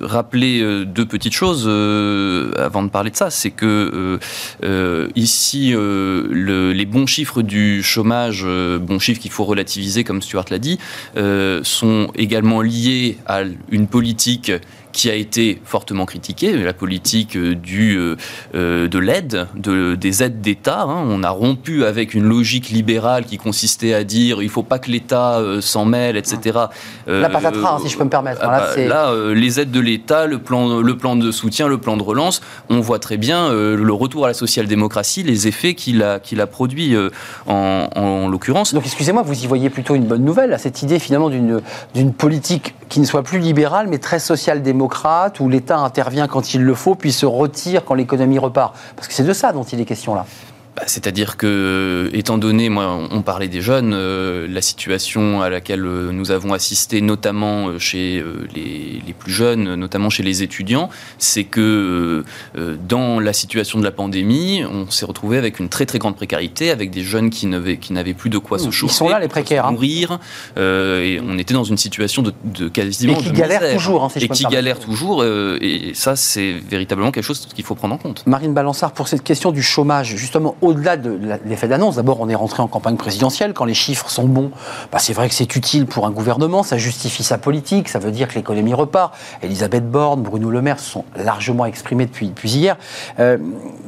rappeler 0.00 0.84
deux 0.84 1.06
petites 1.06 1.34
choses 1.34 1.68
avant 2.58 2.82
de 2.82 2.88
parler 2.88 3.10
de 3.10 3.16
ça. 3.16 3.30
C'est 3.30 3.50
que 3.50 4.18
ici, 5.14 5.72
le, 5.72 6.72
les 6.72 6.86
bons 6.86 7.06
chiffres 7.06 7.42
du 7.42 7.82
chômage, 7.82 8.44
bons 8.44 8.98
chiffres 8.98 9.20
qu'il 9.20 9.30
faut 9.30 9.44
relativiser 9.44 10.04
comme 10.04 10.22
Stuart 10.30 10.44
l'a 10.50 10.58
dit, 10.60 10.78
euh, 11.16 11.60
sont 11.64 12.10
également 12.14 12.62
liés 12.62 13.18
à 13.26 13.40
une 13.70 13.88
politique 13.88 14.52
qui 14.92 15.10
a 15.10 15.14
été 15.14 15.60
fortement 15.64 16.04
critiquée, 16.04 16.52
la 16.56 16.72
politique 16.72 17.36
euh, 17.36 17.54
du, 17.54 17.96
euh, 17.96 18.16
euh, 18.54 18.88
de 18.88 18.98
l'aide, 18.98 19.46
de, 19.54 19.94
des 19.94 20.22
aides 20.22 20.40
d'État. 20.40 20.82
Hein. 20.82 21.04
On 21.08 21.22
a 21.22 21.30
rompu 21.30 21.84
avec 21.84 22.14
une 22.14 22.24
logique 22.24 22.70
libérale 22.70 23.24
qui 23.24 23.38
consistait 23.38 23.94
à 23.94 24.04
dire 24.04 24.42
il 24.42 24.46
ne 24.46 24.50
faut 24.50 24.62
pas 24.62 24.78
que 24.78 24.90
l'État 24.90 25.40
s'en 25.60 25.84
mêle, 25.84 26.16
etc. 26.16 26.58
la 27.06 27.28
patatras, 27.28 27.76
hein, 27.76 27.78
si 27.82 27.88
je 27.88 27.96
peux 27.96 28.04
me 28.04 28.10
permettre. 28.10 28.40
Ah 28.42 28.72
bah, 28.76 28.82
là, 28.82 29.14
les 29.32 29.60
aides 29.60 29.70
de 29.70 29.80
l'État, 29.80 30.26
le 30.26 30.38
plan, 30.38 30.80
le 30.80 30.96
plan 30.96 31.16
de 31.16 31.30
soutien, 31.30 31.68
le 31.68 31.78
plan 31.78 31.96
de 31.96 32.02
relance, 32.02 32.40
on 32.68 32.80
voit 32.80 32.98
très 32.98 33.16
bien 33.16 33.52
le 33.52 33.92
retour 33.92 34.24
à 34.24 34.28
la 34.28 34.34
social-démocratie, 34.34 35.22
les 35.22 35.46
effets 35.46 35.74
qu'il 35.74 36.02
a, 36.02 36.18
qu'il 36.18 36.40
a 36.40 36.46
produits 36.46 36.96
en, 37.46 37.88
en 37.94 38.28
l'occurrence. 38.28 38.74
Donc 38.74 38.84
excusez-moi, 38.84 39.22
vous 39.22 39.44
y 39.44 39.46
voyez 39.46 39.70
plutôt 39.70 39.94
une 39.94 40.06
bonne 40.06 40.24
nouvelle, 40.24 40.52
à 40.52 40.58
cette 40.58 40.82
idée 40.82 40.98
finalement 40.98 41.30
d'une 41.30 42.12
politique 42.12 42.74
qui 42.88 43.00
ne 43.00 43.04
soit 43.04 43.22
plus 43.22 43.38
libérale 43.38 43.86
mais 43.88 43.98
très 43.98 44.18
où 45.40 45.48
l'État 45.48 45.78
intervient 45.78 46.26
quand 46.26 46.54
il 46.54 46.62
le 46.62 46.74
faut, 46.74 46.94
puis 46.94 47.12
se 47.12 47.26
retire 47.26 47.84
quand 47.84 47.94
l'économie 47.94 48.38
repart 48.38 48.74
Parce 48.96 49.08
que 49.08 49.14
c'est 49.14 49.24
de 49.24 49.32
ça 49.32 49.52
dont 49.52 49.64
il 49.64 49.80
est 49.80 49.84
question 49.84 50.14
là. 50.14 50.26
Bah, 50.80 50.86
c'est-à-dire 50.86 51.36
que, 51.36 52.08
étant 52.14 52.38
donné, 52.38 52.70
moi, 52.70 52.98
on 53.10 53.20
parlait 53.20 53.48
des 53.48 53.60
jeunes, 53.60 53.92
euh, 53.92 54.46
la 54.48 54.62
situation 54.62 55.42
à 55.42 55.50
laquelle 55.50 55.84
euh, 55.84 56.10
nous 56.10 56.30
avons 56.30 56.54
assisté, 56.54 57.02
notamment 57.02 57.68
euh, 57.68 57.78
chez 57.78 58.24
les, 58.54 59.14
plus 59.18 59.32
jeunes, 59.32 59.74
notamment 59.74 60.08
chez 60.08 60.22
les 60.22 60.42
étudiants, 60.42 60.88
c'est 61.18 61.44
que 61.44 62.24
dans 62.88 63.20
la 63.20 63.34
situation 63.34 63.78
de 63.78 63.84
la 63.84 63.90
pandémie, 63.90 64.62
on 64.64 64.88
s'est 64.88 65.04
retrouvé 65.04 65.36
avec 65.36 65.58
une 65.58 65.68
très 65.68 65.84
très 65.84 65.98
grande 65.98 66.16
précarité, 66.16 66.70
avec 66.70 66.90
des 66.90 67.02
jeunes 67.02 67.28
qui 67.28 67.46
n'avaient 67.46 67.76
qui 67.76 67.92
n'avaient 67.92 68.14
plus 68.14 68.30
de 68.30 68.38
quoi 68.38 68.58
se 68.58 68.70
chauffer, 68.70 68.94
ils 68.94 68.96
sont 68.96 69.08
là 69.08 69.18
les 69.18 69.28
précaires, 69.28 69.66
hein. 69.66 69.72
nourrir, 69.72 70.20
et 70.56 71.20
on 71.22 71.36
était 71.36 71.52
dans 71.52 71.64
une 71.64 71.76
situation 71.76 72.22
de, 72.22 72.32
de 72.44 72.68
quasiment 72.68 73.18
et 73.18 73.22
qui 73.22 73.32
galèrent 73.32 73.74
toujours, 73.74 74.04
hein, 74.04 74.08
et 74.14 74.28
qui 74.28 74.44
galèrent 74.44 74.78
toujours, 74.78 75.24
et 75.24 75.90
ça 75.94 76.16
c'est 76.16 76.52
véritablement 76.52 77.10
quelque 77.10 77.24
chose 77.24 77.46
qu'il 77.54 77.64
faut 77.64 77.74
prendre 77.74 77.96
en 77.96 77.98
compte. 77.98 78.24
Marine 78.26 78.54
Balançard, 78.54 78.92
pour 78.92 79.08
cette 79.08 79.24
question 79.24 79.50
du 79.50 79.62
chômage, 79.62 80.14
justement 80.16 80.56
au-delà 80.70 80.96
de 80.96 81.18
l'effet 81.44 81.68
d'annonce, 81.68 81.96
d'abord 81.96 82.20
on 82.20 82.28
est 82.28 82.34
rentré 82.34 82.62
en 82.62 82.68
campagne 82.68 82.96
présidentielle, 82.96 83.52
quand 83.52 83.64
les 83.64 83.74
chiffres 83.74 84.08
sont 84.08 84.24
bons, 84.24 84.50
bah 84.92 84.98
c'est 84.98 85.12
vrai 85.12 85.28
que 85.28 85.34
c'est 85.34 85.56
utile 85.56 85.86
pour 85.86 86.06
un 86.06 86.10
gouvernement, 86.10 86.62
ça 86.62 86.78
justifie 86.78 87.22
sa 87.22 87.38
politique, 87.38 87.88
ça 87.88 87.98
veut 87.98 88.10
dire 88.10 88.28
que 88.28 88.34
l'économie 88.34 88.74
repart. 88.74 89.14
Elisabeth 89.42 89.90
Borne, 89.90 90.22
Bruno 90.22 90.50
Le 90.50 90.62
Maire 90.62 90.78
se 90.78 90.90
sont 90.90 91.04
largement 91.16 91.66
exprimés 91.66 92.06
depuis, 92.06 92.32
hier. 92.44 92.76
Euh, 93.18 93.38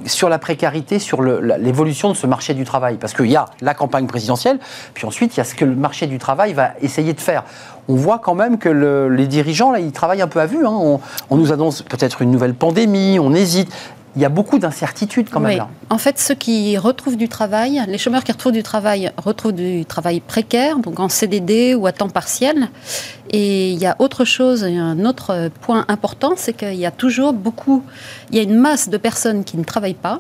sur 0.05 0.29
la 0.29 0.39
précarité, 0.39 0.99
sur 0.99 1.23
l'évolution 1.23 2.09
de 2.11 2.15
ce 2.15 2.27
marché 2.27 2.55
du 2.55 2.65
travail, 2.65 2.97
parce 2.97 3.13
qu'il 3.15 3.31
y 3.31 3.37
a 3.37 3.47
la 3.61 3.75
campagne 3.75 4.07
présidentielle, 4.07 4.59
puis 4.95 5.07
ensuite 5.07 5.37
il 5.37 5.39
y 5.39 5.41
a 5.41 5.45
ce 5.45 5.55
que 5.55 5.65
le 5.65 5.77
marché 5.77 6.07
du 6.07 6.19
travail 6.19 6.53
va 6.53 6.73
essayer 6.81 7.13
de 7.13 7.21
faire 7.21 7.45
on 7.89 7.97
voit 7.97 8.19
quand 8.19 8.35
même 8.35 8.59
que 8.59 8.69
les 9.09 9.27
dirigeants, 9.27 9.73
là, 9.73 9.81
ils 9.81 9.93
travaillent 9.93 10.23
un 10.23 10.29
peu 10.29 10.41
à 10.41 10.47
vue. 10.47 10.67
Hein. 10.67 10.99
On, 11.31 11.37
nous 11.37 11.53
annonce 11.53 11.83
peut-être 11.83 12.23
une 12.23 12.31
nouvelle 12.31 12.55
pandémie, 12.55 13.19
on 13.19 13.35
hésite 13.35 13.73
il 14.15 14.21
y 14.23 14.25
a 14.25 14.29
beaucoup 14.29 14.59
d'incertitudes 14.59 15.29
quand 15.31 15.41
même 15.41 15.53
Oui. 15.53 15.57
là. 15.57 15.69
En 15.91 15.99
fait, 15.99 16.19
ceux 16.19 16.35
qui 16.35 16.77
retrouvent 16.77 17.17
du 17.17 17.29
travail, 17.29 17.83
les 17.89 17.99
chômeurs 17.99 18.25
qui 18.25 18.33
retrouvent 18.33 18.53
du 18.53 18.63
travail, 18.63 19.11
retrouvent 19.17 19.53
du 19.53 19.85
travail 19.87 20.21
précaire, 20.21 20.79
donc 20.79 21.01
en 21.01 21.09
CDD 21.09 21.75
ou 21.75 21.87
à 21.87 21.93
temps 21.93 22.11
partiel. 22.11 22.69
Et 23.33 23.71
il 23.71 23.79
y 23.79 23.87
a 23.87 23.97
autre 23.99 24.25
chose, 24.27 24.63
un 24.65 25.05
autre 25.07 25.49
point 25.63 25.85
important, 25.89 26.33
c'est 26.37 26.53
qu'il 26.53 26.75
y 26.75 26.85
a 26.87 26.91
toujours 26.91 27.33
beaucoup, 27.33 27.83
il 28.31 28.37
y 28.37 28.41
a 28.41 28.43
une 28.43 28.57
masse 28.57 28.89
de 28.91 28.97
personnes 28.99 29.43
qui 29.45 29.57
ne 29.57 29.65
travaillent 29.65 29.95
pas 29.95 30.19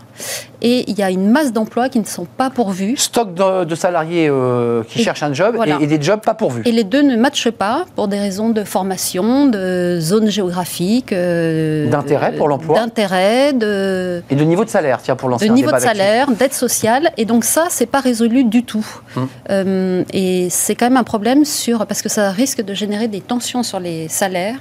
et 0.62 0.88
il 0.90 0.96
y 0.98 1.02
a 1.02 1.10
une 1.10 1.28
masse 1.30 1.52
d'emplois 1.52 1.88
qui 1.90 1.98
ne 2.00 2.04
sont 2.06 2.24
pas 2.24 2.48
pourvus. 2.48 2.96
Stock 2.96 3.34
de, 3.34 3.64
de 3.64 3.74
salariés 3.74 4.28
euh, 4.30 4.82
qui 4.84 5.00
Et- 5.00 5.04
cherchent 5.04 5.22
un 5.24 5.34
job 5.34 5.56
voilà. 5.56 5.78
et, 5.80 5.84
et 5.84 5.86
des 5.86 6.00
jobs 6.00 6.20
pas 6.20 6.34
pourvus. 6.34 6.62
Et 6.64 6.72
les 6.72 6.84
deux 6.84 7.02
ne 7.02 7.16
matchent 7.16 7.50
pas 7.50 7.84
pour 7.96 8.08
des 8.08 8.18
raisons 8.18 8.48
de 8.48 8.64
formation, 8.64 9.46
de 9.46 9.98
zone 10.00 10.30
géographique, 10.30 11.12
euh, 11.12 11.90
D'intérêt 11.90 12.32
pour 12.32 12.48
l'emploi. 12.48 12.76
d'intérêt, 12.78 13.52
de, 13.52 14.22
Et 14.30 14.36
de 14.36 14.44
niveau 14.44 14.64
de 14.64 14.70
salaire, 14.70 15.00
tiens, 15.02 15.16
pour 15.16 15.28
de 15.28 15.32
l'ancien 15.32 15.52
niveau 15.52 15.70
de 15.70 15.76
débat 15.76 15.84
là-dessus. 15.84 15.98
salaire, 15.98 16.30
d'aide 16.30 16.52
sociale, 16.54 17.10
et 17.18 17.24
donc 17.26 17.44
ça, 17.44 17.66
c'est 17.68 17.86
pas 17.86 18.00
résolu 18.00 18.44
du 18.44 18.64
tout. 18.64 18.86
Hum. 19.16 19.28
Euh, 19.50 20.04
et 20.14 20.48
c'est 20.50 20.74
quand 20.76 20.86
même 20.86 20.96
un 20.96 21.04
problème 21.04 21.44
sur 21.44 21.84
parce 21.86 22.00
que 22.02 22.08
ça 22.08 22.30
risque 22.30 22.62
de 22.62 22.72
générer 22.72 23.01
des 23.08 23.20
tensions 23.20 23.62
sur 23.62 23.80
les 23.80 24.08
salaires, 24.08 24.58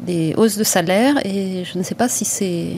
des 0.00 0.34
hausses 0.36 0.56
de 0.56 0.64
salaire, 0.64 1.14
et 1.24 1.64
je 1.70 1.78
ne 1.78 1.82
sais 1.82 1.94
pas 1.94 2.08
si 2.08 2.24
c'est 2.24 2.72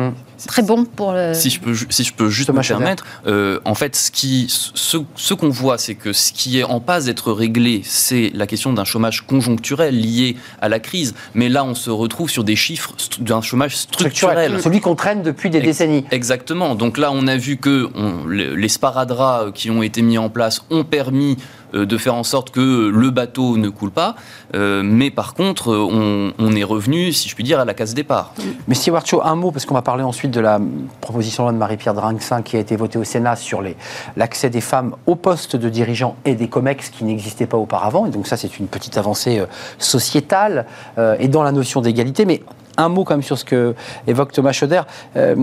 Hum. 0.00 0.14
très 0.46 0.62
bon 0.62 0.84
pour 0.84 1.10
le. 1.12 1.34
Si 1.34 1.50
je 1.50 1.58
peux, 1.58 1.74
si 1.90 2.04
je 2.04 2.14
peux 2.14 2.28
juste 2.30 2.46
Thomas 2.46 2.60
me 2.62 2.68
permettre, 2.68 3.04
euh, 3.26 3.58
en 3.64 3.74
fait, 3.74 3.96
ce 3.96 4.12
qui, 4.12 4.46
ce, 4.48 4.98
ce 5.16 5.34
qu'on 5.34 5.48
voit, 5.48 5.76
c'est 5.76 5.96
que 5.96 6.12
ce 6.12 6.32
qui 6.32 6.60
est 6.60 6.62
en 6.62 6.78
passe 6.78 7.06
d'être 7.06 7.32
réglé, 7.32 7.80
c'est 7.84 8.30
la 8.32 8.46
question 8.46 8.72
d'un 8.72 8.84
chômage 8.84 9.26
conjoncturel 9.26 9.98
lié 10.00 10.36
à 10.60 10.68
la 10.68 10.78
crise. 10.78 11.16
Mais 11.34 11.48
là, 11.48 11.64
on 11.64 11.74
se 11.74 11.90
retrouve 11.90 12.30
sur 12.30 12.44
des 12.44 12.54
chiffres 12.54 12.92
d'un 13.18 13.42
chômage 13.42 13.74
structurel. 13.76 14.12
Structurel. 14.36 14.62
Celui 14.62 14.80
qu'on 14.80 14.94
traîne 14.94 15.22
depuis 15.22 15.50
des 15.50 15.58
Ex- 15.58 15.66
décennies. 15.66 16.04
Exactement. 16.12 16.76
Donc 16.76 16.96
là, 16.96 17.10
on 17.12 17.26
a 17.26 17.36
vu 17.36 17.56
que 17.56 17.88
on- 17.96 18.24
les 18.28 18.68
sparadraps 18.68 19.52
qui 19.52 19.68
ont 19.68 19.82
été 19.82 20.02
mis 20.02 20.16
en 20.16 20.28
place 20.28 20.62
ont 20.70 20.84
permis 20.84 21.32
euh, 21.32 21.42
de 21.72 21.98
faire 21.98 22.14
en 22.14 22.24
sorte 22.24 22.50
que 22.50 22.88
le 22.88 23.10
bateau 23.10 23.56
ne 23.56 23.68
coule 23.68 23.90
pas. 23.90 24.14
Euh, 24.54 24.82
mais 24.82 25.10
par 25.10 25.34
contre, 25.34 25.72
euh, 25.72 26.32
on, 26.38 26.52
est 26.52 26.64
revenu, 26.64 27.12
si 27.12 27.28
je 27.28 27.34
puis 27.34 27.44
dire, 27.44 27.60
à 27.60 27.64
la 27.64 27.74
case 27.74 27.94
départ. 27.94 28.32
Mais 28.66 28.74
Stewart 28.74 29.06
Shaw, 29.06 29.22
un 29.22 29.34
mot, 29.34 29.50
parce 29.50 29.66
qu'on 29.66 29.74
va 29.74 29.82
parler 29.82 30.02
ensuite 30.02 30.30
de 30.30 30.40
la 30.40 30.60
proposition 31.00 31.50
de 31.52 31.56
Marie-Pierre 31.56 31.94
Drinxin 31.94 32.42
qui 32.42 32.56
a 32.56 32.60
été 32.60 32.76
votée 32.76 32.98
au 32.98 33.04
Sénat 33.04 33.36
sur 33.36 33.62
l'accès 34.16 34.50
des 34.50 34.60
femmes 34.60 34.94
aux 35.06 35.16
postes 35.16 35.56
de 35.56 35.68
dirigeants 35.68 36.16
et 36.24 36.34
des 36.34 36.48
COMEX 36.48 36.90
qui 36.90 37.04
n'existaient 37.04 37.46
pas 37.46 37.58
auparavant. 37.58 38.06
Et 38.06 38.10
donc 38.10 38.26
ça, 38.26 38.36
c'est 38.36 38.58
une 38.58 38.68
petite 38.68 38.96
avancée 38.96 39.38
euh, 39.38 39.46
sociétale 39.78 40.66
euh, 40.98 41.16
et 41.18 41.28
dans 41.28 41.42
la 41.42 41.52
notion 41.52 41.80
d'égalité. 41.80 42.24
Mais 42.24 42.42
un 42.78 42.88
mot 42.88 43.04
quand 43.04 43.14
même 43.14 43.22
sur 43.22 43.38
ce 43.38 43.44
que 43.44 43.74
évoque 44.06 44.32
Thomas 44.32 44.52
Schoder. 44.52 44.82
Euh, 45.16 45.34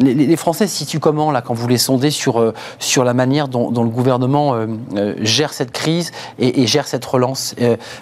les, 0.00 0.36
Français 0.36 0.66
se 0.66 0.76
situent 0.76 1.00
comment 1.00 1.30
là 1.30 1.42
quand 1.42 1.54
vous 1.54 1.68
les 1.68 1.78
sondez 1.78 2.10
sur, 2.10 2.40
euh, 2.40 2.54
sur 2.78 3.04
la 3.04 3.14
manière 3.14 3.48
dont, 3.48 3.70
le 3.70 3.90
gouvernement 3.90 4.54
euh, 4.54 5.14
gère 5.20 5.52
cette 5.52 5.70
crise 5.70 6.12
et, 6.38 6.66
gère 6.66 6.88
cette 6.88 7.04
relance? 7.04 7.54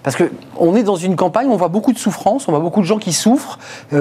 Parce 0.03 0.17
que 0.17 0.31
on 0.57 0.77
est 0.77 0.83
dans 0.83 0.97
une 0.97 1.17
campagne, 1.17 1.49
on 1.49 1.57
voit 1.57 1.69
beaucoup 1.69 1.93
de 1.93 1.99
souffrance, 1.99 2.49
on 2.49 2.53
voit 2.53 2.61
beaucoup 2.61 2.81
de 2.81 2.87
gens 2.87 2.99
qui 2.99 3.13
souffrent, 3.13 3.59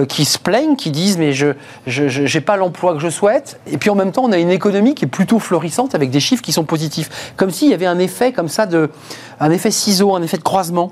qui 0.07 0.25
se 0.25 0.37
plaignent, 0.37 0.75
qui 0.75 0.91
disent 0.91 1.17
mais 1.17 1.33
je 1.33 1.53
j'ai 1.87 2.41
pas 2.41 2.57
l'emploi 2.57 2.93
que 2.93 2.99
je 2.99 3.09
souhaite. 3.09 3.59
Et 3.67 3.77
puis 3.77 3.89
en 3.89 3.95
même 3.95 4.11
temps, 4.11 4.23
on 4.23 4.31
a 4.31 4.37
une 4.37 4.51
économie 4.51 4.93
qui 4.93 5.05
est 5.05 5.09
plutôt 5.09 5.39
florissante 5.39 5.95
avec 5.95 6.11
des 6.11 6.19
chiffres 6.19 6.43
qui 6.43 6.51
sont 6.51 6.63
positifs, 6.63 7.33
comme 7.35 7.49
s'il 7.49 7.69
y 7.69 7.73
avait 7.73 7.85
un 7.85 7.99
effet 7.99 8.31
comme 8.31 8.49
ça 8.49 8.65
de 8.65 8.89
un 9.39 9.51
effet 9.51 9.71
ciseau, 9.71 10.15
un 10.15 10.21
effet 10.21 10.37
de 10.37 10.43
croisement. 10.43 10.91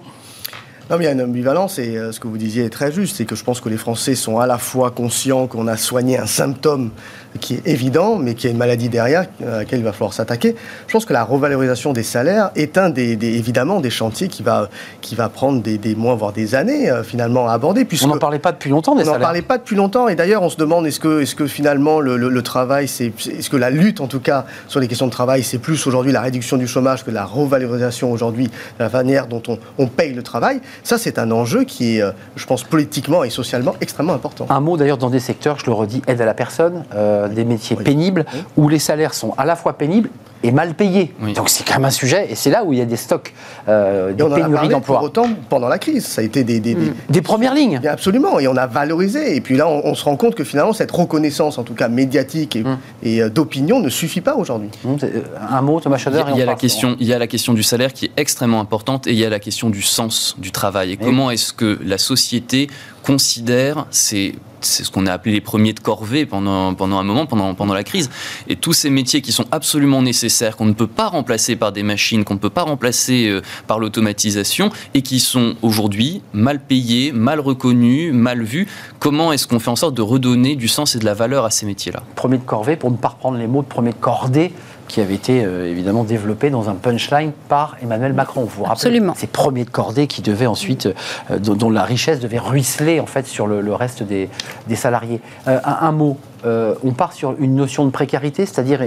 Non, 0.90 0.98
mais 0.98 1.06
il 1.06 1.08
y 1.08 1.10
a 1.10 1.14
une 1.14 1.22
ambivalence 1.22 1.80
et 1.80 1.96
euh, 1.96 2.12
ce 2.12 2.20
que 2.20 2.28
vous 2.28 2.38
disiez 2.38 2.66
est 2.66 2.70
très 2.70 2.92
juste. 2.92 3.16
C'est 3.16 3.26
que 3.26 3.36
je 3.36 3.44
pense 3.46 3.62
que 3.62 3.70
les 3.70 3.78
Français 3.78 4.16
sont 4.16 4.40
à 4.40 4.48
la 4.48 4.58
fois 4.58 4.92
conscients 4.92 5.48
qu'on 5.48 5.68
a 5.68 5.78
soigné 5.78 6.18
un 6.18 6.26
symptôme 6.26 6.92
qui 7.40 7.56
est 7.56 7.68
évident, 7.68 8.16
mais 8.18 8.36
qui 8.36 8.48
a 8.48 8.50
une 8.50 8.58
maladie 8.58 8.90
derrière 8.90 9.26
à 9.46 9.58
laquelle 9.60 9.80
il 9.80 9.86
va 9.86 9.92
falloir 9.94 10.14
s'attaquer. 10.14 10.56
Je 10.88 10.94
pense 10.94 11.06
que 11.06 11.14
la 11.14 11.24
revalorisation 11.24 11.94
des 11.94 12.04
salaires 12.04 12.52
est 12.56 12.78
un 12.78 12.90
des, 12.90 13.16
des- 13.16 13.34
évidemment 13.38 13.80
des 13.82 13.90
chantiers 13.90 14.28
qui 14.28 14.44
va, 14.44 14.70
qui 15.02 15.16
va 15.16 15.30
prendre 15.30 15.62
des, 15.62 15.78
des 15.78 15.96
mois, 15.96 16.16
voire 16.16 16.32
des 16.34 16.56
années 16.56 16.90
euh, 16.90 17.04
finalement 17.04 17.48
à 17.50 17.54
aborder. 17.54 17.86
Puisque 17.86 18.06
On 18.06 18.10
n'en 18.10 18.18
parlait 18.18 18.40
pas 18.40 18.52
depuis 18.52 18.70
longtemps 18.70 18.96
des 18.96 19.02
on 19.04 19.06
n'en 19.06 19.12
salaires. 19.14 19.28
parlait 19.28 19.42
pas 19.42 19.58
depuis 19.58 19.76
longtemps 19.76 20.08
et 20.08 20.16
d'ailleurs 20.16 20.44
on 20.44 20.50
se 20.50 20.58
demande 20.58 20.86
est-ce 20.88 21.00
que, 21.00 21.22
est 21.22 21.36
que 21.36 21.48
finalement 21.48 22.00
le, 22.00 22.18
le- 22.18 22.30
le 22.30 22.42
travail, 22.42 22.88
c'est, 22.88 23.12
est-ce 23.28 23.50
que 23.50 23.58
la 23.58 23.70
lutte 23.70 24.02
en 24.02 24.08
tout 24.08 24.20
cas 24.20 24.46
sur 24.68 24.80
les 24.80 24.88
questions 24.88 25.08
de 25.08 25.12
travail, 25.12 25.44
c'est 25.44 25.58
plus 25.58 25.86
aujourd'hui 25.88 26.12
la 26.12 26.22
réduction 26.22 26.58
du 26.58 26.68
chômage 26.68 27.04
que 27.04 27.12
la 27.12 27.26
revalorisation 27.26 28.12
aujourd'hui 28.12 28.48
de 28.48 28.52
la 28.84 28.90
manière 28.90 29.28
dont 29.28 29.42
on, 29.48 29.58
on 29.78 29.88
paye 29.88 30.14
le 30.14 30.24
travail? 30.24 30.62
Ça 30.84 30.98
c'est 30.98 31.18
un 31.20 31.32
enjeu 31.32 31.64
qui 31.64 31.98
est, 31.98 32.02
euh, 32.02 32.12
je 32.36 32.46
pense, 32.46 32.64
politiquement 32.64 33.24
et 33.24 33.30
socialement 33.30 33.76
extrêmement 33.82 34.14
important. 34.14 34.46
Un 34.50 34.60
mot 34.60 34.78
d'ailleurs 34.78 34.98
dans 34.98 35.10
des 35.10 35.20
secteurs, 35.20 35.58
je 35.60 35.66
le 35.66 35.74
redis, 35.74 36.02
aide 36.08 36.22
à 36.22 36.26
la 36.26 36.34
personne, 36.34 36.84
euh, 36.96 37.23
des 37.28 37.46
métiers 37.46 37.76
Oui. 37.78 37.84
pénibles, 37.84 38.26
Oui. 38.34 38.40
où 38.58 38.70
les 38.70 38.80
salaires 38.80 39.14
sont 39.14 39.34
à 39.38 39.46
la 39.46 39.56
fois 39.56 39.74
pénibles 39.78 40.10
et 40.46 40.52
mal 40.52 40.74
payés. 40.74 41.14
Oui. 41.22 41.32
Donc 41.34 41.48
c'est 41.50 41.66
quand 41.66 41.76
même 41.76 41.86
un 41.86 41.90
sujet, 41.90 42.28
et 42.30 42.36
c'est 42.36 42.50
là 42.50 42.66
où 42.66 42.74
il 42.74 42.80
y 42.80 42.82
a 42.82 42.86
des 42.86 42.98
stocks, 42.98 43.34
euh, 43.70 44.10
Et 44.10 44.22
a 44.22 44.26
pénuries 44.26 44.42
parlé 44.42 44.58
pour 44.58 44.70
d'emplois. 44.70 45.04
autant 45.04 45.28
pendant 45.50 45.70
la 45.70 45.78
crise. 45.78 46.06
Ça 46.06 46.20
a 46.22 46.24
été 46.26 46.44
des, 46.44 46.60
des- 46.60 46.76
des- 46.76 46.92
Des 47.10 47.22
premières 47.22 47.54
lignes. 47.54 47.80
Absolument, 47.88 48.40
et 48.40 48.48
on 48.50 48.58
a 48.58 48.68
valorisé. 48.68 49.38
Et 49.38 49.42
puis 49.42 49.56
là, 49.56 49.70
on, 49.70 49.82
on 49.86 49.96
se 49.96 50.04
rend 50.04 50.18
compte 50.18 50.36
que 50.36 50.44
finalement, 50.44 50.74
cette 50.74 50.92
reconnaissance, 50.92 51.58
en 51.58 51.64
tout 51.64 51.76
cas 51.76 51.88
médiatique 51.88 52.58
et, 52.58 52.64
et, 53.04 53.22
euh, 53.22 53.30
d'opinion, 53.30 53.80
ne 53.80 53.88
suffit 53.90 54.20
pas 54.20 54.36
aujourd'hui. 54.36 54.70
C'est, 55.00 55.16
euh, 55.16 55.22
Un 55.50 55.62
mot, 55.62 55.80
Thomas 55.80 55.96
Il 56.06 56.14
y 56.14 56.18
a, 56.18 56.20
et 56.20 56.24
on 56.24 56.36
il 56.36 56.40
y 56.40 56.42
a 56.42 56.46
la 56.46 56.56
question, 56.56 56.98
il 57.00 57.08
y 57.08 57.14
a 57.14 57.20
la 57.20 57.28
question 57.28 57.54
du 57.54 57.64
salaire 57.64 57.94
qui 57.94 58.06
est 58.06 58.12
extrêmement 58.18 58.60
importante 58.60 59.08
et 59.08 59.12
il 59.12 59.18
y 59.20 59.24
a 59.26 59.30
la 59.30 59.40
question 59.40 59.70
du 59.70 59.82
sens 59.82 60.36
du 60.38 60.52
travail. 60.52 60.92
Et 60.92 60.98
comment 60.98 61.32
est-ce 61.32 61.54
que 61.54 61.80
la 61.86 61.98
société 61.98 62.68
considère 63.04 63.86
ces 63.92 64.36
c'est 64.66 64.84
ce 64.84 64.92
qu'on 64.92 65.08
a 65.08 65.14
appelé 65.14 65.34
les 65.34 65.42
premiers 65.42 65.74
de 65.74 65.80
corvée 65.80 66.26
pendant, 66.26 66.74
pendant 66.74 67.00
un 67.00 67.04
moment, 67.04 67.26
pendant, 67.26 67.54
pendant 67.54 67.74
la 67.74 67.84
crise. 67.84 68.10
Et 68.48 68.56
tous 68.56 68.74
ces 68.74 68.90
métiers 68.90 69.22
qui 69.22 69.32
sont 69.32 69.46
absolument 69.52 70.02
nécessaires, 70.02 70.58
qu'on 70.58 70.66
ne 70.66 70.74
peut 70.74 70.88
pas 70.88 71.08
remplacer 71.08 71.56
par 71.56 71.72
des 71.72 71.84
machines, 71.84 72.24
qu'on 72.24 72.36
ne 72.36 72.40
peut 72.40 72.50
pas 72.50 72.64
remplacer 72.64 73.28
euh, 73.28 73.42
par 73.68 73.80
l'automatisation, 73.80 74.70
et 74.94 75.02
qui 75.02 75.20
sont 75.20 75.56
aujourd'hui 75.62 76.22
mal 76.34 76.60
payés, 76.60 77.12
mal 77.12 77.40
reconnus, 77.40 78.14
mal 78.14 78.44
vus. 78.44 78.68
Comment 79.00 79.32
est-ce 79.32 79.48
qu'on 79.48 79.60
fait 79.60 79.72
en 79.72 79.76
sorte 79.76 79.96
de 79.96 80.02
redonner 80.02 80.56
du 80.56 80.68
sens 80.68 80.96
et 80.96 81.00
de 81.00 81.06
la 81.06 81.14
valeur 81.14 81.46
à 81.46 81.50
ces 81.50 81.66
métiers-là? 81.66 82.04
Premier 82.16 82.38
de 82.38 82.44
corvée, 82.44 82.76
pour 82.76 82.92
ne 82.92 82.98
pas 82.98 83.10
reprendre 83.10 83.38
les 83.38 83.48
mots 83.48 83.62
de 83.62 83.68
premier 83.68 83.92
de 83.92 83.96
cordée, 83.96 84.54
qui 84.94 85.02
avait 85.02 85.16
été 85.16 85.44
euh, 85.44 85.68
évidemment 85.72 86.04
développé 86.04 86.52
dans 86.52 86.70
un 86.70 86.76
punchline 86.76 87.32
par 87.50 87.78
Emmanuel 87.82 88.14
Macron. 88.14 88.42
Vous 88.42 88.48
vous 88.58 88.64
rappelez 88.64 88.74
Absolument. 88.74 89.16
Ces 89.18 89.26
premiers 89.26 89.66
de 89.66 89.72
cordée 89.72 90.06
qui 90.06 90.22
devaient 90.22 90.46
ensuite, 90.46 90.86
euh, 91.32 91.40
dont, 91.40 91.56
dont 91.56 91.72
la 91.72 91.84
richesse 91.84 92.20
devait 92.20 92.38
ruisseler 92.38 93.00
en 93.00 93.08
fait 93.08 93.26
sur 93.26 93.48
le, 93.48 93.62
le 93.62 93.74
reste 93.74 94.04
des, 94.04 94.30
des 94.68 94.76
salariés. 94.76 95.20
Euh, 95.48 95.60
un, 95.64 95.88
un 95.88 95.92
mot. 95.92 96.18
euh, 96.46 96.76
on 96.84 96.92
part 96.92 97.14
sur 97.14 97.34
une 97.40 97.56
notion 97.56 97.86
de 97.86 97.90
précarité, 97.90 98.46
c'est-à-dire 98.46 98.82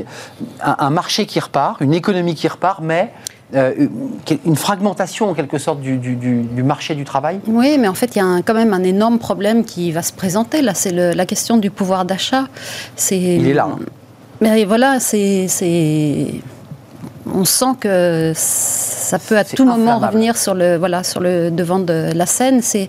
un, 0.63 0.77
un 0.79 0.91
marché 0.91 1.27
qui 1.27 1.41
repart, 1.41 1.81
une 1.81 1.93
économie 1.93 2.37
qui 2.37 2.47
repart, 2.47 2.79
mais 2.81 3.11
euh, 3.57 3.75
une- 4.45 4.55
fragmentation 4.55 5.29
en 5.31 5.35
quelque 5.35 5.59
sorte 5.59 5.81
du, 5.81 5.97
du- 5.97 6.15
du- 6.15 6.43
du 6.43 6.63
marché 6.63 6.95
du 6.95 7.03
travail. 7.05 7.41
Oui, 7.49 7.79
mais 7.81 7.89
en 7.89 7.95
fait, 7.95 8.15
il 8.15 8.19
y 8.21 8.23
a 8.23 8.27
un- 8.27 8.43
quand 8.43 8.55
même 8.55 8.73
un 8.73 8.85
énorme 8.85 9.19
problème 9.19 9.65
qui 9.65 9.91
va 9.91 10.03
se 10.03 10.13
présenter. 10.13 10.63
Là, 10.63 10.73
c'est 10.75 10.93
la 10.93 11.27
question 11.27 11.57
du 11.57 11.71
pouvoir 11.73 12.05
d'achat. 12.05 12.45
Il 13.11 13.49
est 13.49 13.55
là, 13.55 13.69
hein. 13.73 13.79
Mais 14.41 14.65
voilà, 14.65 15.01
c'est, 15.01 15.47
On 17.33 17.45
sent 17.45 17.75
que 17.81 18.33
ça 18.35 19.19
peut 19.19 19.37
à 19.37 19.45
tout 19.45 19.65
moment 19.65 19.99
revenir 19.99 20.37
sur 20.37 20.55
le, 20.55 20.77
voilà, 20.77 21.03
sur 21.03 21.21
le 21.21 21.51
devant 21.51 21.79
de 21.79 22.11
la 22.15 22.27
scène. 22.27 22.61
C'est 22.63 22.89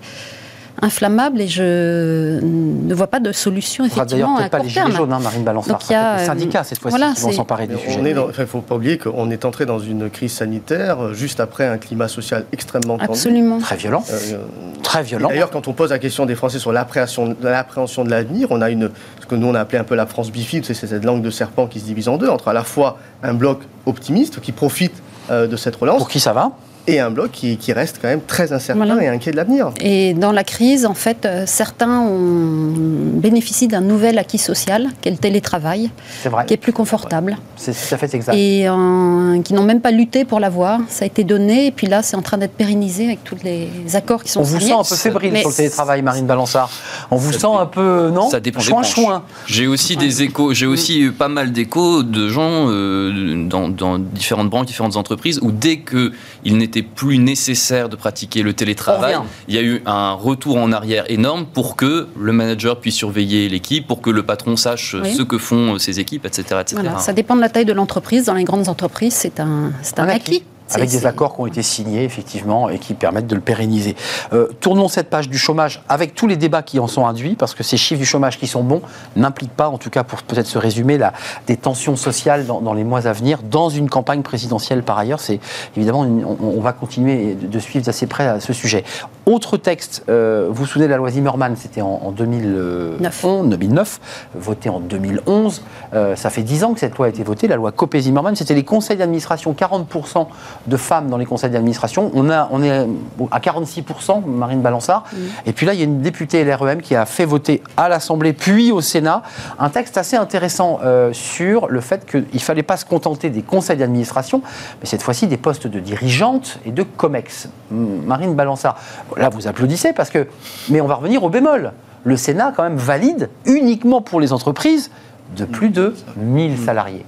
inflammable 0.82 1.42
et 1.42 1.48
je 1.48 2.40
ne 2.42 2.94
vois 2.94 3.08
pas 3.08 3.20
de 3.20 3.32
solution 3.32 3.84
On 3.84 3.88
effectivement 3.88 4.36
à 4.36 4.40
peut-être 4.40 4.52
pas 4.52 4.58
court 4.58 4.66
les 4.66 4.70
gilets 4.70 4.82
terme. 4.86 4.96
jaunes, 4.96 5.14
hein, 5.14 5.20
Marine 5.20 5.44
Balançard. 5.44 5.80
Donc, 5.80 5.90
il 5.90 5.94
y 5.94 5.96
a, 5.96 6.18
les 6.18 6.24
euh, 6.24 6.26
syndicats 6.26 6.64
cette 6.64 6.80
fois-ci 6.80 6.98
voilà, 6.98 7.14
qui 7.14 7.22
vont 7.22 7.32
s'emparer 7.32 7.68
du 7.68 7.78
sujet. 7.78 8.00
on 8.00 8.06
il 8.06 8.14
ne 8.40 8.46
faut 8.46 8.62
pas 8.62 8.76
oublier 8.76 8.98
qu'on 8.98 9.30
est 9.32 9.46
entré 9.46 9.66
dans 9.66 9.80
une 9.80 10.10
crise 10.10 10.34
sanitaire 10.34 11.04
euh, 11.04 11.14
juste 11.14 11.40
après 11.40 11.66
un 11.66 11.78
climat 11.78 12.08
social 12.08 12.46
extrêmement 12.52 12.98
tendu. 12.98 13.12
Absolument. 13.12 13.60
Très 13.60 13.76
violent, 13.76 14.04
Euh, 14.10 14.38
très 14.84 15.02
et 15.02 15.04
violent. 15.04 15.30
D'ailleurs, 15.30 15.50
quand 15.50 15.68
on 15.68 15.74
pose 15.74 15.90
la 15.90 16.00
question 16.00 16.26
des 16.26 16.36
Français 16.36 16.60
sur 16.60 16.72
l'appréhension 16.72 17.36
l'appréhension 17.42 18.04
de 18.04 18.10
l'avenir, 18.10 18.48
on 18.52 18.62
a 18.62 18.70
une, 18.70 18.90
ce 19.20 19.26
que 19.26 19.36
nous 19.36 19.48
on 19.48 19.56
a 19.56 19.60
appelé 19.62 19.80
un 19.80 19.84
peu 19.84 19.96
la 19.96 20.06
France 20.06 20.32
bifide, 20.32 20.66
c'est 20.66 20.74
cette 20.74 21.04
langue 21.04 21.22
de 21.22 21.30
serpent 21.30 21.68
qui 21.68 21.80
se 21.80 21.86
divise 21.86 22.08
en 22.08 22.18
deux, 22.18 22.30
entre 22.30 22.48
à 22.50 22.54
la 22.54 22.64
fois 22.64 22.98
un 23.24 23.34
bloc 23.34 23.62
optimiste 23.86 24.40
qui 24.42 24.52
profite 24.52 24.94
euh, 25.32 25.48
de 25.48 25.56
cette 25.58 25.76
relance 25.76 25.98
Pour 25.98 26.10
qui 26.10 26.20
ça 26.20 26.34
va? 26.34 26.52
Et 26.88 27.00
un 27.00 27.12
bloc 27.12 27.32
qui, 27.32 27.58
qui 27.58 27.74
reste 27.74 28.00
quand 28.02 28.08
même 28.08 28.22
très 28.22 28.54
incertain 28.54 28.86
Voilà. 28.86 29.04
et 29.04 29.08
inquiet 29.08 29.32
de 29.32 29.36
l'avenir. 29.38 29.72
Et 29.82 30.14
dans 30.14 30.32
la 30.32 30.44
crise, 30.44 30.86
en 30.86 30.94
fait, 30.94 31.26
euh, 31.26 31.44
certains 31.46 32.00
ont, 32.00 32.72
bénéficient 33.20 33.68
d'un 33.68 33.82
nouvel 33.82 34.18
acquis 34.18 34.38
social, 34.38 34.88
qui 35.02 35.10
est 35.10 35.12
le 35.12 35.18
télétravail, 35.18 35.90
vrai. 36.26 36.46
qui 36.46 36.54
est 36.54 36.58
plus 36.58 36.74
confortable. 36.74 37.38
C'est 37.58 37.72
tout 37.74 37.94
à 37.94 37.98
fait 37.98 38.14
exact. 38.14 38.36
et 38.36 38.68
euh, 38.70 39.42
qui 39.42 39.54
n'ont 39.54 39.64
même 39.64 39.82
pas 39.82 39.92
lutté 39.92 40.24
pour 40.26 40.40
l'avoir. 40.40 40.80
Ça 40.88 41.04
a 41.04 41.08
été 41.08 41.24
donné, 41.24 41.68
et 41.68 41.72
puis 41.72 41.88
là, 41.88 42.02
c'est 42.04 42.16
en 42.16 42.22
train 42.22 42.38
d'être 42.38 42.54
pérennisé 42.54 43.06
avec 43.06 43.24
tous 43.24 43.38
les 43.44 43.68
accords 43.96 44.24
qui 44.24 44.32
sont 44.32 44.40
On 44.42 44.44
vous 44.44 44.60
sent 44.60 44.72
un 44.72 44.84
peu 44.84 44.96
fébrile 44.96 45.32
Mais 45.34 45.40
sur 45.42 45.50
le 45.50 45.56
télétravail, 45.56 46.02
Marine 46.02 46.26
Balançard. 46.26 46.70
On 47.12 47.18
vous 47.18 47.34
Ça 47.34 47.40
sent 47.40 47.48
un 47.60 47.66
peu, 47.66 48.10
non 48.14 48.30
Ça 48.30 48.40
dépend 48.40 48.60
des 48.60 48.66
Chouin, 48.66 48.74
branches. 48.82 48.94
chouin. 48.96 49.24
J'ai 49.46 49.68
aussi 49.68 49.98
des 49.98 50.24
échos, 50.24 50.54
j'ai 50.54 50.66
aussi 50.68 51.00
eu 51.02 51.12
pas 51.12 51.28
mal 51.28 51.52
d'échos 51.52 52.04
de 52.04 52.30
gens 52.30 52.68
euh, 52.70 53.46
dans, 53.48 53.68
dans 53.70 54.00
différentes 54.00 54.50
branches, 54.50 54.68
différentes 54.68 54.96
entreprises, 54.96 55.40
où 55.42 55.52
dès 55.52 55.80
qu'il 55.80 56.58
n'était 56.58 56.77
n'était 56.78 56.88
plus 56.88 57.18
nécessaire 57.18 57.90
de 57.90 57.96
pratiquer 57.96 58.44
le 58.44 58.54
télétravail, 58.54 59.18
il 59.48 59.56
y 59.56 59.58
a 59.58 59.62
eu 59.62 59.82
un 59.86 60.14
retour 60.14 60.58
en 60.58 60.72
arrière 60.72 61.06
énorme 61.10 61.46
pour 61.46 61.76
que 61.76 62.08
le 62.20 62.32
manager 62.32 62.80
puisse 62.80 62.96
surveiller 62.96 63.50
l'équipe, 63.50 63.88
pour 63.88 64.02
que 64.02 64.10
le 64.10 64.24
patron 64.24 64.56
sache 64.56 64.96
ce 64.96 65.22
que 65.22 65.38
font 65.38 65.78
ses 65.80 66.00
équipes, 66.00 66.26
etc. 66.26 66.62
ça 67.00 67.14
dépend 67.14 67.36
de 67.36 67.42
la 67.42 67.50
taille 67.50 67.66
de 67.66 67.74
l'entreprise. 67.74 68.26
Dans 68.26 68.34
les 68.34 68.44
grandes 68.44 68.70
entreprises, 68.70 69.14
c'est 69.14 69.40
un, 69.40 69.72
un, 69.98 70.10
acquis. 70.10 70.44
Avec 70.74 70.90
des 70.90 71.06
accords 71.06 71.36
qui 71.36 71.42
ont 71.42 71.48
été 71.48 71.64
signés, 71.64 72.04
effectivement, 72.04 72.70
et 72.70 72.80
qui 72.80 72.94
permettent 72.94 73.28
de 73.28 73.36
le 73.36 73.42
pérenniser. 73.42 73.96
Euh, 74.34 74.48
tournons 74.60 74.88
cette 74.88 75.10
page 75.10 75.30
du 75.30 75.38
chômage 75.38 75.84
avec 75.90 76.16
tous 76.16 76.28
les 76.28 76.36
débats 76.36 76.62
qui 76.62 76.80
en 76.80 76.88
sont 76.88 77.06
induits, 77.08 77.36
parce 77.36 77.56
que 77.56 77.64
ces 77.64 77.78
chiffres 77.78 78.00
du 78.00 78.06
chômage 78.06 78.38
qui 78.38 78.48
sont 78.48 78.64
bons 78.64 78.82
n'impliquent 79.16 79.56
pas, 79.56 79.70
en 79.70 79.78
tout 79.78 79.90
cas 79.90 80.04
pour 80.04 80.22
peut-être 80.24 80.48
se 80.48 80.58
résumer, 80.58 80.98
la, 80.98 81.14
des 81.48 81.58
tensions 81.58 81.96
sociales 81.96 82.46
dans, 82.46 82.74
les 82.74 82.84
mois 82.84 83.08
à 83.08 83.14
venir, 83.14 83.40
dans 83.44 83.70
une 83.70 83.90
campagne 83.90 84.22
présidentielle 84.22 84.84
par 84.84 84.98
ailleurs. 84.98 85.20
C'est 85.20 85.40
évidemment, 85.76 86.02
on, 86.02 86.62
va 86.62 86.74
continuer 86.74 87.36
de, 87.36 87.60
suivre 87.60 87.86
d'assez 87.86 88.08
près 88.08 88.28
à 88.28 88.40
ce 88.40 88.54
sujet. 88.54 88.84
Autre 89.26 89.58
texte, 89.58 90.04
euh, 90.10 90.48
vous 90.50 90.64
vous 90.64 90.66
souvenez 90.66 90.86
de 90.88 90.92
la 90.92 90.98
loi 90.98 91.10
Zimmermann, 91.10 91.56
c'était 91.56 91.82
en, 91.82 92.12
2009. 92.12 93.26
2009, 93.44 94.00
voté 94.36 94.70
en 94.70 94.80
2011. 94.80 95.62
Euh, 95.94 96.16
ça 96.16 96.30
fait 96.30 96.44
10 96.44 96.64
ans 96.64 96.74
que 96.74 96.80
cette 96.80 96.98
loi 96.98 97.08
a 97.08 97.10
été 97.10 97.24
votée, 97.24 97.48
la 97.48 97.56
loi 97.56 97.72
Copé-Zimmermann. 97.72 98.36
C'était 98.36 98.54
les 98.54 98.64
conseils 98.64 98.98
d'administration, 98.98 99.54
40% 99.54 100.28
de 100.68 100.78
femmes 100.78 101.10
dans 101.10 101.18
les 101.18 101.26
conseils 101.26 101.50
d'administration. 101.50 102.12
On, 102.14 102.30
a, 102.30 102.48
on 102.52 102.62
est 102.62 102.88
à 103.32 103.40
46%, 103.40 104.26
Marine 104.26 104.62
Balançard. 104.62 105.06
Et 105.46 105.54
puis 105.54 105.66
là, 105.66 105.74
il 105.74 105.80
y 105.80 105.82
a 105.82 105.86
une 105.86 106.02
députée 106.02 106.44
LREM 106.44 106.82
qui 106.82 106.96
a 106.96 107.06
fait 107.06 107.26
voter 107.26 107.64
à 107.78 107.90
l'Assemblée 107.90 108.34
puis 108.34 108.72
au 108.72 108.82
Sénat 108.82 109.24
un 109.60 109.70
texte 109.70 109.98
assez 109.98 110.16
intéressant 110.16 110.80
euh, 110.84 111.14
sur 111.14 111.68
le 111.68 111.82
fait 111.82 112.06
qu'il 112.06 112.26
ne 112.34 112.40
fallait 112.40 112.64
pas 112.64 112.78
se 112.78 112.86
contenter 112.86 113.30
des 113.30 113.42
conseils 113.42 113.78
d'administration, 113.78 114.42
mais 114.82 114.88
cette 114.88 115.02
fois-ci 115.02 115.28
des 115.28 115.38
postes 115.38 115.68
de 115.68 115.80
dirigeantes 115.80 116.60
et 116.66 116.72
de 116.72 116.84
COMEX. 116.84 117.50
Marine 117.72 118.36
Balançard, 118.36 118.78
là 119.16 119.30
vous 119.30 119.48
applaudissez 119.48 119.94
parce 119.94 120.10
que. 120.10 120.28
Mais 120.70 120.82
on 120.82 120.88
va 120.88 120.96
revenir 120.96 121.24
au 121.24 121.30
bémol. 121.30 121.72
Le 122.04 122.18
Sénat, 122.18 122.54
quand 122.56 122.64
même, 122.64 122.78
valide 122.78 123.30
uniquement 123.46 124.02
pour 124.02 124.20
les 124.20 124.32
entreprises 124.34 124.92
de 125.36 125.46
plus 125.46 125.70
de 125.70 125.94
1000 126.18 126.58
salariés. 126.58 127.06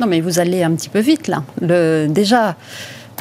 Non, 0.00 0.06
mais 0.06 0.20
vous 0.20 0.38
allez 0.38 0.62
un 0.62 0.72
petit 0.72 0.88
peu 0.88 1.00
vite 1.00 1.28
là. 1.28 1.42
Le, 1.60 2.06
déjà, 2.08 2.56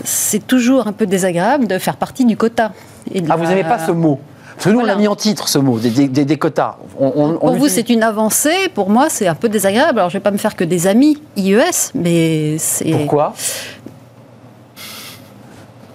c'est 0.03 0.45
toujours 0.45 0.87
un 0.87 0.93
peu 0.93 1.05
désagréable 1.05 1.67
de 1.67 1.77
faire 1.77 1.97
partie 1.97 2.25
du 2.25 2.37
quota. 2.37 2.71
ah, 3.29 3.35
vous 3.35 3.45
n'aimez 3.45 3.63
pas 3.63 3.79
ce 3.85 3.91
mot 3.91 4.19
parce 4.55 4.65
que 4.65 4.69
nous, 4.69 4.79
on 4.81 4.85
l'a 4.85 4.95
mis 4.95 5.07
en 5.07 5.15
titre, 5.15 5.47
ce 5.47 5.57
mot, 5.57 5.79
des, 5.79 6.37
quotas. 6.37 6.77
pour 6.97 7.55
vous, 7.55 7.67
c'est 7.67 7.89
une 7.89 8.03
avancée. 8.03 8.69
Pour 8.73 8.89
moi, 8.89 9.07
c'est 9.09 9.27
un 9.27 9.35
peu 9.35 9.49
désagréable. 9.49 9.99
Alors, 9.99 10.09
je 10.09 10.15
ne 10.15 10.19
vais 10.19 10.23
pas 10.23 10.31
me 10.31 10.37
faire 10.37 10.55
que 10.55 10.63
des 10.63 10.87
amis 10.87 11.21
IES, 11.35 11.91
mais 11.95 12.57
c'est... 12.59 12.91
Pourquoi? 12.91 13.33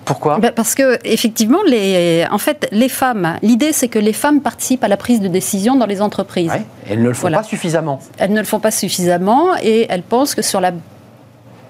Pourquoi 0.09 0.39
ben, 0.39 0.53
Parce 0.53 0.75
que 0.75 0.99
effectivement, 1.05 1.59
les, 1.67 2.27
en 2.31 2.39
fait, 2.39 2.67
les 2.73 2.89
femmes. 2.89 3.37
L'idée, 3.43 3.73
c'est 3.73 3.89
que 3.89 3.99
les 3.99 4.15
femmes 4.15 4.41
participent 4.41 4.83
à 4.83 4.89
la 4.89 4.97
prise 4.97 5.21
de 5.21 5.29
décision 5.29 5.77
dans 5.77 5.85
les 5.85 6.01
entreprises. 6.01 6.51
elles 6.89 7.03
ne 7.03 7.09
le 7.09 7.15
font 7.15 7.31
pas 7.31 7.43
suffisamment. 7.43 8.01
Elles 8.17 8.33
ne 8.33 8.39
le 8.39 8.47
font 8.47 8.59
pas 8.59 8.71
suffisamment, 8.71 9.49
et 9.63 9.87
elles 9.91 10.03
pensent 10.03 10.35
que 10.35 10.41
sur 10.41 10.63
la 10.63 10.73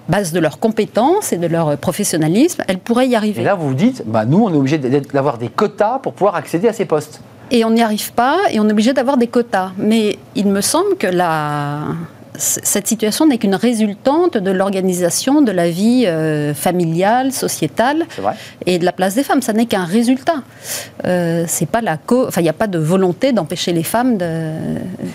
base 0.07 0.31
de 0.31 0.39
leurs 0.39 0.57
compétences 0.57 1.33
et 1.33 1.37
de 1.37 1.47
leur 1.47 1.77
professionnalisme, 1.77 2.63
elles 2.69 2.79
pourraient 2.79 3.09
y 3.09 3.15
arriver. 3.15 3.41
Et 3.41 3.43
là, 3.43 3.55
vous 3.55 3.67
vous 3.67 3.73
dites, 3.73 4.03
bah, 4.07 4.23
nous, 4.23 4.45
on 4.45 4.53
est 4.53 4.57
obligé 4.57 4.77
d'avoir 4.77 5.37
des 5.37 5.49
quotas 5.49 5.99
pour 5.99 6.13
pouvoir 6.13 6.35
accéder 6.35 6.69
à 6.69 6.73
ces 6.73 6.85
postes. 6.85 7.21
Et 7.51 7.65
on 7.65 7.71
n'y 7.71 7.81
arrive 7.81 8.13
pas, 8.13 8.37
et 8.51 8.59
on 8.61 8.69
est 8.69 8.71
obligé 8.71 8.93
d'avoir 8.93 9.17
des 9.17 9.27
quotas. 9.27 9.71
Mais 9.77 10.17
il 10.35 10.47
me 10.47 10.61
semble 10.61 10.95
que 10.97 11.07
la, 11.07 11.79
cette 12.39 12.87
situation 12.87 13.27
n'est 13.27 13.37
qu'une 13.37 13.55
résultante 13.55 14.37
de 14.37 14.51
l'organisation 14.51 15.41
de 15.41 15.51
la 15.51 15.69
vie 15.69 16.05
euh, 16.07 16.53
familiale, 16.53 17.31
sociétale 17.31 18.05
et 18.65 18.79
de 18.79 18.85
la 18.85 18.91
place 18.91 19.15
des 19.15 19.23
femmes. 19.23 19.41
Ça 19.41 19.53
n'est 19.53 19.65
qu'un 19.65 19.85
résultat. 19.85 20.41
Euh, 21.05 21.43
c'est 21.47 21.65
pas 21.65 21.81
la 21.81 21.97
enfin, 22.09 22.41
il 22.41 22.45
n'y 22.45 22.49
a 22.49 22.53
pas 22.53 22.67
de 22.67 22.79
volonté 22.79 23.33
d'empêcher 23.33 23.73
les 23.73 23.83
femmes 23.83 24.17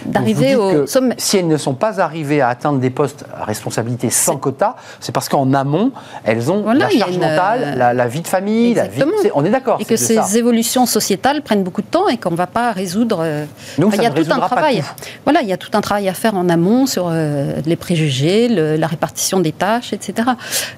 d'arriver 0.04 0.54
au 0.54 0.86
sommet. 0.86 1.14
Si 1.18 1.38
elles 1.38 1.48
ne 1.48 1.56
sont 1.56 1.74
pas 1.74 2.00
arrivées 2.00 2.40
à 2.40 2.48
atteindre 2.48 2.78
des 2.78 2.90
postes 2.90 3.24
à 3.34 3.44
responsabilité 3.44 4.10
sans 4.10 4.36
quota, 4.36 4.76
c'est 5.00 5.12
parce 5.12 5.28
qu'en 5.28 5.52
amont, 5.54 5.92
elles 6.24 6.52
ont 6.52 6.70
la 6.72 6.88
charge 6.90 7.16
mentale, 7.16 7.94
la, 7.96 8.06
vie 8.06 8.20
de 8.20 8.28
famille, 8.28 8.74
la 8.74 8.86
vie 8.86 9.02
on 9.34 9.44
est 9.44 9.50
d'accord. 9.50 9.78
Et 9.80 9.84
que 9.84 9.96
ces 9.96 10.36
évolutions 10.36 10.86
sociétales 10.86 11.42
prennent 11.42 11.64
beaucoup 11.64 11.82
de 11.82 11.86
temps 11.86 12.08
et 12.08 12.18
qu'on 12.18 12.30
ne 12.30 12.36
va 12.36 12.46
pas 12.46 12.72
résoudre. 12.72 13.18
Euh, 13.22 13.44
il 13.78 14.02
y 14.02 14.06
a 14.06 14.10
tout 14.10 14.26
un 14.30 14.38
travail. 14.38 14.82
Voilà, 15.24 15.42
il 15.42 15.48
y 15.48 15.52
a 15.52 15.56
tout 15.56 15.70
un 15.72 15.80
travail 15.80 16.08
à 16.08 16.14
faire 16.14 16.34
en 16.34 16.48
amont 16.48 16.86
sur 16.86 17.08
euh, 17.14 17.60
les 17.64 17.76
préjugés, 17.76 18.48
la 18.48 18.86
répartition 18.86 19.40
des 19.40 19.52
tâches, 19.52 19.92
etc. 19.92 20.28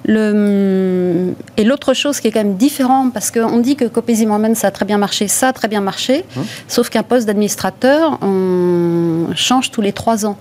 Le, 0.05 1.33
et 1.57 1.63
l'autre 1.63 1.93
chose 1.93 2.19
qui 2.19 2.27
est 2.27 2.31
quand 2.31 2.43
même 2.43 2.57
différente, 2.57 3.13
parce 3.13 3.31
qu'on 3.31 3.59
dit 3.59 3.75
que 3.75 3.85
Copé 3.85 4.15
ça 4.55 4.67
a 4.67 4.71
très 4.71 4.85
bien 4.85 4.97
marché, 4.97 5.27
ça 5.27 5.49
a 5.49 5.53
très 5.53 5.67
bien 5.67 5.81
marché, 5.81 6.25
hum. 6.35 6.45
sauf 6.67 6.89
qu'un 6.89 7.03
poste 7.03 7.27
d'administrateur, 7.27 8.17
on 8.21 9.27
change 9.35 9.71
tous 9.71 9.81
les 9.81 9.93
trois 9.93 10.25
ans 10.25 10.37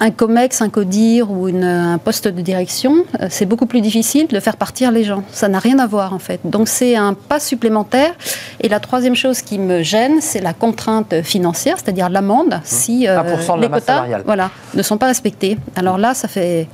un 0.00 0.10
COMEX, 0.10 0.60
un 0.60 0.68
CODIR 0.68 1.30
ou 1.30 1.46
un 1.46 1.98
poste 1.98 2.28
de 2.28 2.40
direction, 2.40 3.04
euh, 3.20 3.28
c'est 3.30 3.46
beaucoup 3.46 3.66
plus 3.66 3.80
difficile 3.80 4.26
de 4.26 4.40
faire 4.40 4.56
partir 4.56 4.90
les 4.90 5.04
gens. 5.04 5.22
Ça 5.30 5.48
n'a 5.48 5.58
rien 5.58 5.78
à 5.78 5.86
voir 5.86 6.12
en 6.12 6.18
fait. 6.18 6.40
Donc 6.44 6.68
c'est 6.68 6.96
un 6.96 7.14
pas 7.14 7.40
supplémentaire. 7.40 8.12
Et 8.60 8.68
la 8.68 8.80
troisième 8.80 9.14
chose 9.14 9.40
qui 9.42 9.58
me 9.58 9.82
gêne, 9.82 10.20
c'est 10.20 10.40
la 10.40 10.52
contrainte 10.52 11.22
financière, 11.22 11.76
c'est-à-dire 11.78 12.08
l'amende 12.08 12.60
si 12.64 13.06
euh, 13.08 13.22
les 13.60 13.68
quotas 13.68 14.04
voilà, 14.24 14.50
ne 14.74 14.82
sont 14.82 14.98
pas 14.98 15.06
respectés. 15.06 15.58
Alors 15.76 15.98
là, 15.98 16.14
ça 16.14 16.28
fait 16.28 16.68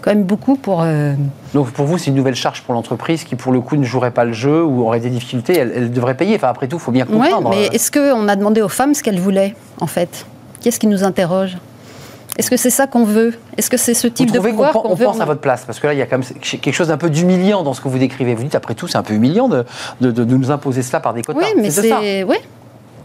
quand 0.00 0.10
même 0.10 0.24
beaucoup 0.24 0.56
pour... 0.56 0.82
Euh, 0.82 1.14
Donc 1.54 1.70
pour 1.72 1.86
vous, 1.86 1.98
c'est 1.98 2.06
une 2.06 2.16
nouvelle 2.16 2.34
charge 2.34 2.62
pour 2.62 2.74
l'entreprise 2.74 3.24
qui, 3.24 3.36
pour 3.36 3.52
le 3.52 3.60
coup, 3.60 3.76
ne 3.76 3.84
jouerait 3.84 4.10
pas 4.10 4.24
le 4.24 4.32
jeu 4.32 4.64
ou 4.64 4.86
aurait 4.86 5.00
des 5.00 5.10
difficultés. 5.10 5.58
Elle, 5.58 5.90
devrait 5.90 6.16
payer. 6.16 6.36
Enfin, 6.36 6.48
après 6.48 6.68
tout, 6.68 6.76
il 6.76 6.80
faut 6.80 6.92
bien 6.92 7.04
comprendre. 7.04 7.50
Oui, 7.50 7.56
mais 7.70 7.76
est-ce 7.76 7.90
qu'on 7.90 8.28
a 8.28 8.36
demandé 8.36 8.62
aux 8.62 8.68
femmes 8.68 8.94
ce 8.94 9.02
qu'elles 9.02 9.20
voulaient, 9.20 9.54
en 9.80 9.86
fait? 9.86 10.26
Qu'est-ce 10.60 10.78
qui 10.78 10.86
nous 10.86 11.04
interroge? 11.04 11.56
Est-ce 12.40 12.50
que 12.50 12.56
c'est 12.56 12.70
ça 12.70 12.86
qu'on 12.86 13.04
veut? 13.04 13.34
Est-ce 13.58 13.68
que 13.68 13.76
c'est 13.76 13.92
ce 13.92 14.06
type 14.06 14.32
de 14.32 14.40
pouvoir 14.40 14.72
qu'on 14.72 14.94
veut 14.94 15.04
pense 15.04 15.20
à 15.20 15.26
votre 15.26 15.42
place 15.42 15.64
Parce 15.66 15.78
que 15.78 15.86
là, 15.86 15.92
il 15.92 15.98
y 15.98 16.02
a 16.02 16.06
quand 16.06 16.16
même 16.16 16.26
quelque 16.42 16.72
chose 16.72 16.88
d'un 16.88 16.96
peu 16.96 17.10
d'humiliant 17.10 17.62
dans 17.62 17.74
ce 17.74 17.82
que 17.82 17.88
vous 17.88 17.98
décrivez. 17.98 18.34
Vous 18.34 18.44
dites, 18.44 18.54
après 18.54 18.74
tout, 18.74 18.88
c'est 18.88 18.96
un 18.96 19.02
peu 19.02 19.12
humiliant 19.12 19.48
de, 19.48 19.64
de, 20.00 20.24
nous 20.24 20.50
imposer 20.50 20.82
cela 20.82 21.00
par 21.00 21.12
des 21.12 21.20
quotas. 21.20 21.38
Oui, 21.38 21.52
mais 21.60 21.70
c'est... 21.70 22.24
Oui. 22.24 22.36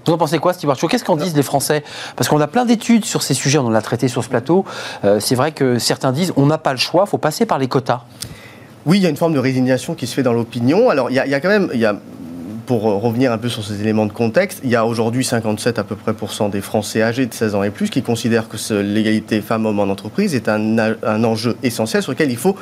Vous 0.05 0.13
en 0.13 0.17
pensez 0.17 0.39
quoi, 0.39 0.53
Steve 0.53 0.71
Qu'est-ce 0.89 1.03
qu'en 1.03 1.17
disent 1.17 1.35
les 1.35 1.43
Français? 1.43 1.83
Parce 2.15 2.29
qu'on 2.29 2.39
a 2.39 2.47
plein 2.47 2.63
d'études 2.63 3.03
sur 3.03 3.23
ces 3.23 3.33
sujets, 3.33 3.57
on 3.57 3.69
l'a 3.69 3.81
traité 3.81 4.07
sur 4.07 4.23
ce 4.23 4.29
plateau. 4.29 4.63
Euh, 5.03 5.19
c'est 5.19 5.35
vrai 5.35 5.51
que 5.51 5.79
certains 5.79 6.13
disent 6.13 6.31
on 6.37 6.45
n'a 6.45 6.57
pas 6.57 6.71
le 6.71 6.77
choix, 6.77 7.03
il 7.05 7.09
faut 7.09 7.17
passer 7.17 7.45
par 7.45 7.57
les 7.57 7.67
quotas. 7.67 8.03
Oui, 8.85 8.99
il 8.99 9.03
y 9.03 9.05
a 9.05 9.09
une 9.09 9.17
forme 9.17 9.33
de 9.33 9.39
résignation 9.39 9.95
qui 9.95 10.07
se 10.07 10.13
fait 10.13 10.23
dans 10.23 10.33
l'opinion. 10.33 10.89
Alors, 10.89 11.09
il 11.09 11.15
y, 11.15 11.19
a, 11.19 11.39
quand 11.41 11.49
même, 11.49 11.69
il 11.73 11.79
y 11.79 11.85
a 11.85 11.95
pour 12.65 12.83
revenir 12.83 13.31
un 13.31 13.37
peu 13.37 13.49
sur 13.49 13.63
ces 13.63 13.81
éléments 13.81 14.05
de 14.05 14.11
contexte, 14.11 14.61
il 14.63 14.69
y 14.69 14.75
a 14.75 14.85
aujourd'hui 14.85 15.23
57 15.23 15.79
à 15.79 15.83
peu 15.83 15.95
près 15.95 16.13
des 16.51 16.61
Français 16.61 17.01
âgés 17.01 17.25
de 17.25 17.33
16 17.33 17.55
ans 17.55 17.63
et 17.63 17.69
plus 17.69 17.89
qui 17.89 18.01
considèrent 18.01 18.49
que 18.49 18.57
l'égalité 18.73 19.41
femmes-hommes 19.41 19.79
en 19.79 19.83
entreprise 19.83 20.35
est 20.35 20.49
un, 20.49 21.23
enjeu 21.23 21.55
essentiel 21.63 22.01
sur 22.01 22.11
lequel 22.11 22.31
il 22.31 22.37
faut 22.37 22.55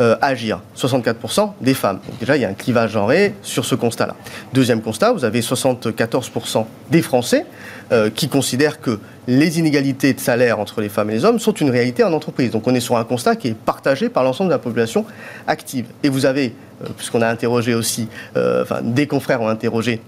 euh, 0.00 0.16
agir. 0.20 0.60
64% 0.76 1.52
des 1.60 1.74
femmes. 1.74 1.98
Donc 2.06 2.18
déjà, 2.20 2.36
il 2.36 2.42
y 2.42 2.44
a 2.44 2.48
un 2.48 2.54
clivage 2.54 2.92
genré 2.92 3.34
sur 3.42 3.64
ce 3.64 3.74
constat-là. 3.74 4.14
Deuxième 4.52 4.80
constat, 4.80 5.12
vous 5.12 5.24
avez 5.24 5.40
74% 5.40 6.66
des 6.90 7.02
Français 7.02 7.46
euh, 7.90 8.08
qui 8.08 8.28
considèrent 8.28 8.80
que 8.80 9.00
les 9.26 9.58
inégalités 9.58 10.12
de 10.12 10.20
salaire 10.20 10.60
entre 10.60 10.80
les 10.80 10.88
femmes 10.88 11.10
et 11.10 11.14
les 11.14 11.24
hommes 11.24 11.38
sont 11.38 11.52
une 11.52 11.70
réalité 11.70 12.04
en 12.04 12.12
entreprise. 12.12 12.50
Donc 12.50 12.66
on 12.66 12.74
est 12.74 12.80
sur 12.80 12.96
un 12.96 13.04
constat 13.04 13.36
qui 13.36 13.48
est 13.48 13.56
partagé 13.56 14.08
par 14.08 14.22
l'ensemble 14.22 14.50
de 14.50 14.54
la 14.54 14.60
population 14.60 15.04
active. 15.46 15.86
Et 16.02 16.08
vous 16.08 16.26
avez, 16.26 16.54
euh, 16.84 16.88
puisqu'on 16.96 17.22
a 17.22 17.28
interrogé 17.28 17.74
aussi, 17.74 18.08
enfin 18.36 18.80
des 18.82 19.06
confrères 19.06 19.42
ont 19.42 19.48
interrogé 19.48 20.00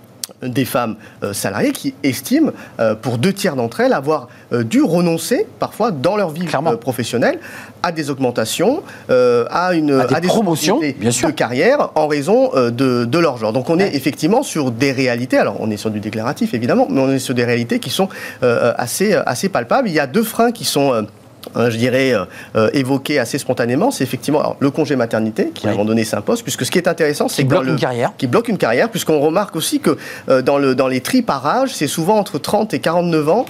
des 0.42 0.64
femmes 0.64 0.96
euh, 1.22 1.32
salariées 1.32 1.72
qui 1.72 1.94
estiment, 2.02 2.52
euh, 2.78 2.94
pour 2.94 3.18
deux 3.18 3.32
tiers 3.32 3.56
d'entre 3.56 3.80
elles, 3.80 3.92
avoir 3.92 4.28
euh, 4.52 4.64
dû 4.64 4.82
renoncer, 4.82 5.46
parfois, 5.58 5.90
dans 5.90 6.16
leur 6.16 6.30
vie 6.30 6.46
professionnelle, 6.80 7.38
à 7.82 7.92
des 7.92 8.10
augmentations, 8.10 8.82
à, 9.08 9.74
une, 9.74 9.92
à 9.92 10.20
des, 10.20 10.28
promotions 10.28 10.80
de 10.80 11.30
carrière 11.30 11.90
en 11.94 12.06
raison 12.08 12.50
de, 12.54 13.18
leur 13.18 13.38
genre. 13.38 13.52
Donc 13.52 13.70
on 13.70 13.78
est 13.78 13.94
effectivement 13.94 14.42
sur 14.42 14.70
des 14.70 14.92
réalités, 14.92 15.38
alors 15.38 15.56
on 15.60 15.70
est 15.70 15.76
sur 15.76 15.90
du 15.90 16.00
déclaratif 16.00 16.52
évidemment, 16.52 16.86
mais 16.90 17.00
on 17.00 17.10
est 17.10 17.18
sur 17.18 17.34
des 17.34 17.44
réalités 17.44 17.78
qui 17.78 17.90
sont 17.90 18.08
assez, 18.42 19.14
assez 19.14 19.48
palpables. 19.48 19.88
Il 19.88 19.94
y 19.94 20.00
a 20.00 20.06
deux 20.06 20.22
freins 20.22 20.52
qui 20.52 20.64
sont 20.64 21.06
je 21.54 21.76
dirais, 21.76 22.12
euh, 22.12 22.24
euh, 22.56 22.70
évoqué 22.72 23.18
assez 23.18 23.38
spontanément, 23.38 23.90
c'est 23.90 24.04
effectivement 24.04 24.56
le 24.58 24.70
congé 24.70 24.96
maternité 24.96 25.50
qui 25.54 25.66
à 25.66 25.70
un 25.70 25.72
moment 25.72 25.84
donné 25.84 26.04
s'impose, 26.04 26.42
puisque 26.42 26.64
ce 26.64 26.70
qui 26.70 26.78
est 26.78 26.88
intéressant, 26.88 27.28
c'est 27.28 27.44
bloque 27.44 27.66
une 27.66 27.76
carrière, 27.76 28.12
qui 28.16 28.26
bloque 28.26 28.48
une 28.48 28.58
carrière, 28.58 28.90
puisqu'on 28.90 29.20
remarque 29.20 29.56
aussi 29.56 29.80
que 29.80 29.96
dans, 30.42 30.58
le, 30.58 30.74
dans 30.74 30.88
les 30.88 31.00
triparages, 31.00 31.74
c'est 31.74 31.86
souvent 31.86 32.16
entre 32.16 32.38
30 32.38 32.74
et 32.74 32.78
49 32.78 33.28
ans 33.28 33.46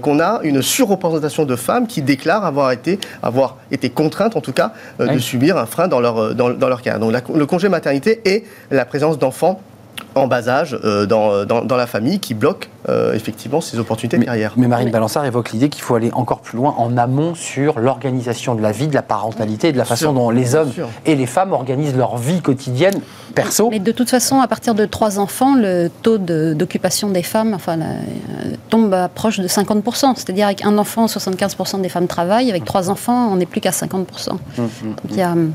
qu'on 0.00 0.20
a 0.20 0.40
une 0.44 0.62
surreprésentation 0.62 1.44
de 1.44 1.56
femmes 1.56 1.86
qui 1.86 2.02
déclarent 2.02 2.44
avoir 2.44 2.70
été, 2.70 2.98
avoir 3.22 3.56
été 3.70 3.90
contraintes, 3.90 4.36
en 4.36 4.40
tout 4.40 4.52
cas, 4.52 4.72
de 5.00 5.18
subir 5.18 5.56
un 5.56 5.66
frein 5.66 5.88
dans 5.88 6.00
leur, 6.00 6.34
dans, 6.34 6.48
leur 6.48 6.82
carrière. 6.82 7.00
Donc 7.00 7.12
le 7.34 7.46
congé 7.46 7.68
maternité 7.68 8.20
et 8.24 8.44
la 8.70 8.84
présence 8.84 9.18
d'enfants 9.18 9.60
en 10.14 10.26
bas 10.26 10.46
âge 10.48 10.78
euh, 10.84 11.06
dans, 11.06 11.44
dans, 11.46 11.64
dans, 11.64 11.76
la 11.76 11.86
famille 11.86 12.18
qui 12.20 12.34
bloquent 12.34 12.68
euh, 12.88 13.14
effectivement 13.14 13.60
ces 13.62 13.78
opportunités 13.78 14.18
mais, 14.18 14.24
de 14.24 14.26
carrière. 14.26 14.52
Mais 14.56 14.66
Marine 14.68 14.90
Balançard 14.90 15.24
évoque 15.24 15.52
l'idée 15.52 15.70
qu'il 15.70 15.82
faut 15.82 15.94
aller 15.94 16.10
encore 16.12 16.40
plus 16.40 16.58
loin 16.58 16.74
en 16.76 16.96
amont 16.98 17.34
sur 17.34 17.78
l'organisation 17.78 18.54
de 18.54 18.60
la 18.60 18.72
vie, 18.72 18.88
de 18.88 18.94
la 18.94 19.00
parentalité 19.02 19.68
et 19.68 19.72
de 19.72 19.78
la 19.78 19.84
façon 19.86 20.06
sûr, 20.06 20.12
dont 20.12 20.28
les 20.30 20.54
hommes 20.54 20.70
sûr. 20.72 20.88
et 21.06 21.14
les 21.14 21.26
femmes 21.26 21.52
organisent 21.52 21.96
leur 21.96 22.18
vie 22.18 22.42
quotidienne 22.42 23.00
perso. 23.34 23.68
Mais 23.70 23.78
de 23.78 23.92
toute 23.92 24.10
façon, 24.10 24.40
à 24.40 24.48
partir 24.48 24.74
de 24.74 24.84
trois 24.84 25.18
enfants, 25.18 25.54
le 25.56 25.88
taux 26.02 26.18
de- 26.18 26.52
d'occupation 26.54 27.08
des 27.08 27.22
femmes 27.22 27.54
enfin, 27.54 27.76
la- 27.76 27.86
euh, 27.86 28.54
tombe 28.68 28.92
à 28.92 29.08
proche 29.08 29.40
de 29.40 29.48
50%. 29.48 30.14
C'est-à-dire 30.16 30.46
avec 30.46 30.64
un 30.66 30.76
enfant, 30.76 31.06
75% 31.06 31.80
des 31.80 31.88
femmes 31.88 32.06
travaillent. 32.06 32.50
Avec 32.50 32.64
trois 32.66 32.90
enfants, 32.90 33.28
on 33.32 33.36
n'est 33.36 33.46
plus 33.46 33.60
qu'à 33.62 33.70
50%. 33.70 34.30
Donc 34.58 34.68
il 35.08 35.16
y 35.16 35.22
a, 35.22 35.32
hum, 35.32 35.52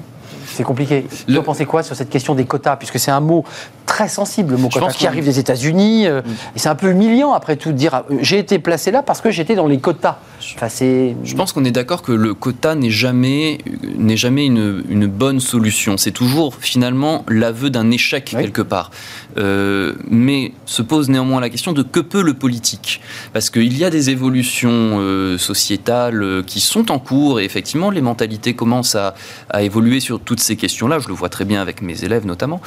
C'est 0.47 0.63
compliqué. 0.63 1.05
Le- 1.27 1.35
Vous 1.37 1.43
pensez 1.43 1.65
quoi 1.65 1.83
sur 1.83 1.95
cette 1.95 2.09
question 2.09 2.33
des 2.33 2.45
quotas? 2.45 2.77
Puisque 2.77 2.97
c'est 2.99 3.11
un 3.11 3.19
mot 3.19 3.43
très 3.87 4.07
sensible, 4.07 4.51
le 4.51 4.57
mot 4.57 4.69
Je 4.71 4.77
pense 4.79 4.93
qui 4.95 5.05
qu'on- 5.05 5.07
arrive 5.09 5.25
des 5.25 5.39
États-Unis. 5.39 6.05
euh, 6.05 6.21
Et 6.55 6.59
c'est 6.59 6.69
un 6.69 6.75
peu 6.75 6.91
humiliant, 6.91 7.33
après 7.33 7.55
tout, 7.55 7.71
de 7.71 7.77
dire 7.77 8.03
euh, 8.11 8.17
j'ai 8.21 8.37
été 8.37 8.59
placé 8.59 8.91
là 8.91 9.01
parce 9.01 9.21
que 9.21 9.31
j'étais 9.31 9.55
dans 9.55 9.65
les 9.65 9.79
quotas. 9.79 10.17
Enfin, 10.55 10.69
c'est. 10.69 11.15
Je 11.23 11.35
pense 11.35 11.51
qu'on 11.53 11.65
est 11.65 11.71
d'accord 11.71 12.03
que 12.03 12.11
le 12.11 12.35
quota 12.35 12.75
n'est 12.75 12.91
jamais, 12.91 13.57
n'est 13.97 14.17
jamais 14.17 14.45
une, 14.45 14.83
une 14.87 15.07
bonne 15.07 15.39
solution. 15.39 15.97
C'est 15.97 16.11
toujours 16.11 16.53
finalement 16.59 17.25
l'aveu 17.27 17.71
d'un 17.71 17.89
échec 17.89 18.33
Oui. 18.35 18.43
quelque 18.43 18.61
part. 18.61 18.91
Euh, 19.37 19.93
mais 20.09 20.51
se 20.65 20.81
pose 20.83 21.09
néanmoins 21.09 21.41
la 21.41 21.49
question 21.49 21.71
de 21.73 21.81
que 21.81 21.99
peut 21.99 22.21
le 22.21 22.33
politique? 22.35 23.01
Parce 23.33 23.49
qu'il 23.49 23.75
y 23.77 23.83
a 23.83 23.89
des 23.89 24.09
évolutions 24.11 24.69
euh, 24.99 25.37
sociétales 25.37 26.43
qui 26.45 26.59
sont 26.59 26.91
en 26.91 26.99
cours 26.99 27.39
et 27.39 27.45
effectivement 27.45 27.89
les 27.89 28.01
mentalités 28.01 28.53
commencent 28.53 28.95
à, 28.95 29.15
à 29.49 29.63
évoluer 29.63 29.99
sur 29.99 30.19
toutes 30.19 30.39
ces 30.39 30.55
questions-là. 30.55 30.99
Je 30.99 31.07
le 31.07 31.13
vois 31.13 31.29
très 31.29 31.45
bien 31.45 31.61
avec 31.61 31.81
mes 31.81 32.03
élèves 32.03 32.25
notamment. 32.25 32.61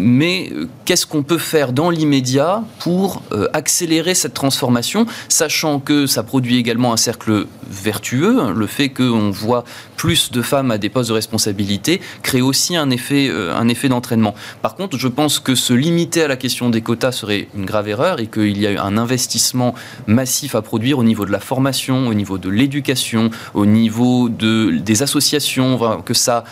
Mais 0.00 0.50
euh, 0.52 0.68
qu'est-ce 0.84 1.06
qu'on 1.06 1.22
peut 1.22 1.38
faire 1.38 1.72
dans 1.72 1.90
l'immédiat 1.90 2.64
pour 2.78 3.22
euh, 3.32 3.48
accélérer 3.52 4.14
cette 4.14 4.34
transformation, 4.34 5.06
sachant 5.28 5.78
que 5.78 6.06
ça 6.06 6.22
produit 6.22 6.56
également 6.56 6.92
un 6.92 6.96
cercle 6.96 7.46
vertueux. 7.68 8.52
Le 8.52 8.66
fait 8.66 8.88
qu'on 8.88 9.30
voit 9.30 9.64
plus 9.96 10.32
de 10.32 10.42
femmes 10.42 10.70
à 10.70 10.78
des 10.78 10.88
postes 10.88 11.10
de 11.10 11.14
responsabilité 11.14 12.00
crée 12.22 12.40
aussi 12.40 12.76
un 12.76 12.90
effet, 12.90 13.28
euh, 13.28 13.54
un 13.54 13.68
effet 13.68 13.88
d'entraînement. 13.88 14.34
Par 14.62 14.74
contre, 14.74 14.96
je 14.96 15.08
pense 15.08 15.38
que 15.38 15.54
se 15.54 15.74
limiter 15.74 16.22
à 16.22 16.28
la 16.28 16.36
question 16.36 16.70
des 16.70 16.80
quotas 16.80 17.12
serait 17.12 17.48
une 17.54 17.66
grave 17.66 17.88
erreur 17.88 18.20
et 18.20 18.26
qu'il 18.26 18.58
y 18.58 18.66
a 18.66 18.82
un 18.82 18.96
investissement 18.96 19.74
massif 20.06 20.54
à 20.54 20.62
produire 20.62 20.98
au 20.98 21.04
niveau 21.04 21.26
de 21.26 21.32
la 21.32 21.40
formation, 21.40 22.08
au 22.08 22.14
niveau 22.14 22.38
de 22.38 22.48
l'éducation, 22.48 23.30
au 23.54 23.66
niveau 23.66 24.28
de, 24.28 24.78
des 24.78 25.02
associations, 25.02 26.00
que 26.04 26.14
ça 26.14 26.44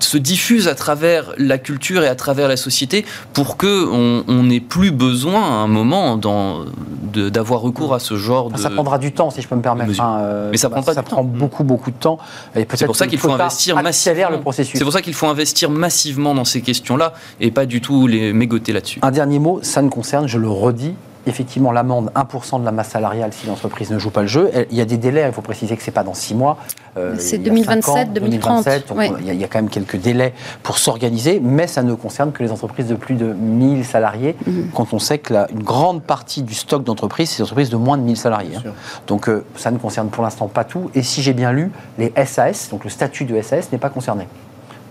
se 0.00 0.18
diffuse 0.18 0.68
à 0.68 0.74
travers 0.74 1.32
la 1.38 1.58
culture 1.58 2.02
et 2.02 2.08
à 2.08 2.14
travers 2.14 2.48
la 2.48 2.56
société 2.56 3.04
pour 3.32 3.56
que 3.56 3.86
on 3.88 4.42
n'ait 4.44 4.60
plus 4.60 4.90
besoin 4.90 5.42
à 5.42 5.54
un 5.62 5.66
moment 5.66 6.16
d'avoir 6.16 7.60
recours 7.60 7.94
à 7.94 7.98
ce 7.98 8.16
genre 8.16 8.50
de... 8.50 8.58
Ça 8.58 8.70
prendra 8.70 8.98
du 8.98 9.12
temps, 9.12 9.30
si 9.30 9.42
je 9.42 9.48
peux 9.48 9.56
me 9.56 9.62
permettre. 9.62 10.00
hein, 10.00 10.18
euh, 10.20 10.48
Mais 10.50 10.56
ça 10.56 10.70
prend 10.70 10.82
pas 10.82 10.94
ça 10.94 11.02
prend 11.02 11.24
beaucoup, 11.24 11.64
beaucoup 11.64 11.90
de 11.90 11.96
temps. 11.96 12.18
C'est 12.54 12.86
pour 12.86 12.96
ça 12.96 13.06
qu'il 13.06 13.18
faut 13.18 13.28
quota 13.28 13.44
investir 13.44 13.80
massivement. 13.82 14.30
le 14.30 14.40
processus. 14.40 14.78
C'est 14.78 14.84
pour 14.84 14.92
ça 14.92 15.02
qu'il 15.02 15.14
faut 15.14 15.26
investir 15.26 15.70
massivement 15.70 16.34
dans 16.34 16.44
ces 16.44 16.60
questions-là 16.60 17.14
et 17.40 17.50
pas 17.50 17.66
du 17.66 17.80
tout 17.80 18.06
les 18.06 18.32
mégoter 18.32 18.72
là-dessus. 18.72 19.00
Un 19.02 19.10
dernier 19.10 19.38
mot, 19.38 19.60
ça 19.62 19.82
ne 19.82 19.88
concerne, 19.88 20.26
je 20.26 20.38
le 20.38 20.48
redis, 20.48 20.94
effectivement 21.26 21.72
l'amende 21.72 22.10
1% 22.14 22.60
de 22.60 22.64
la 22.64 22.72
masse 22.72 22.88
salariale 22.90 23.32
si 23.32 23.46
l'entreprise 23.46 23.90
ne 23.90 23.98
joue 23.98 24.10
pas 24.10 24.22
le 24.22 24.26
jeu. 24.28 24.50
Il 24.70 24.76
y 24.76 24.80
a 24.80 24.84
des 24.84 24.96
délais, 24.96 25.24
il 25.26 25.32
faut 25.32 25.42
préciser 25.42 25.76
que 25.76 25.82
c'est 25.82 25.90
pas 25.90 26.04
dans 26.04 26.14
6 26.14 26.34
mois. 26.34 26.56
euh, 26.96 27.14
C'est 27.18 27.36
il 27.36 27.42
y 27.42 27.46
a 27.46 27.50
2027, 27.50 27.84
cinq 27.84 27.88
ans, 28.08 28.12
2030, 28.12 28.64
2027, 28.64 28.88
donc 28.88 28.98
oui. 28.98 29.10
il, 29.20 29.26
y 29.26 29.30
a, 29.30 29.32
il 29.34 29.40
y 29.40 29.44
a 29.44 29.48
quand 29.48 29.58
même 29.58 29.68
quelques 29.68 29.96
délais 29.96 30.32
pour 30.62 30.78
s'organiser, 30.78 31.40
mais 31.42 31.66
ça 31.66 31.82
ne 31.82 31.94
concerne 31.94 32.32
que 32.32 32.42
les 32.42 32.52
entreprises 32.52 32.86
de 32.86 32.94
plus 32.94 33.14
de 33.14 33.26
1000 33.32 33.84
salariés, 33.84 34.36
Mhm. 34.46 34.70
quand 34.74 34.92
on 34.92 34.98
sait 34.98 35.18
que 35.18 35.32
la- 35.34 35.50
une 35.50 35.62
grande 35.62 36.02
partie 36.02 36.42
du 36.42 36.54
stock 36.54 36.84
d'entreprises, 36.84 37.30
c'est 37.30 37.38
des 37.38 37.42
entreprises 37.44 37.70
de 37.70 37.76
moins 37.76 37.98
de 37.98 38.02
1000 38.02 38.16
salariés. 38.16 38.56
hein. 38.56 38.70
Donc 39.06 39.28
euh, 39.28 39.44
ça 39.56 39.70
ne 39.70 39.78
concerne 39.78 40.08
pour 40.08 40.22
l'instant 40.22 40.48
pas 40.48 40.64
tout. 40.64 40.90
Et 40.94 41.02
si 41.02 41.22
j'ai 41.22 41.32
bien 41.32 41.52
lu, 41.52 41.70
les 41.98 42.12
SAS, 42.24 42.68
donc 42.70 42.84
le 42.84 42.90
statut 42.90 43.24
de 43.24 43.40
SAS 43.42 43.72
n'est 43.72 43.78
pas 43.78 43.90
concerné. 43.90 44.26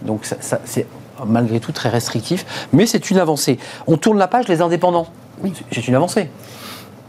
Donc 0.02 0.26
ça- 0.26 0.38
ça- 0.42 0.60
c'est 0.66 0.86
malgré 1.26 1.62
tout 1.62 1.72
très 1.72 1.88
restrictif, 1.90 2.46
mais 2.74 2.86
c'est 2.86 3.10
une 3.10 3.20
avancée. 3.20 3.58
On 3.88 3.96
tourne 3.96 4.18
la 4.18 4.28
page, 4.28 4.48
les 4.50 4.62
indépendants. 4.62 5.08
C'est 5.72 5.88
une 5.88 5.96
avancée. 5.96 6.30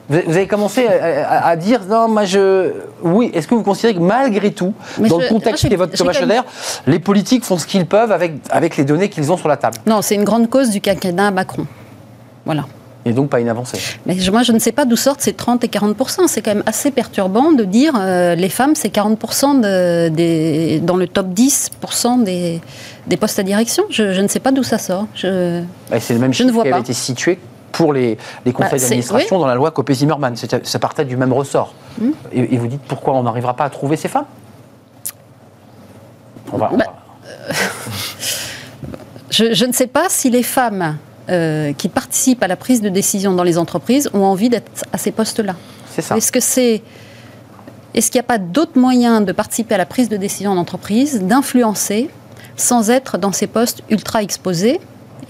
Vous 0.09 0.17
avez 0.19 0.47
commencé 0.47 0.87
à, 0.87 1.29
à- 1.29 1.49
à 1.49 1.57
dire 1.57 1.81
non, 1.89 2.07
moi 2.09 2.25
je. 2.25 2.71
Oui, 3.03 3.31
est-ce 3.35 3.49
que 3.49 3.57
vous 3.57 3.65
considérez 3.65 3.95
que 3.95 3.99
malgré 4.01 4.53
tout, 4.53 4.73
Mais 5.01 5.09
dans 5.09 5.19
je- 5.19 5.25
le 5.25 5.29
contexte 5.31 5.65
évoque 5.65 5.91
j'ai 5.93 5.97
Thomas 5.99 6.13
les 6.87 7.01
politiques 7.01 7.45
font 7.45 7.59
ce 7.59 7.67
qu'ils 7.67 7.87
peuvent 7.87 8.13
avec, 8.13 8.35
avec 8.51 8.77
les 8.77 8.85
données 8.85 9.09
qu'ils 9.09 9.33
ont 9.33 9.37
sur 9.37 9.49
la 9.49 9.57
table 9.57 9.79
non, 9.87 10.03
c'est 10.03 10.15
une 10.15 10.23
grande 10.25 10.49
cause 10.49 10.71
du 10.71 10.81
quinquennat 10.81 11.33
Macron. 11.33 11.67
Voilà. 12.45 12.67
Et 13.05 13.13
donc 13.13 13.31
pas 13.31 13.39
une 13.41 13.49
avancée. 13.49 13.79
Mais 14.05 14.17
moi, 14.33 14.43
je 14.45 14.51
ne 14.53 14.59
sais 14.61 14.73
pas 14.73 14.85
d'où 14.85 14.97
sortent 14.97 15.21
ces 15.21 15.33
30 15.33 15.63
et 15.65 15.69
40% 15.69 16.27
C'est 16.29 16.41
quand 16.43 16.55
même 16.55 16.65
assez 16.67 16.91
perturbant 16.93 17.53
de 17.53 17.63
dire 17.65 17.93
euh, 17.97 18.35
les 18.37 18.49
femmes, 18.49 18.75
c'est 18.77 18.89
40 18.91 19.61
de- 19.61 20.09
des, 20.09 20.81
dans 20.81 20.97
le 20.97 21.07
top 21.09 21.29
10 21.29 21.71
des, 22.25 22.61
des 23.09 23.17
postes 23.17 23.39
à 23.41 23.43
direction. 23.45 23.85
Je, 23.91 24.13
je 24.13 24.21
ne 24.21 24.27
sais 24.29 24.41
pas 24.41 24.51
d'où 24.53 24.63
ça 24.65 24.79
sort. 24.79 25.07
Je, 25.15 25.63
c'est 26.01 26.15
le 26.15 26.21
même 26.21 26.33
Je 26.35 26.43
ne 26.45 26.49
chiffre 26.49 26.55
vois 26.55 26.63
qui 26.65 26.69
avait 26.71 26.81
été 26.81 26.93
situé 26.93 27.39
pour 27.77 27.93
les, 27.93 28.17
les 28.45 28.53
conseils 28.53 28.71
Bah, 28.73 28.79
c'est- 28.79 28.85
d'administration 28.87 29.39
dans 29.39 29.47
la 29.47 29.55
loi 29.55 29.71
Copé-Zimmermann. 29.71 30.35
Ça 30.37 30.79
partait 30.79 31.05
du 31.05 31.17
même 31.17 31.33
ressort. 31.33 31.75
Hmm. 32.01 32.11
Et, 32.33 32.55
et 32.55 32.59
vous 32.59 32.67
dites 32.67 32.83
pourquoi 32.83 33.15
on 33.15 33.23
n'arrivera 33.23 33.55
pas 33.55 33.65
à 33.65 33.71
trouver 33.71 33.97
ces 33.97 34.09
femmes? 34.09 34.27
On 36.53 36.59
va, 36.59 36.71
on 36.73 36.77
Bah, 36.77 36.85
va- 37.49 37.55
je, 39.31 39.53
je 39.53 39.65
ne 39.65 39.73
sais 39.73 39.87
pas 39.87 40.07
si 40.09 40.31
les 40.31 40.43
femmes 40.43 40.97
euh, 41.29 41.73
qui 41.73 41.89
participent 41.89 42.43
à 42.43 42.49
la 42.49 42.57
prise 42.57 42.81
de 42.81 42.89
décision 42.89 43.35
dans 43.35 43.43
les 43.43 43.59
entreprises 43.59 44.09
ont 44.15 44.25
envie 44.25 44.49
d'être 44.49 44.71
à 44.93 44.99
ces 44.99 45.11
postes-là. 45.13 45.55
C'est 45.95 46.03
ça. 46.03 46.17
Est-ce 46.17 46.31
que 46.33 46.41
c'est 46.41 46.83
est-ce 47.95 48.11
qu'il 48.11 48.19
n'y 48.19 48.25
a 48.25 48.29
pas 48.29 48.39
d'autres 48.39 48.79
moyens 48.79 49.25
de 49.25 49.33
participer 49.33 49.75
à 49.75 49.79
la 49.79 49.87
prise 49.87 50.11
de 50.11 50.19
décision 50.19 50.51
en 50.53 50.59
entreprise, 50.59 51.23
d'influencer, 51.23 52.11
sans 52.55 52.91
être 52.91 53.17
dans 53.17 53.33
ces 53.33 53.47
postes 53.47 53.83
ultra 53.89 54.23
exposés? 54.23 54.81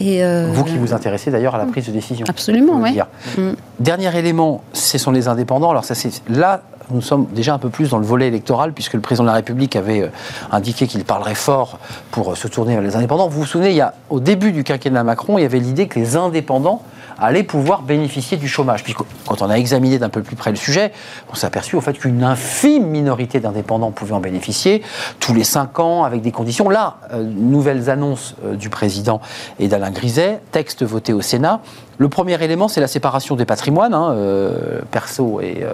Et 0.01 0.25
euh, 0.25 0.51
Vous 0.53 0.65
qui 0.65 0.77
vous 0.77 0.93
intéressez 0.93 1.31
d'ailleurs 1.31 1.55
à 1.55 1.59
la 1.59 1.67
prise 1.67 1.87
de 1.87 1.93
décision. 1.93 2.27
Absolument, 2.29 2.81
oui. 2.83 2.99
Mm. 3.39 3.53
Dernier 3.81 4.17
élément, 4.19 4.63
ce 4.73 4.99
sont 4.99 5.11
les 5.11 5.29
indépendants. 5.29 5.71
Alors 5.71 5.85
ça, 5.85 5.95
c'est 5.95 6.23
là, 6.29 6.63
nous 6.91 7.01
sommes 7.01 7.27
déjà 7.33 7.55
un 7.55 7.59
peu 7.59 7.71
plus 7.71 7.91
dans 7.91 7.99
le 7.99 8.05
volet 8.05 8.29
électoral, 8.29 8.73
puisque 8.73 8.95
le 8.95 9.01
président 9.01 9.25
de 9.25 9.29
la 9.29 9.35
République 9.35 9.75
avait 9.77 10.03
euh, 10.03 10.09
indiqué 10.53 10.87
qu'il 10.87 11.05
parlerait 11.05 11.35
fort 11.35 11.79
pour 12.11 12.33
euh, 12.33 12.35
se 12.35 12.49
tourner 12.49 12.75
vers 12.75 12.83
les 12.83 12.97
indépendants. 12.97 13.29
Vous 13.29 13.41
vous 13.41 13.47
souvenez, 13.47 13.71
il 13.71 13.77
y 13.77 13.81
a, 13.81 13.95
au 14.11 14.21
début 14.21 14.53
du 14.53 14.65
quinquennat 14.65 15.03
Macron, 15.03 15.39
il 15.39 15.43
y 15.43 15.45
avait 15.45 15.61
l'idée 15.61 15.89
que 15.89 15.99
les 15.99 16.17
indépendants 16.17 16.83
allaient 17.19 17.43
pouvoir 17.43 17.83
bénéficier 17.83 18.37
du 18.37 18.49
chômage. 18.49 18.85
Puis 18.85 18.95
quand 19.27 19.43
on 19.43 19.51
a 19.51 19.55
examiné 19.55 19.99
d'un 19.99 20.09
peu 20.09 20.23
plus 20.23 20.37
près 20.37 20.51
le 20.51 20.57
sujet, 20.57 20.93
on 21.31 21.35
s'est 21.35 21.47
aperçu 21.47 21.77
au 21.77 21.81
fait 21.81 21.95
qu'une 21.95 22.23
infime 22.23 22.87
minorité 22.87 23.41
d'indépendants 23.41 23.91
pouvaient 23.91 24.15
en 24.15 24.21
bénéficier 24.21 24.83
tous 25.21 25.35
les 25.35 25.45
cinq 25.45 25.79
ans 25.79 26.05
avec 26.05 26.23
des 26.23 26.33
conditions. 26.33 26.69
Là, 26.69 26.99
euh, 27.13 27.23
nouvelles 27.23 27.91
annonces 27.91 28.35
euh, 28.45 28.55
du 28.55 28.69
président 28.69 29.21
et 29.59 29.69
d'Alain 29.69 29.91
Griset, 29.91 30.41
texte 30.53 30.85
voté 30.85 31.13
au 31.13 31.21
Sénat. 31.21 31.61
Le 31.99 32.09
premier 32.09 32.43
élément, 32.43 32.69
c'est 32.69 32.81
la 32.81 32.89
séparation 32.89 33.37
des 33.37 33.45
patrimoines, 33.47 33.95
hein, 33.95 34.13
euh, 34.13 34.81
perso 34.91 35.41
et, 35.41 35.63
euh, 35.63 35.73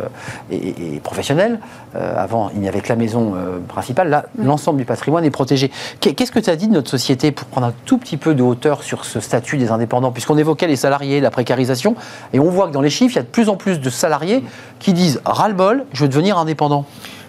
et- 0.50 0.94
et 0.96 1.00
professionnel. 1.00 1.58
Euh, 1.96 2.14
avant, 2.16 2.50
il 2.54 2.60
n'y 2.60 2.68
avait 2.68 2.80
que 2.80 2.88
la 2.88 2.96
maison 2.96 3.34
principale. 3.68 4.08
Là, 4.08 4.26
l'ensemble 4.38 4.78
du 4.78 4.84
patrimoine 4.84 5.24
est 5.24 5.30
protégé. 5.30 5.70
Qu'est- 6.00 6.14
Qu'est-ce 6.14 6.30
que 6.32 6.38
tu 6.38 6.48
as 6.50 6.56
dit 6.56 6.68
de 6.68 6.72
notre 6.72 6.90
société 6.90 7.32
pour 7.32 7.46
prendre 7.48 7.66
un 7.66 7.72
tout 7.86 7.98
petit 7.98 8.16
peu 8.16 8.34
de 8.34 8.42
hauteur 8.42 8.82
sur 8.82 9.04
ce 9.04 9.18
statut 9.20 9.56
des 9.58 9.70
indépendants? 9.70 10.12
Puisqu'on 10.12 10.38
évoquait 10.38 10.68
les 10.68 10.76
salariés, 10.76 11.20
la 11.20 11.30
précarisation, 11.30 11.96
et 12.32 12.38
on 12.38 12.48
voit 12.50 12.68
que 12.68 12.72
dans 12.72 12.80
les 12.82 12.90
chiffres, 12.90 13.14
il 13.14 13.16
y 13.16 13.20
a 13.20 13.22
de 13.22 13.28
plus 13.28 13.48
en 13.48 13.56
plus 13.56 13.80
de 13.80 13.90
salariés 13.90 14.44
qui 14.78 14.92
disent 14.92 15.20
ras-le-bol, 15.24 15.84
je 15.92 16.02
veux 16.02 16.08
devenir 16.08 16.38
indépendant. 16.38 16.84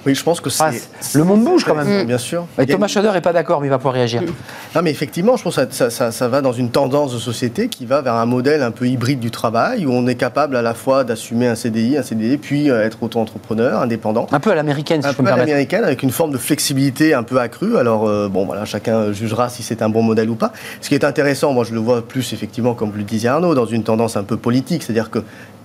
Oui, 0.05 0.15
je 0.15 0.23
pense 0.23 0.41
que 0.41 0.49
Ah, 0.59 0.71
c'est. 0.99 1.17
le 1.17 1.23
monde 1.23 1.43
bouge 1.43 1.63
quand 1.63 1.75
même. 1.75 2.05
Bien 2.05 2.17
sûr. 2.17 2.45
A 2.57 2.65
Thomas 2.65 2.87
Schroeder 2.87 3.11
n'est 3.13 3.21
pas 3.21 3.31
d'accord, 3.33 3.61
mais 3.61 3.67
il 3.67 3.69
va 3.69 3.77
pouvoir 3.77 3.93
réagir. 3.93 4.21
Non, 4.75 4.81
mais 4.81 4.91
effectivement, 4.91 5.37
je 5.37 5.43
pense 5.43 5.55
que 5.55 5.61
ça, 5.61 5.67
ça- 5.71 5.89
ça- 5.89 6.11
ça 6.11 6.27
va 6.27 6.41
dans 6.41 6.51
une 6.51 6.69
tendance 6.71 7.13
de 7.13 7.19
société 7.19 7.67
qui 7.69 7.85
va 7.85 8.01
vers 8.01 8.15
un 8.15 8.25
modèle 8.25 8.63
un 8.63 8.71
peu 8.71 8.85
hybride 8.87 9.19
du 9.19 9.31
travail, 9.31 9.85
où 9.85 9.91
on 9.91 10.05
est 10.07 10.15
capable 10.15 10.55
à 10.57 10.61
la 10.61 10.73
fois 10.73 11.03
d'assumer 11.03 11.47
un 11.47 11.55
CDI, 11.55 11.97
un 11.97 12.03
CDD, 12.03 12.37
puis 12.37 12.69
euh, 12.69 12.83
être 12.85 13.01
auto-entrepreneur, 13.01 13.81
indépendant. 13.81 14.27
Un 14.31 14.39
peu 14.39 14.51
à 14.51 14.55
l'américaine, 14.55 15.01
si 15.01 15.07
Un 15.07 15.11
je 15.11 15.15
peux 15.15 15.23
peu 15.23 15.23
me 15.23 15.27
à 15.29 15.31
permettre. 15.35 15.47
l'américaine, 15.49 15.83
avec 15.85 16.03
une 16.03 16.11
forme 16.11 16.31
de 16.31 16.37
flexibilité 16.37 17.13
un 17.13 17.23
peu 17.23 17.39
accrue. 17.39 17.77
Alors, 17.77 18.07
euh, 18.07 18.27
bon, 18.27 18.45
voilà, 18.45 18.65
chacun 18.65 19.13
jugera 19.13 19.47
si 19.49 19.63
c'est 19.63 19.81
un 19.81 19.89
bon 19.89 20.01
modèle 20.03 20.29
ou 20.29 20.35
pas. 20.35 20.51
Ce 20.81 20.89
qui 20.89 20.95
est 20.95 21.05
intéressant, 21.05 21.53
moi, 21.53 21.63
je 21.63 21.73
le 21.73 21.79
vois 21.79 22.05
plus, 22.05 22.33
effectivement, 22.33 22.73
comme 22.73 22.91
le 22.95 23.03
disait 23.03 23.29
Arnaud, 23.29 23.55
dans 23.55 23.65
une 23.65 23.83
tendance 23.83 24.17
un 24.17 24.23
peu 24.23 24.35
politique. 24.37 24.83
C'est-à-dire 24.83 25.09
que 25.09 25.19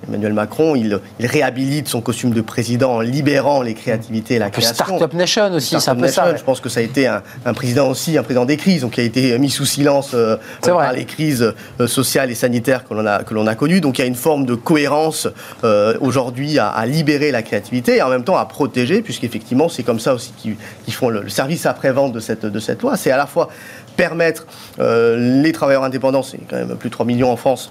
Emmanuel 0.07 0.33
Macron, 0.33 0.77
il, 0.77 1.01
il 1.19 1.27
réhabilite 1.27 1.89
son 1.89 2.01
costume 2.01 2.31
de 2.31 2.41
président 2.41 2.93
en 2.93 3.01
libérant 3.01 3.63
les 3.63 3.75
créativités 3.75 4.28
la 4.37 4.51
création. 4.51 4.75
Startup 4.75 5.15
Nation 5.15 5.53
aussi, 5.53 5.81
c'est 5.81 5.91
un 5.91 5.97
peu 5.97 6.09
ça. 6.09 6.37
Je 6.37 6.43
pense 6.43 6.61
que 6.61 6.69
ça 6.69 6.81
a 6.81 6.83
été 6.83 7.07
un, 7.07 7.23
président 7.55 7.89
aussi, 7.89 8.19
un 8.19 8.23
président 8.23 8.45
des 8.45 8.57
crises, 8.57 8.83
donc 8.83 8.93
qui 8.93 9.01
a 9.01 9.05
été 9.05 9.39
mis 9.39 9.51
sous 9.51 9.65
silence 9.65 10.11
euh, 10.15 10.37
par 10.63 10.93
les 10.93 11.05
crises 11.05 11.55
euh, 11.81 11.87
sociales 11.87 12.31
et 12.31 12.35
sanitaires 12.35 12.85
que 12.87 12.95
l'on 12.95 13.07
a, 13.07 13.23
que 13.23 13.33
l'on 13.33 13.47
a 13.47 13.55
connues. 13.55 13.81
Donc 13.81 13.99
il 13.99 14.03
y 14.03 14.05
a 14.05 14.09
une 14.09 14.15
forme 14.15 14.45
de 14.45 14.55
cohérence 14.55 15.29
euh, 15.65 15.97
aujourd'hui 16.01 16.59
à, 16.59 16.85
libérer 16.85 17.31
la 17.31 17.43
créativité 17.43 17.97
et 17.97 18.03
en 18.03 18.11
même 18.11 18.25
temps 18.25 18.37
à 18.37 18.45
protéger, 18.45 19.01
puisqu'effectivement 19.03 19.69
c'est 19.69 19.83
comme 19.83 20.01
ça 20.01 20.15
aussi 20.15 20.33
qu'ils 20.37 20.95
font 20.95 21.09
le, 21.09 21.29
service 21.29 21.67
après-vente 21.67 22.13
de 22.13 22.21
cette, 22.21 22.45
de 22.45 22.61
cette 22.61 22.83
loi. 22.83 22.97
C'est 22.97 23.11
à 23.11 23.17
la 23.17 23.27
fois 23.27 23.49
permettre 23.97 24.47
les 24.79 25.53
travailleurs 25.53 25.83
indépendants, 25.83 26.23
c'est 26.23 26.39
quand 26.49 26.57
même 26.57 26.77
plus 26.77 26.89
de 26.89 26.93
3 26.93 27.05
millions 27.05 27.33
en 27.33 27.37
France, 27.37 27.69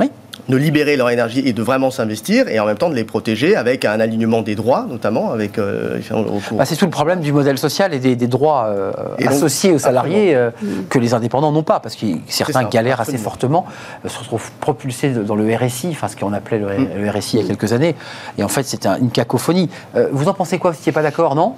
de 0.49 0.57
libérer 0.57 0.95
leur 0.95 1.09
énergie 1.09 1.41
et 1.45 1.53
de 1.53 1.61
vraiment 1.61 1.91
s'investir, 1.91 2.47
et 2.47 2.59
en 2.59 2.65
même 2.65 2.77
temps 2.77 2.89
de 2.89 2.95
les 2.95 3.03
protéger 3.03 3.55
avec 3.55 3.85
un 3.85 3.99
alignement 3.99 4.41
des 4.41 4.55
droits, 4.55 4.85
notamment 4.89 5.31
avec 5.31 5.57
euh, 5.57 5.99
bah, 6.51 6.65
C'est 6.65 6.75
tout 6.75 6.85
le 6.85 6.91
problème 6.91 7.19
du 7.19 7.31
modèle 7.31 7.57
social 7.57 7.93
et 7.93 7.99
des, 7.99 8.27
droits 8.27 8.67
euh, 8.67 8.91
associés 9.25 9.71
aux 9.71 9.79
salariés 9.79 10.35
euh, 10.35 10.51
que 10.89 10.99
les 10.99 11.13
indépendants 11.13 11.51
n'ont 11.51 11.63
pas, 11.63 11.79
parce 11.79 11.95
que 11.95 12.05
certains 12.27 12.63
galèrent 12.65 13.01
assez 13.01 13.17
fortement, 13.17 13.65
se 14.05 14.19
retrouvent 14.19 14.51
propulsés 14.59 15.09
dans 15.11 15.35
le 15.35 15.55
RSI, 15.55 15.89
enfin 15.91 16.07
ce 16.07 16.15
qu'on 16.15 16.33
appelait 16.33 16.59
le, 16.59 17.09
RSI 17.09 17.37
il 17.37 17.41
y 17.41 17.45
a 17.45 17.47
quelques 17.47 17.73
années, 17.73 17.95
et 18.37 18.43
en 18.43 18.47
fait 18.47 18.63
c'est 18.63 18.85
une 18.85 19.11
cacophonie. 19.11 19.69
vous 20.11 20.27
en 20.27 20.33
pensez 20.33 20.59
quoi 20.59 20.71
Vous 20.71 20.77
n'étiez 20.77 20.91
pas 20.91 21.03
d'accord, 21.03 21.35
non 21.35 21.55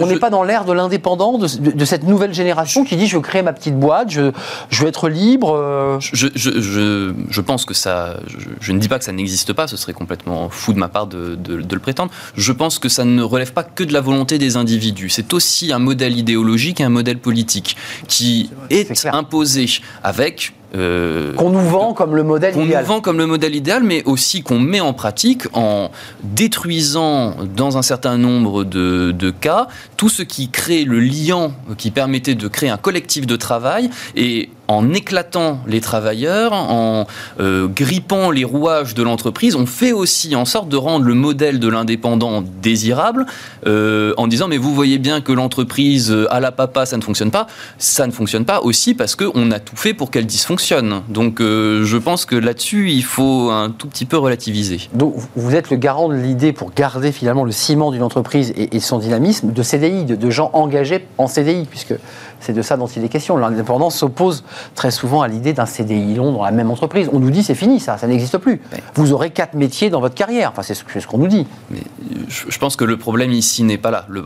On 0.00 0.06
n'est 0.06 0.18
pas 0.18 0.30
dans 0.30 0.42
l'ère 0.42 0.64
de 0.64 0.72
l'indépendant, 0.72 1.38
de, 1.38 1.84
cette 1.84 2.04
nouvelle 2.04 2.34
génération 2.34 2.84
qui 2.84 2.96
dit 2.96 3.06
je 3.06 3.16
veux 3.16 3.22
créer 3.22 3.42
ma 3.42 3.52
petite 3.52 3.78
boîte, 3.78 4.10
je, 4.10 4.32
je 4.68 4.82
veux 4.82 4.88
être 4.88 5.08
libre. 5.08 5.98
Je, 6.00 6.28
je, 6.34 7.40
pense 7.40 7.64
que 7.64 7.74
ça 7.74 8.16
je, 8.26 8.72
ne 8.72 8.78
dis 8.78 8.88
pas 8.88 8.98
que 8.98 9.04
ça 9.04 9.12
n'existe 9.12 9.52
pas, 9.52 9.66
ce 9.66 9.76
serait 9.76 9.92
complètement 9.92 10.48
fou 10.50 10.72
de 10.72 10.78
ma 10.78 10.88
part 10.88 11.06
de, 11.06 11.38
le 11.48 11.78
prétendre. 11.78 12.12
Je 12.36 12.52
pense 12.52 12.78
que 12.78 12.88
ça 12.88 13.04
ne 13.04 13.22
relève 13.22 13.52
pas 13.52 13.64
que 13.64 13.84
de 13.84 13.92
la 13.92 14.00
volonté 14.00 14.38
des 14.38 14.56
individus. 14.56 15.10
C'est 15.10 15.32
aussi 15.32 15.72
un 15.72 15.78
modèle 15.78 16.16
idéologique 16.16 16.80
et 16.80 16.84
un 16.84 16.88
modèle 16.88 17.18
politique 17.18 17.76
qui 18.06 18.50
est 18.70 19.06
imposé 19.06 19.66
avec 20.02 20.52
euh, 20.74 21.32
qu'on 21.34 21.48
nous 21.48 21.60
vend 21.60 21.94
comme 21.94 22.14
le 22.14 22.22
modèle 22.22 22.50
idéal. 22.50 22.66
Qu'on 22.66 22.80
nous 22.80 22.86
vend 22.86 23.00
comme 23.00 23.18
le 23.18 23.26
modèle 23.26 23.56
idéal, 23.56 23.82
mais 23.82 24.02
aussi 24.04 24.42
qu'on 24.42 24.58
met 24.58 24.80
en 24.80 24.92
pratique 24.92 25.44
en 25.54 25.90
détruisant 26.22 27.36
dans 27.56 27.78
un 27.78 27.82
certain 27.82 28.18
nombre 28.18 28.64
de, 28.64 29.12
de, 29.12 29.30
cas 29.30 29.68
tout 29.96 30.10
ce 30.10 30.22
qui 30.22 30.50
crée 30.50 30.84
le 30.84 31.00
lien 31.00 31.52
qui 31.78 31.90
permettait 31.90 32.34
de 32.34 32.48
créer 32.48 32.68
un 32.68 32.76
collectif 32.76 33.26
de 33.26 33.36
travail 33.36 33.88
et 34.14 34.50
en 34.68 34.92
éclatant 34.92 35.60
les 35.66 35.80
travailleurs, 35.80 36.52
en 36.52 37.06
euh, 37.40 37.66
grippant 37.66 38.30
les 38.30 38.44
rouages 38.44 38.94
de 38.94 39.02
l'entreprise, 39.02 39.56
on 39.56 39.66
fait 39.66 39.92
aussi 39.92 40.36
en 40.36 40.44
sorte 40.44 40.68
de 40.68 40.76
rendre 40.76 41.04
le 41.04 41.14
modèle 41.14 41.58
de 41.58 41.68
l'indépendant 41.68 42.42
désirable, 42.42 43.26
euh, 43.66 44.14
en 44.16 44.26
disant 44.26 44.48
mais 44.48 44.58
vous 44.58 44.74
voyez 44.74 44.98
bien 44.98 45.20
que 45.20 45.32
l'entreprise 45.32 46.14
à 46.30 46.40
la 46.40 46.52
papa 46.52 46.86
ça 46.86 46.96
ne 46.96 47.02
fonctionne 47.02 47.30
pas, 47.30 47.46
ça 47.78 48.06
ne 48.06 48.12
fonctionne 48.12 48.44
pas 48.44 48.60
aussi 48.60 48.94
parce 48.94 49.16
qu'on 49.16 49.50
a 49.50 49.58
tout 49.58 49.76
fait 49.76 49.94
pour 49.94 50.10
qu'elle 50.10 50.26
dysfonctionne 50.26 51.02
donc 51.08 51.40
euh, 51.40 51.84
je 51.84 51.96
pense 51.96 52.26
que 52.26 52.36
là-dessus, 52.36 52.90
il 52.90 53.04
faut 53.04 53.50
un 53.50 53.70
tout 53.70 53.88
petit 53.88 54.04
peu 54.04 54.16
relativiser. 54.16 54.88
Vous 55.36 55.54
êtes 55.54 55.70
le 55.70 55.76
garant 55.76 56.08
de 56.08 56.14
l'idée 56.14 56.52
pour 56.52 56.72
garder 56.72 57.12
finalement 57.12 57.44
le 57.44 57.52
ciment 57.52 57.90
d'une 57.90 58.02
entreprise 58.02 58.52
et, 58.56 58.80
son 58.80 58.98
dynamisme 58.98 59.52
de 59.52 59.62
CDI, 59.62 60.04
de 60.04 60.30
gens 60.30 60.50
engagés 60.52 61.06
en 61.18 61.26
CDI, 61.26 61.66
puisque 61.68 61.94
c'est 62.40 62.52
de 62.52 62.62
ça 62.62 62.76
dont 62.76 62.86
il 62.86 63.04
est 63.04 63.08
question. 63.08 63.36
L'indépendance 63.36 63.96
s'oppose 63.96 64.44
très 64.74 64.90
souvent 64.90 65.22
à 65.22 65.28
l'idée 65.28 65.52
d'un 65.52 65.66
CDI 65.66 66.14
long 66.14 66.32
dans 66.32 66.44
la 66.44 66.50
même 66.50 66.70
entreprise. 66.70 67.08
On 67.12 67.20
nous 67.20 67.30
dit 67.30 67.42
c'est 67.42 67.54
fini, 67.54 67.80
ça, 67.80 67.98
ça 67.98 68.06
n'existe 68.06 68.38
plus. 68.38 68.60
Vous 68.94 69.12
aurez 69.12 69.30
quatre 69.30 69.54
métiers 69.54 69.90
dans 69.90 70.00
votre 70.00 70.14
carrière. 70.14 70.50
Enfin, 70.50 70.62
c'est 70.62 70.74
ce 70.74 71.06
qu'on 71.06 71.18
nous 71.18 71.28
dit. 71.28 71.46
Mais 71.70 71.80
je 72.28 72.58
pense 72.58 72.76
que 72.76 72.84
le 72.84 72.96
problème 72.96 73.32
ici 73.32 73.62
n'est 73.62 73.78
pas 73.78 73.90
là. 73.90 74.06
Le, 74.08 74.22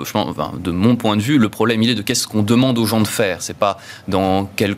de 0.59 0.71
mon 0.71 0.97
point 0.97 1.17
de 1.17 1.23
vue, 1.23 1.39
le 1.39 1.49
problème 1.49 1.83
il 1.83 1.91
est 1.91 1.95
de 1.95 2.03
qu'est-ce 2.03 2.27
qu'on 2.27 2.43
demande 2.43 2.79
aux 2.79 2.87
gens 2.87 3.01
de 3.01 3.07
faire. 3.07 3.39
C'est 3.41 3.57
pas 3.57 3.79
dans, 4.09 4.49
quel 4.57 4.77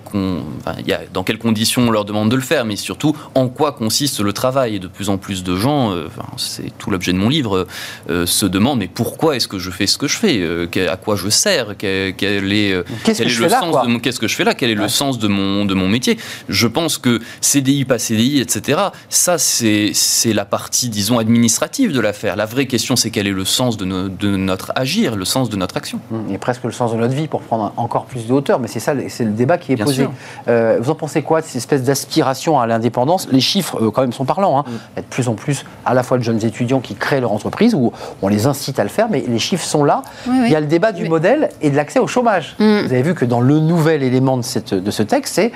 dans 1.12 1.24
quelles 1.24 1.38
conditions 1.38 1.82
on 1.88 1.90
leur 1.90 2.04
demande 2.04 2.30
de 2.30 2.36
le 2.36 2.42
faire, 2.42 2.64
mais 2.64 2.76
surtout 2.76 3.16
en 3.34 3.48
quoi 3.48 3.72
consiste 3.72 4.20
le 4.20 4.32
travail. 4.32 4.76
Et 4.76 4.78
de 4.78 4.88
plus 4.88 5.08
en 5.08 5.18
plus 5.18 5.42
de 5.42 5.56
gens, 5.56 5.92
euh, 5.92 6.08
c'est 6.36 6.76
tout 6.78 6.90
l'objet 6.90 7.12
de 7.12 7.18
mon 7.18 7.28
livre, 7.28 7.66
euh, 8.10 8.26
se 8.26 8.46
demandent 8.46 8.78
mais 8.78 8.88
pourquoi 8.88 9.36
est-ce 9.36 9.48
que 9.48 9.58
je 9.58 9.70
fais 9.70 9.86
ce 9.86 9.98
que 9.98 10.08
je 10.08 10.16
fais? 10.16 10.40
Euh, 10.40 10.66
À 10.90 10.96
quoi 10.96 11.16
je 11.16 11.28
sers? 11.28 11.76
Quel 11.78 12.52
est 12.52 12.84
le 13.24 13.48
sens 13.48 13.86
de 13.86 13.98
qu'est-ce 13.98 14.20
que 14.20 14.28
je 14.28 14.36
fais 14.36 14.44
là? 14.44 14.54
Quel 14.54 14.70
est 14.70 14.74
le 14.74 14.88
sens 14.88 15.18
de 15.18 15.28
mon 15.28 15.64
de 15.64 15.74
mon 15.74 15.88
métier? 15.88 16.18
Je 16.48 16.66
pense 16.66 16.98
que 16.98 17.20
CDI 17.40 17.84
pas 17.84 17.98
CDI, 17.98 18.40
etc. 18.40 18.80
Ça 19.08 19.38
c'est 19.38 19.90
c'est 19.94 20.32
la 20.32 20.44
partie 20.44 20.88
disons 20.88 21.18
administrative 21.18 21.92
de 21.92 22.00
l'affaire. 22.00 22.36
La 22.36 22.46
vraie 22.46 22.66
question 22.66 22.96
c'est 22.96 23.10
quel 23.10 23.26
est 23.26 23.32
le 23.32 23.44
sens 23.44 23.76
de, 23.76 23.84
de, 23.84 24.36
notre 24.36 24.72
agir, 24.74 25.16
le 25.16 25.24
sens 25.24 25.48
de 25.48 25.56
notre 25.56 25.76
action. 25.76 26.00
Et 26.30 26.38
presque 26.38 26.64
le 26.64 26.72
sens 26.72 26.92
de 26.92 26.96
notre 26.96 27.14
vie 27.14 27.28
pour 27.28 27.42
prendre 27.42 27.72
encore 27.76 28.06
plus 28.06 28.26
de 28.26 28.32
hauteur. 28.32 28.58
Mais 28.58 28.68
c'est 28.68 28.80
ça, 28.80 28.94
c'est 29.08 29.24
le 29.24 29.32
débat 29.32 29.58
qui 29.58 29.72
est 29.72 29.76
posé. 29.76 30.08
Euh, 30.48 30.78
vous 30.80 30.90
en 30.90 30.94
pensez 30.94 31.22
quoi 31.22 31.40
de 31.40 31.46
cette 31.46 31.56
espèce 31.56 31.82
d'aspiration 31.82 32.60
à 32.60 32.66
l'indépendance? 32.66 33.28
Les 33.30 33.40
chiffres 33.40 33.82
euh, 33.82 33.90
quand 33.90 34.02
même 34.02 34.12
sont 34.12 34.24
parlants. 34.24 34.58
Hein. 34.58 34.64
Il 34.66 34.96
y 34.96 34.98
a 35.00 35.02
de 35.02 35.06
plus 35.06 35.28
en 35.28 35.34
plus 35.34 35.64
à 35.84 35.94
la 35.94 36.02
fois 36.02 36.18
de 36.18 36.22
jeunes 36.22 36.44
étudiants 36.44 36.80
qui 36.80 36.94
créent 36.94 37.20
leur 37.20 37.32
entreprise 37.32 37.74
ou 37.74 37.92
on 38.22 38.28
les 38.28 38.46
incite 38.46 38.78
à 38.78 38.82
le 38.82 38.88
faire, 38.88 39.08
mais 39.10 39.24
les 39.26 39.38
chiffres 39.38 39.64
sont 39.64 39.84
là. 39.84 40.02
Il 40.26 40.48
y 40.48 40.56
a 40.56 40.60
le 40.60 40.66
débat 40.66 40.92
du 40.92 41.08
modèle 41.08 41.50
et 41.60 41.70
de 41.70 41.76
l'accès 41.76 41.98
au 41.98 42.06
chômage. 42.06 42.56
Mm. 42.58 42.80
Vous 42.80 42.92
avez 42.92 43.02
vu 43.02 43.13
que 43.14 43.24
dans 43.24 43.40
le 43.40 43.58
nouvel 43.58 44.02
élément 44.02 44.36
de, 44.36 44.42
cette, 44.42 44.74
de 44.74 44.90
ce 44.90 45.02
texte, 45.02 45.34
c'est 45.34 45.52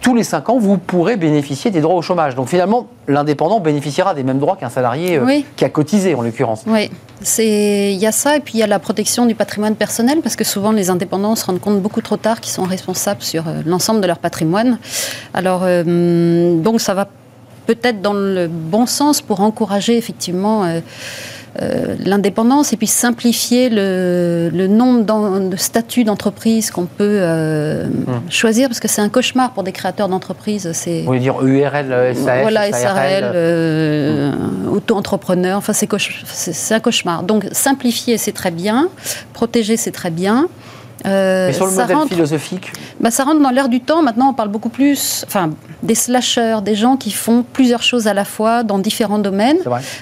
tous 0.00 0.14
les 0.14 0.24
5 0.24 0.48
ans, 0.50 0.58
vous 0.58 0.78
pourrez 0.78 1.16
bénéficier 1.16 1.70
des 1.70 1.80
droits 1.80 1.96
au 1.96 2.02
chômage. 2.02 2.34
Donc 2.34 2.48
finalement, 2.48 2.86
l'indépendant 3.08 3.60
bénéficiera 3.60 4.14
des 4.14 4.22
mêmes 4.22 4.38
droits 4.38 4.56
qu'un 4.56 4.70
salarié 4.70 5.18
euh, 5.18 5.40
qui 5.56 5.64
a 5.64 5.68
cotisé, 5.68 6.14
en 6.14 6.22
l'occurrence. 6.22 6.64
Oui, 6.66 6.90
il 7.38 7.98
y 7.98 8.06
a 8.06 8.12
ça, 8.12 8.36
et 8.36 8.40
puis 8.40 8.54
il 8.54 8.60
y 8.60 8.62
a 8.62 8.66
la 8.66 8.78
protection 8.78 9.26
du 9.26 9.34
patrimoine 9.34 9.74
personnel, 9.74 10.20
parce 10.22 10.36
que 10.36 10.44
souvent 10.44 10.72
les 10.72 10.90
indépendants 10.90 11.36
se 11.36 11.44
rendent 11.44 11.60
compte 11.60 11.80
beaucoup 11.80 12.00
trop 12.00 12.16
tard 12.16 12.40
qu'ils 12.40 12.52
sont 12.52 12.64
responsables 12.64 13.22
sur 13.22 13.48
euh, 13.48 13.62
l'ensemble 13.66 14.00
de 14.00 14.06
leur 14.06 14.18
patrimoine. 14.18 14.78
Alors, 15.34 15.62
euh, 15.64 16.60
donc 16.60 16.80
ça 16.80 16.94
va 16.94 17.08
peut-être 17.66 18.02
dans 18.02 18.12
le 18.12 18.48
bon 18.48 18.86
sens 18.86 19.22
pour 19.22 19.40
encourager 19.40 19.96
effectivement 19.96 20.64
euh, 20.64 20.80
l'indépendance 21.58 22.72
et 22.72 22.76
puis 22.76 22.86
simplifier 22.86 23.68
le, 23.70 24.66
nombre 24.68 25.04
de 25.50 25.56
statuts 25.56 26.04
d'entreprise 26.04 26.70
qu'on 26.70 26.86
peut 26.86 27.18
euh, 27.20 27.84
hum. 27.84 28.22
choisir 28.30 28.68
parce 28.68 28.80
que 28.80 28.88
c'est 28.88 29.02
un 29.02 29.08
cauchemar 29.08 29.52
pour 29.52 29.62
des 29.62 29.72
créateurs 29.72 30.08
d'entreprises. 30.08 30.66
Vous 30.66 31.04
voulez 31.04 31.20
dire 31.20 31.42
URL, 31.42 32.14
SAS 32.16 32.42
Voilà, 32.42 32.72
SARL, 32.72 33.32
euh, 33.34 34.32
hum. 34.32 34.68
auto-entrepreneur, 34.72 35.58
enfin 35.58 35.72
c'est 35.72 36.74
un 36.74 36.80
cauchemar. 36.80 37.22
Donc 37.22 37.46
simplifier 37.52 38.16
c'est 38.18 38.32
très 38.32 38.50
bien, 38.50 38.88
protéger 39.32 39.76
c'est 39.76 39.92
très 39.92 40.10
bien. 40.10 40.48
Euh, 41.06 41.48
Mais 41.48 41.52
sur 41.52 41.66
le 41.66 41.72
modèle 41.72 41.96
philosophique 42.08 42.72
bah, 43.00 43.10
Ça 43.10 43.24
rentre 43.24 43.40
dans 43.40 43.50
l'air 43.50 43.68
du 43.68 43.80
temps. 43.80 44.02
Maintenant, 44.02 44.30
on 44.30 44.34
parle 44.34 44.50
beaucoup 44.50 44.68
plus 44.68 45.24
enfin, 45.26 45.50
des 45.82 45.94
slashers, 45.94 46.58
des 46.64 46.74
gens 46.74 46.96
qui 46.96 47.10
font 47.10 47.44
plusieurs 47.50 47.82
choses 47.82 48.06
à 48.06 48.14
la 48.14 48.24
fois 48.24 48.62
dans 48.62 48.78
différents 48.78 49.18
domaines. 49.18 49.58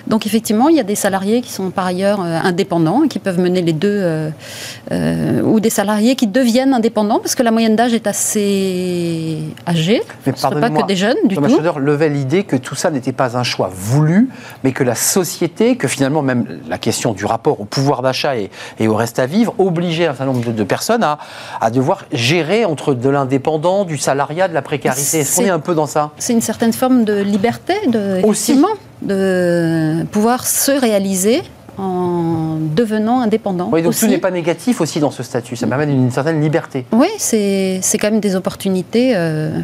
Donc, 0.07 0.27
effectivement, 0.27 0.69
il 0.69 0.77
y 0.77 0.81
a 0.81 0.85
des 0.85 0.95
salariés 0.95 1.41
qui 1.41 1.53
sont 1.53 1.71
par 1.71 1.87
ailleurs 1.87 2.21
euh, 2.23 2.39
indépendants 2.43 3.05
et 3.05 3.09
qui 3.09 3.19
peuvent 3.19 3.39
mener 3.39 3.63
les 3.63 3.73
deux, 3.73 4.31
euh, 4.93 5.43
ou 5.43 5.61
des 5.61 5.71
salariés 5.71 6.17
qui 6.17 6.27
deviennent 6.27 6.75
indépendants 6.75 7.19
parce 7.19 7.35
que 7.35 7.43
la 7.43 7.51
moyenne 7.51 7.77
d'âge 7.77 7.95
est 7.95 8.07
assez 8.07 9.39
âgée. 9.67 10.03
Mais 10.27 10.33
Ce 10.37 10.47
pas 10.47 10.71
que 10.71 10.87
des 10.87 10.97
jeunes 10.97 11.17
du 11.25 11.35
Thomas 11.35 11.49
tout. 11.49 11.79
levait 11.79 12.09
l'idée 12.09 12.45
que 12.45 12.57
tout 12.57 12.75
ça 12.75 12.91
n'était 12.91 13.13
pas 13.13 13.37
un 13.37 13.43
choix 13.43 13.71
voulu, 13.73 14.29
mais 14.65 14.73
que 14.73 14.85
la 14.85 14.95
société, 14.95 15.77
que 15.77 15.89
finalement 15.89 16.23
même 16.23 16.61
la 16.69 16.79
question 16.79 17.13
du 17.13 17.25
rapport 17.25 17.61
au 17.61 17.65
pouvoir 17.65 18.03
d'achat 18.03 18.35
et, 18.37 18.51
au 18.87 18.95
reste 18.95 19.19
à 19.19 19.27
vivre 19.27 19.55
obligeait 19.59 20.07
un 20.07 20.15
certain 20.15 20.27
nombre 20.27 20.53
de 20.53 20.65
personnes 20.65 20.80
à, 21.61 21.71
devoir 21.71 22.05
gérer 22.13 22.65
entre 22.65 22.95
de 22.95 23.09
l'indépendant, 23.09 23.85
du 23.85 23.99
salariat, 23.99 24.49
de 24.49 24.55
la 24.55 24.63
précarité. 24.63 25.21
Est-ce 25.21 25.37
qu'on 25.37 25.45
est 25.45 25.51
un 25.51 25.61
peu 25.61 25.75
dans 25.75 25.87
ça? 25.87 26.11
C'est 26.19 26.33
une 26.33 26.41
certaine 26.41 26.73
forme 26.73 27.05
de 27.05 27.21
liberté, 27.21 27.75
de, 27.89 28.25
Aussi. 28.25 28.61
de 29.03 30.05
pouvoir 30.11 30.47
se 30.47 30.73
réaliser 30.73 31.43
en 31.79 32.59
devenant 32.61 33.21
indépendant. 33.21 33.71
Oui, 33.73 33.83
donc 33.83 33.97
tout 33.97 34.07
n'est 34.07 34.19
pas 34.19 34.31
négatif 34.31 34.81
aussi 34.81 35.01
dans 35.01 35.11
ce 35.11 35.23
statut, 35.23 35.57
ça 35.57 35.67
permet 35.67 35.85
une 35.85 36.11
certaine 36.11 36.41
liberté. 36.41 36.85
Oui, 36.93 37.09
c'est 37.19 37.81
quand 37.95 38.11
même 38.11 38.21
des 38.21 38.37
opportunités. 38.37 39.13
Euh, 39.15 39.61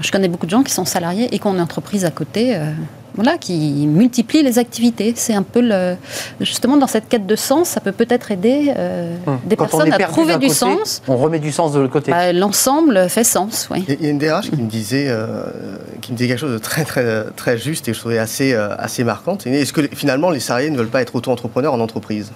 je 0.00 0.10
connais 0.12 0.28
beaucoup 0.28 0.46
de 0.46 0.50
gens 0.50 0.62
qui 0.62 0.72
sont 0.72 0.84
salariés 0.84 1.28
et 1.34 1.38
qui 1.38 1.46
ont 1.46 1.54
une 1.54 1.60
entreprise 1.60 2.04
à 2.04 2.10
côté. 2.10 2.54
Euh, 2.56 2.70
voilà, 3.14 3.38
qui 3.38 3.86
multiplie 3.86 4.42
les 4.42 4.58
activités. 4.58 5.12
C'est 5.16 5.34
un 5.34 5.42
peu 5.42 5.60
le, 5.60 5.96
justement 6.40 6.76
dans 6.76 6.86
cette 6.86 7.08
quête 7.08 7.26
de 7.26 7.36
sens, 7.36 7.68
ça 7.68 7.80
peut 7.80 7.92
peut-être 7.92 8.30
aider 8.30 8.72
euh, 8.76 9.16
hum. 9.26 9.38
des 9.44 9.56
personnes 9.56 9.92
à 9.92 9.98
trouver 9.98 10.36
du 10.38 10.48
sens. 10.48 11.02
On 11.08 11.16
remet 11.16 11.38
du 11.38 11.52
sens 11.52 11.72
de 11.72 11.80
l'autre 11.80 11.92
côté. 11.92 12.10
Bah, 12.10 12.32
l'ensemble 12.32 13.08
fait 13.08 13.24
sens, 13.24 13.68
oui. 13.70 13.84
Il 13.88 14.02
y 14.02 14.06
a 14.06 14.10
une 14.10 14.18
DRH 14.18 14.50
qui 14.50 14.60
me 14.60 14.68
disait, 14.68 15.06
euh, 15.08 15.44
qui 16.00 16.12
me 16.12 16.16
disait 16.16 16.28
quelque 16.28 16.40
chose 16.40 16.52
de 16.52 16.58
très 16.58 16.84
très 16.84 17.24
très 17.36 17.58
juste 17.58 17.88
et 17.88 17.94
je 17.94 18.00
trouvais 18.00 18.18
assez 18.18 18.52
euh, 18.52 18.74
assez 18.76 19.04
marquante. 19.04 19.46
Est-ce 19.46 19.72
que 19.72 19.82
finalement 19.94 20.30
les 20.30 20.40
salariés 20.40 20.70
ne 20.70 20.76
veulent 20.76 20.88
pas 20.88 21.02
être 21.02 21.14
auto-entrepreneurs 21.14 21.74
en 21.74 21.80
entreprise? 21.80 22.32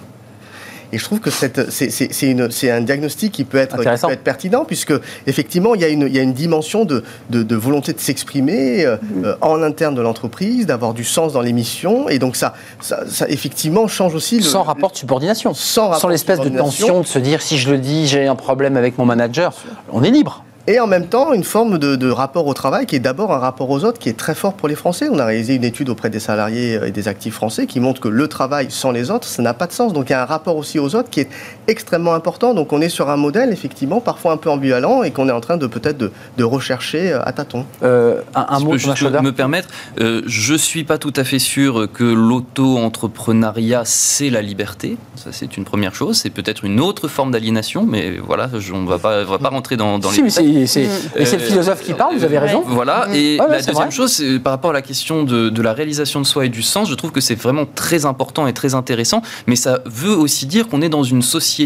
Et 0.91 0.97
je 0.97 1.03
trouve 1.03 1.19
que 1.19 1.29
c'est- 1.29 2.69
un 2.71 2.81
diagnostic 2.81 3.31
qui 3.31 3.43
peut, 3.43 3.57
être, 3.57 3.77
qui 3.77 3.83
peut 4.07 4.13
être 4.13 4.23
pertinent, 4.23 4.65
puisque 4.65 4.93
effectivement, 5.27 5.75
il 5.75 5.81
y 5.81 5.83
a 5.85 5.89
une, 5.89 6.01
il 6.03 6.15
y 6.15 6.19
a 6.19 6.21
une 6.21 6.33
dimension 6.33 6.85
de, 6.85 7.03
de- 7.29 7.43
de 7.43 7.55
volonté 7.55 7.93
de 7.93 7.99
s'exprimer 7.99 8.85
euh, 8.85 8.97
euh, 9.23 9.35
en 9.41 9.61
interne 9.61 9.95
de 9.95 10.01
l'entreprise, 10.01 10.65
d'avoir 10.65 10.93
du 10.93 11.03
sens 11.03 11.33
dans 11.33 11.41
l'émission. 11.41 12.09
Et 12.09 12.19
donc, 12.19 12.35
ça, 12.35 12.53
ça, 12.81 13.01
ça, 13.07 13.27
effectivement 13.29 13.87
change 13.87 14.15
aussi 14.15 14.37
le. 14.37 14.43
Sans 14.43 14.63
rapport 14.63 14.91
de 14.91 14.97
subordination. 14.97 15.53
Sans 15.53 15.93
Sans 15.93 16.07
l'espèce 16.07 16.39
de 16.39 16.49
tension 16.49 17.01
de 17.01 17.05
se 17.07 17.19
dire 17.19 17.41
si 17.41 17.57
je 17.57 17.69
le 17.71 17.77
dis, 17.77 18.07
j'ai 18.07 18.27
un 18.27 18.35
problème 18.35 18.77
avec 18.77 18.97
mon 18.97 19.05
manager. 19.05 19.53
On 19.91 20.03
est 20.03 20.11
libre. 20.11 20.43
Et 20.69 20.79
en 20.79 20.85
même 20.85 21.07
temps, 21.07 21.33
une 21.33 21.43
forme 21.43 21.79
de, 21.79 22.11
rapport 22.11 22.45
au 22.45 22.53
travail 22.53 22.85
qui 22.85 22.95
est 22.95 22.99
d'abord 22.99 23.33
un 23.33 23.39
rapport 23.39 23.71
aux 23.71 23.83
autres 23.85 23.97
qui 23.97 24.07
est 24.07 24.15
très 24.15 24.35
fort 24.35 24.53
pour 24.53 24.67
les 24.67 24.75
Français. 24.75 25.09
On 25.11 25.17
a 25.17 25.25
réalisé 25.25 25.55
une 25.55 25.63
étude 25.63 25.89
auprès 25.89 26.11
des 26.11 26.19
salariés 26.19 26.79
et 26.85 26.91
des 26.91 27.07
actifs 27.07 27.33
français 27.33 27.65
qui 27.65 27.79
montre 27.79 27.99
que 27.99 28.07
le 28.07 28.27
travail 28.27 28.67
sans 28.69 28.91
les 28.91 29.09
autres, 29.09 29.27
ça 29.27 29.41
n'a 29.41 29.55
pas 29.55 29.65
de 29.65 29.71
sens. 29.71 29.93
Donc 29.93 30.09
il 30.09 30.11
y 30.11 30.15
a 30.15 30.21
un 30.21 30.25
rapport 30.25 30.55
aussi 30.57 30.77
aux 30.77 30.93
autres 30.93 31.09
qui 31.09 31.21
est 31.21 31.29
extrêmement 31.69 32.13
important. 32.13 32.53
Donc 32.53 32.73
on 32.73 32.81
est 32.81 32.89
sur 32.89 33.09
un 33.09 33.17
modèle, 33.17 33.51
effectivement, 33.53 34.01
parfois 34.01 34.31
un 34.33 34.37
peu 34.37 34.49
ambivalent 34.49 35.03
et 35.03 35.11
qu'on 35.11 35.29
est 35.29 35.31
en 35.31 35.41
train 35.41 35.57
de 35.57 35.67
peut-être 35.67 35.97
de, 35.97 36.11
de 36.37 36.43
rechercher 36.43 37.11
euh, 37.13 37.21
à 37.23 37.31
tâtons. 37.31 37.65
Euh, 37.83 38.21
un, 38.35 38.45
un 38.49 38.55
Si 38.55 38.61
je 38.61 38.65
mot, 38.65 38.71
peux 38.71 38.77
juste 38.77 39.21
me 39.21 39.31
permettre, 39.31 39.69
euh, 40.01 40.21
je 40.25 40.55
suis 40.55 40.83
pas 40.83 40.97
tout 40.97 41.13
à 41.15 41.23
fait 41.23 41.39
sûr 41.39 41.87
que 41.93 42.03
l'auto-entrepreneuriat 42.03 43.83
c'est 43.85 44.29
la 44.29 44.41
liberté. 44.41 44.97
Ça 45.15 45.29
c'est 45.31 45.57
une 45.57 45.65
première 45.65 45.93
chose. 45.95 46.17
C'est 46.17 46.29
peut-être 46.29 46.65
une 46.65 46.79
autre 46.79 47.07
forme 47.07 47.31
d'aliénation, 47.31 47.85
mais 47.85 48.17
voilà, 48.17 48.49
on 48.73 48.85
va 48.85 48.97
pas, 48.99 49.23
on 49.23 49.31
va 49.31 49.39
pas 49.39 49.49
rentrer 49.49 49.77
dans, 49.77 49.99
dans 49.99 50.09
Si, 50.09 50.21
les 50.23 50.65
c'est 50.67 50.83
le 50.83 50.89
Euh, 51.17 51.25
philosophe 51.39 51.81
qui 51.83 51.93
parle, 51.93 52.15
vous 52.15 52.23
avez 52.23 52.39
raison. 52.39 52.63
Voilà. 52.65 53.07
Mm. 53.09 53.13
Et 53.13 53.39
ouais, 53.39 53.47
la 53.47 53.57
deuxième 53.57 53.75
vrai. 53.75 53.91
chose, 53.91 54.11
c'est 54.13 54.39
par 54.39 54.53
rapport 54.53 54.71
à 54.71 54.73
la 54.73 54.81
question 54.81 55.23
de, 55.23 55.49
de 55.49 55.61
la 55.61 55.73
réalisation 55.73 56.19
de 56.21 56.25
soi 56.25 56.45
et 56.45 56.49
du 56.49 56.61
sens, 56.63 56.89
je 56.89 56.95
trouve 56.95 57.11
que 57.11 57.21
c'est 57.21 57.35
vraiment 57.35 57.65
très 57.75 58.05
important 58.05 58.47
et 58.47 58.53
très 58.53 58.73
intéressant. 58.75 59.21
Mais 59.47 59.55
ça 59.55 59.81
veut 59.85 60.15
aussi 60.15 60.45
dire 60.45 60.67
qu'on 60.67 60.81
est 60.81 60.89
dans 60.89 61.03
une 61.03 61.21
société 61.21 61.58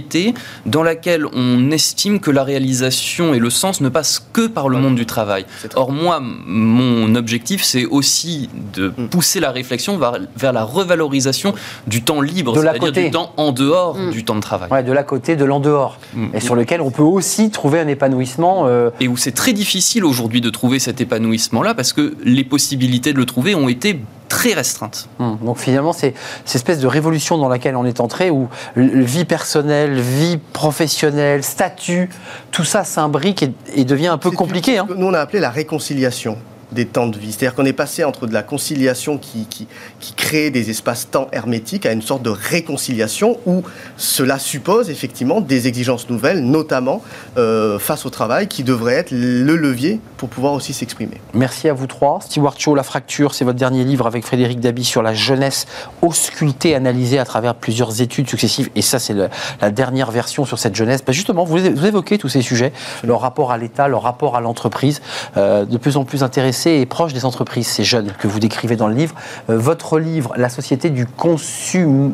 dans 0.65 0.83
laquelle 0.83 1.25
on 1.33 1.71
estime 1.71 2.19
que 2.19 2.31
la 2.31 2.43
réalisation 2.43 3.33
et 3.33 3.39
le 3.39 3.49
sens 3.49 3.81
ne 3.81 3.89
passent 3.89 4.25
que 4.33 4.47
par 4.47 4.69
le 4.69 4.77
monde 4.77 4.95
du 4.95 5.05
travail. 5.05 5.45
Or, 5.75 5.91
moi, 5.91 6.19
mon 6.21 7.15
objectif, 7.15 7.63
c'est 7.63 7.85
aussi 7.85 8.49
de 8.73 8.93
Mm. 8.97 9.07
pousser 9.09 9.39
la 9.39 9.51
réflexion 9.51 9.97
vers, 9.97 10.17
vers 10.35 10.53
la 10.53 10.63
revalorisation 10.63 11.53
du 11.87 12.01
temps 12.03 12.21
libre, 12.21 12.53
c'est-à-dire 12.55 12.91
du 12.91 13.11
temps 13.11 13.33
en 13.37 13.51
dehors 13.51 13.97
Mm. 13.97 14.11
du 14.11 14.23
temps 14.23 14.35
de 14.35 14.41
travail. 14.41 14.69
Ouais, 14.71 14.83
de 14.83 14.91
l'à 14.91 15.03
côté, 15.03 15.35
de 15.35 15.45
l'en 15.45 15.59
dehors. 15.59 15.99
Mm. 16.13 16.25
Et 16.33 16.39
sur 16.39 16.55
lequel 16.55 16.81
on 16.81 16.91
peut 16.91 17.03
aussi 17.03 17.49
trouver 17.49 17.79
un 17.79 17.87
épanouissement. 17.87 18.65
euh, 18.67 18.89
et 18.99 19.07
où 19.07 19.17
c'est 19.17 19.31
très 19.31 19.53
difficile 19.53 20.05
aujourd'hui 20.05 20.41
de 20.41 20.49
trouver 20.49 20.79
cet 20.79 21.01
épanouissement-là 21.01 21.73
parce 21.73 21.93
que 21.93 22.15
les 22.23 22.43
possibilités 22.43 23.13
de 23.13 23.17
le 23.17 23.25
trouver 23.25 23.55
ont 23.55 23.67
été 23.69 23.99
très 24.29 24.53
restreintes. 24.53 25.07
Hum, 25.19 25.37
Donc 25.41 25.57
finalement, 25.57 25.93
c'est 25.93 26.13
cette 26.45 26.55
espèce 26.55 26.79
de 26.79 26.87
révolution 26.87 27.37
dans 27.37 27.49
laquelle 27.49 27.75
on 27.75 27.85
est 27.85 27.99
entré, 27.99 28.29
où 28.29 28.47
vie 28.75 29.25
personnelle, 29.25 29.99
vie 29.99 30.37
professionnelle, 30.53 31.43
statut, 31.43 32.09
tout 32.51 32.63
ça 32.63 32.83
s'imbrique 32.83 33.43
et, 33.43 33.53
et 33.75 33.85
devient 33.85 34.07
un 34.07 34.17
peu 34.17 34.31
compliqué. 34.31 34.77
hein. 34.77 34.87
Nous, 34.95 35.05
on 35.07 35.13
a 35.13 35.19
appelé 35.19 35.39
la 35.39 35.49
réconciliation 35.49 36.37
des 36.73 36.85
temps 36.85 37.07
de 37.07 37.17
vie. 37.17 37.31
C'est-à-dire 37.31 37.55
qu'on 37.55 37.65
est 37.65 37.73
passé 37.73 38.03
entre 38.03 38.27
de 38.27 38.33
la 38.33 38.43
conciliation 38.43 39.17
qui, 39.17 39.45
qui, 39.45 39.67
qui 39.99 40.13
crée 40.13 40.49
des 40.49 40.69
espaces-temps 40.69 41.27
hermétiques 41.31 41.85
à 41.85 41.91
une 41.91 42.01
sorte 42.01 42.23
de 42.23 42.29
réconciliation 42.29 43.37
où 43.45 43.63
cela 43.97 44.39
suppose 44.39 44.89
effectivement 44.89 45.41
des 45.41 45.67
exigences 45.67 46.09
nouvelles, 46.09 46.43
notamment 46.43 47.01
euh, 47.37 47.79
face 47.79 48.05
au 48.05 48.09
travail, 48.09 48.47
qui 48.47 48.63
devrait 48.63 48.95
être 48.95 49.11
le 49.11 49.55
levier 49.55 49.99
pour 50.17 50.29
pouvoir 50.29 50.53
aussi 50.53 50.73
s'exprimer. 50.73 51.21
Merci 51.33 51.69
à 51.69 51.73
vous 51.73 51.87
trois. 51.87 52.19
Stewart 52.21 52.55
Shaw, 52.57 52.75
La 52.75 52.83
Fracture, 52.83 53.33
c'est 53.33 53.45
votre 53.45 53.59
dernier 53.59 53.83
livre 53.83 54.07
avec 54.07 54.25
Frédéric 54.25 54.59
Dabi 54.59 54.83
sur 54.83 55.01
la 55.01 55.13
jeunesse 55.13 55.65
auscultée, 56.01 56.75
analysée 56.75 57.19
à 57.19 57.25
travers 57.25 57.55
plusieurs 57.55 58.01
études 58.01 58.29
successives. 58.29 58.69
Et 58.75 58.81
ça, 58.81 58.99
c'est 58.99 59.13
la 59.13 59.71
dernière 59.71 60.11
version 60.11 60.45
sur 60.45 60.59
cette 60.59 60.75
jeunesse. 60.75 61.03
Ben 61.05 61.13
justement, 61.13 61.43
vous, 61.43 61.57
vous 61.57 61.85
évoquez 61.85 62.17
tous 62.17 62.29
ces 62.29 62.41
sujets, 62.41 62.73
leur 63.03 63.21
rapport 63.21 63.51
à 63.51 63.57
l'État, 63.57 63.87
leur 63.87 64.03
rapport 64.03 64.35
à 64.35 64.41
l'entreprise, 64.41 65.01
euh, 65.37 65.65
de 65.65 65.77
plus 65.77 65.97
en 65.97 66.05
plus 66.05 66.23
intéressés 66.23 66.62
et 66.65 66.85
proches 66.85 67.13
des 67.13 67.25
entreprises, 67.25 67.67
ces 67.67 67.83
jeunes 67.83 68.11
que 68.19 68.27
vous 68.27 68.39
décrivez 68.39 68.75
dans 68.75 68.87
le 68.87 68.95
livre. 68.95 69.15
Euh, 69.49 69.57
votre 69.57 69.99
livre, 69.99 70.33
La 70.37 70.49
société 70.49 70.89
du 70.89 71.05
consum... 71.05 72.13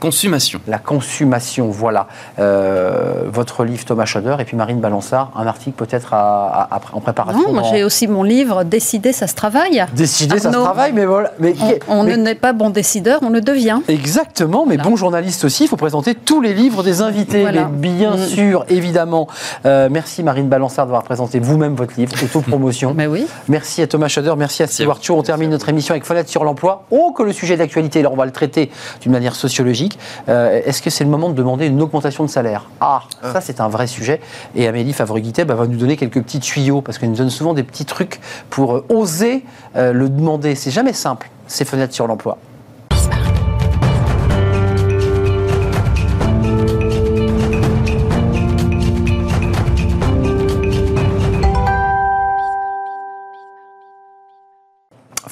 Consommation. 0.00 0.60
La 0.66 0.78
consommation, 0.78 1.68
voilà. 1.68 2.06
Euh, 2.38 3.24
votre 3.26 3.64
livre 3.64 3.84
Thomas 3.84 4.04
Schroeder 4.06 4.36
et 4.40 4.44
puis 4.44 4.56
Marine 4.56 4.80
Balançard, 4.80 5.30
un 5.36 5.46
article 5.46 5.76
peut-être 5.76 6.14
à- 6.14 6.46
à- 6.70 6.76
à- 6.76 6.80
en 6.92 7.00
préparation. 7.00 7.40
Non, 7.48 7.52
moi 7.52 7.62
dans- 7.62 7.70
j'ai 7.70 7.84
aussi 7.84 8.06
mon 8.06 8.22
livre 8.22 8.64
Décider, 8.64 9.12
ça 9.12 9.26
se 9.26 9.34
travaille. 9.34 9.84
Décider, 9.94 10.38
ça 10.38 10.50
se 10.52 10.56
travaille, 10.56 10.92
mais 10.92 11.04
voilà. 11.06 11.32
Mais, 11.38 11.54
On, 11.88 12.00
on 12.00 12.02
mais- 12.04 12.16
ne 12.16 12.22
n'est 12.22 12.34
pas 12.34 12.52
bon 12.52 12.70
décideur, 12.70 13.20
on 13.22 13.30
le 13.30 13.40
devient. 13.40 13.80
Exactement, 13.88 14.64
mais 14.66 14.76
Voilà. 14.76 14.90
bon 14.90 14.96
journaliste 14.96 15.44
aussi, 15.44 15.64
il 15.64 15.68
faut 15.68 15.76
présenter 15.76 16.14
tous 16.14 16.40
les 16.40 16.54
livres 16.54 16.82
des 16.82 17.00
invités, 17.02 17.40
Voilà. 17.42 17.68
mais 17.68 17.88
bien 17.88 18.16
Mm. 18.16 18.18
sûr, 18.26 18.64
évidemment. 18.68 19.28
Euh, 19.66 19.88
merci 19.90 20.22
Marine 20.22 20.48
Balançard 20.48 20.86
d'avoir 20.86 21.02
présenté 21.02 21.38
vous-même 21.40 21.74
votre 21.74 21.94
livre, 21.96 22.12
Autopromotion. 22.22 22.94
Mais 22.96 23.06
oui. 23.06 23.26
Merci 23.48 23.82
à 23.82 23.86
Thomas 23.86 24.08
Schroeder, 24.08 24.34
merci 24.36 24.62
à 24.62 24.66
Stewart. 24.66 24.98
On 25.10 25.22
termine 25.22 25.50
notre 25.50 25.68
émission 25.68 25.92
avec 25.92 26.04
Fenêtre 26.04 26.28
sur 26.28 26.44
l'emploi. 26.44 26.84
Oh, 26.90 27.12
que 27.16 27.22
le 27.22 27.32
sujet 27.32 27.56
d'actualité, 27.56 28.02
là 28.02 28.10
on 28.12 28.16
va 28.16 28.24
le 28.26 28.32
traiter 28.32 28.70
d'une 29.00 29.12
manière 29.12 29.34
sociologique. 29.34 29.87
Euh, 30.28 30.60
Est-ce 30.64 30.82
que 30.82 30.90
c'est 30.90 31.04
le 31.04 31.10
moment 31.10 31.28
de 31.30 31.34
demander 31.34 31.66
une 31.66 31.80
augmentation 31.80 32.24
de 32.24 32.30
salaire? 32.30 32.66
Ah, 32.80 33.02
ça 33.22 33.40
c'est 33.40 33.60
un 33.60 33.68
vrai 33.68 33.86
sujet. 33.86 34.20
Et 34.54 34.66
Amélie 34.66 34.92
Favre-Guittet 34.92 35.44
bah, 35.44 35.54
va 35.54 35.66
nous 35.66 35.78
donner 35.78 35.96
quelques 35.96 36.22
petits 36.22 36.40
tuyaux, 36.40 36.82
parce 36.82 36.98
qu'elle 36.98 37.10
nous 37.10 37.16
donne 37.16 37.30
souvent 37.30 37.54
des 37.54 37.62
petits 37.62 37.84
trucs 37.84 38.20
pour 38.50 38.76
euh, 38.76 38.86
oser 38.88 39.44
euh, 39.76 39.92
le 39.92 40.08
demander. 40.08 40.54
C'est 40.54 40.70
jamais 40.70 40.92
simple, 40.92 41.30
ces 41.46 41.64
fenêtres 41.64 41.94
sur 41.94 42.06
l'emploi. 42.06 42.38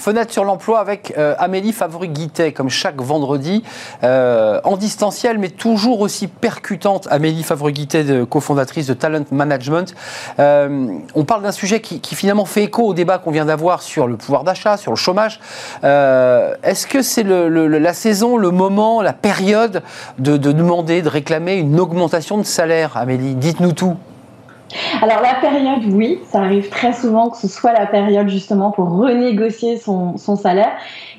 Fenêtre 0.07 0.32
sur 0.32 0.44
l'emploi 0.44 0.78
avec 0.78 1.14
euh, 1.18 1.34
Amélie 1.36 1.72
Favori-Guittet, 1.72 2.52
comme 2.52 2.70
chaque 2.70 3.00
vendredi, 3.02 3.64
euh, 4.04 4.61
en 4.62 4.76
distanciel, 4.76 5.36
mais 5.38 5.48
toujours 5.48 6.00
aussi 6.00 6.28
percutante. 6.28 7.09
Amélie 7.11 7.42
Favori-Guittet, 7.42 8.04
de- 8.04 8.22
cofondatrice 8.22 8.86
de 8.86 8.94
Talent 8.94 9.24
Management. 9.32 9.96
Euh, 10.38 10.86
on 11.16 11.24
parle 11.24 11.42
d'un 11.42 11.50
sujet 11.50 11.80
qui, 11.80 12.14
finalement 12.14 12.44
fait 12.44 12.62
écho 12.62 12.84
au 12.84 12.94
débat 12.94 13.18
qu'on 13.18 13.32
vient 13.32 13.46
d'avoir 13.46 13.82
sur 13.82 14.07
le 14.07 14.16
pouvoir 14.16 14.44
d'achat, 14.44 14.76
sur 14.76 14.92
le 14.92 14.96
chômage. 14.96 15.40
Est-ce 15.82 16.86
que 16.86 17.02
c'est 17.02 17.24
la 17.24 17.92
saison, 17.92 18.36
le 18.36 18.52
moment, 18.52 19.02
la 19.02 19.12
période 19.12 19.82
de, 20.20 20.36
de 20.36 20.52
demander, 20.52 21.02
de 21.02 21.09
réclamer 21.09 21.57
une 21.57 21.80
augmentation 21.80 22.38
de 22.38 22.44
salaire 22.44 22.96
Amélie, 22.96 23.34
dites-nous 23.34 23.72
tout. 23.72 23.96
Alors 25.02 25.20
la 25.20 25.34
période, 25.34 25.84
oui, 25.92 26.18
ça 26.30 26.40
arrive 26.40 26.68
très 26.68 26.92
souvent 26.92 27.30
que 27.30 27.36
ce 27.36 27.48
soit 27.48 27.72
la 27.72 27.86
période 27.86 28.28
justement 28.28 28.70
pour 28.70 28.88
renégocier 28.88 29.78
son, 29.78 30.16
salaire. 30.16 30.72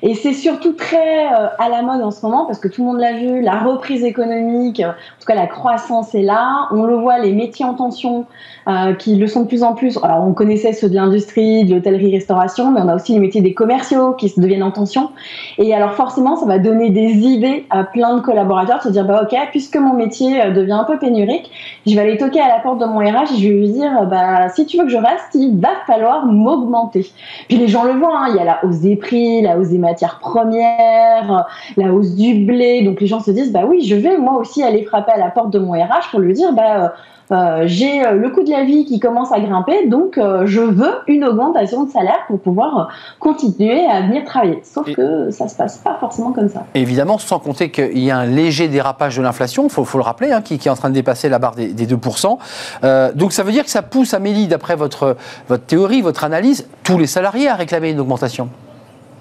Et 0.03 0.13
c'est 0.13 0.33
surtout 0.33 0.73
très 0.73 1.25
euh, 1.25 1.47
à 1.57 1.69
la 1.69 1.81
mode 1.81 2.01
en 2.01 2.11
ce 2.11 2.25
moment 2.25 2.45
parce 2.45 2.59
que 2.59 2.67
tout 2.67 2.81
le 2.81 2.87
monde 2.87 2.99
l'a 2.99 3.13
vu, 3.13 3.41
la 3.41 3.59
reprise 3.59 4.03
économique, 4.03 4.79
euh, 4.79 4.89
en 4.89 5.19
tout 5.19 5.25
cas 5.27 5.35
la 5.35 5.47
croissance 5.47 6.13
est 6.13 6.21
là. 6.21 6.67
On 6.71 6.83
le 6.83 6.95
voit, 6.95 7.19
les 7.19 7.33
métiers 7.33 7.65
en 7.65 7.73
tension 7.73 8.25
euh, 8.67 8.93
qui 8.93 9.15
le 9.15 9.27
sont 9.27 9.41
de 9.41 9.47
plus 9.47 9.63
en 9.63 9.73
plus. 9.73 9.97
Alors 10.03 10.23
on 10.23 10.33
connaissait 10.33 10.73
ceux 10.73 10.89
de 10.89 10.95
l'industrie, 10.95 11.65
de 11.65 11.75
l'hôtellerie-restauration, 11.75 12.71
mais 12.71 12.81
on 12.81 12.89
a 12.89 12.95
aussi 12.95 13.13
les 13.13 13.19
métiers 13.19 13.41
des 13.41 13.53
commerciaux 13.53 14.13
qui 14.13 14.29
se 14.29 14.39
deviennent 14.39 14.63
en 14.63 14.71
tension. 14.71 15.09
Et 15.57 15.73
alors 15.73 15.93
forcément, 15.93 16.35
ça 16.35 16.45
va 16.45 16.59
donner 16.59 16.89
des 16.89 17.13
idées 17.13 17.65
à 17.69 17.83
plein 17.83 18.15
de 18.17 18.21
collaborateurs 18.21 18.77
de 18.79 18.83
se 18.83 18.89
dire, 18.89 19.05
bah 19.05 19.21
ok, 19.23 19.35
puisque 19.49 19.77
mon 19.77 19.93
métier 19.93 20.51
devient 20.51 20.73
un 20.73 20.83
peu 20.83 20.99
pénurique, 20.99 21.51
je 21.85 21.95
vais 21.95 22.01
aller 22.01 22.17
toquer 22.17 22.41
à 22.41 22.47
la 22.47 22.59
porte 22.59 22.79
de 22.79 22.85
mon 22.85 22.99
RH 22.99 23.33
et 23.33 23.37
je 23.37 23.47
vais 23.47 23.53
lui 23.53 23.69
dire, 23.69 24.05
bah 24.05 24.49
si 24.49 24.65
tu 24.65 24.77
veux 24.77 24.83
que 24.83 24.91
je 24.91 24.97
reste, 24.97 25.33
il 25.33 25.59
va 25.59 25.69
falloir 25.87 26.25
m'augmenter. 26.25 27.07
Puis 27.47 27.57
les 27.57 27.67
gens 27.67 27.83
le 27.83 27.93
voient, 27.93 28.19
hein, 28.19 28.27
il 28.29 28.35
y 28.35 28.39
a 28.39 28.43
la 28.43 28.63
hausse 28.63 28.79
des 28.79 28.95
prix, 28.95 29.41
la 29.41 29.57
hausse 29.57 29.69
des 29.69 29.77
matières 29.89 30.19
premières, 30.19 31.45
la 31.77 31.93
hausse 31.93 32.15
du 32.15 32.45
blé. 32.45 32.83
Donc 32.83 33.01
les 33.01 33.07
gens 33.07 33.19
se 33.19 33.31
disent, 33.31 33.51
bah 33.51 33.61
oui, 33.67 33.81
je 33.85 33.95
vais 33.95 34.17
moi 34.17 34.35
aussi 34.38 34.63
aller 34.63 34.83
frapper 34.83 35.11
à 35.13 35.17
la 35.17 35.29
porte 35.29 35.51
de 35.51 35.59
mon 35.59 35.71
RH 35.73 36.11
pour 36.11 36.19
lui 36.19 36.33
dire, 36.33 36.51
bah 36.53 36.63
euh, 36.83 36.88
euh, 37.29 37.63
j'ai 37.65 38.05
euh, 38.05 38.13
le 38.13 38.29
coût 38.29 38.41
de 38.43 38.49
la 38.49 38.63
vie 38.63 38.85
qui 38.85 39.01
commence 39.01 39.33
à 39.33 39.39
grimper, 39.41 39.88
donc 39.88 40.17
euh, 40.17 40.43
je 40.45 40.61
veux 40.61 40.93
une 41.07 41.25
augmentation 41.25 41.83
de 41.83 41.89
salaire 41.91 42.19
pour 42.27 42.39
pouvoir 42.39 42.88
continuer 43.19 43.85
à 43.85 43.99
venir 44.01 44.23
travailler. 44.23 44.61
Sauf 44.63 44.88
Et- 44.88 44.95
que 44.95 45.29
ça 45.31 45.49
se 45.49 45.57
passe 45.57 45.77
pas 45.77 45.97
forcément 45.99 46.31
comme 46.31 46.47
ça. 46.47 46.63
Évidemment, 46.73 47.17
sans 47.17 47.39
compter 47.39 47.69
qu'il 47.69 47.99
y 47.99 48.11
a 48.11 48.17
un 48.17 48.25
léger 48.25 48.69
dérapage 48.69 49.17
de 49.17 49.21
l'inflation, 49.21 49.65
il 49.65 49.69
faut, 49.69 49.83
faut 49.83 49.97
le 49.97 50.05
rappeler, 50.05 50.31
hein, 50.31 50.41
qui, 50.41 50.57
qui 50.57 50.69
est 50.69 50.71
en 50.71 50.75
train 50.77 50.88
de 50.89 50.93
dépasser 50.93 51.27
la 51.27 51.38
barre 51.38 51.55
des, 51.55 51.67
des 51.73 51.85
2%. 51.85 52.38
Euh, 52.85 53.11
donc 53.13 53.33
ça 53.33 53.43
veut 53.43 53.51
dire 53.51 53.65
que 53.65 53.69
ça 53.71 53.81
pousse, 53.81 54.13
Amélie, 54.13 54.47
d'après 54.47 54.77
votre, 54.77 55.17
votre 55.49 55.65
théorie, 55.65 56.01
votre 56.01 56.23
analyse, 56.23 56.65
tous 56.83 56.97
les 56.97 57.07
salariés 57.07 57.49
à 57.49 57.55
réclamer 57.55 57.89
une 57.91 57.99
augmentation? 57.99 58.47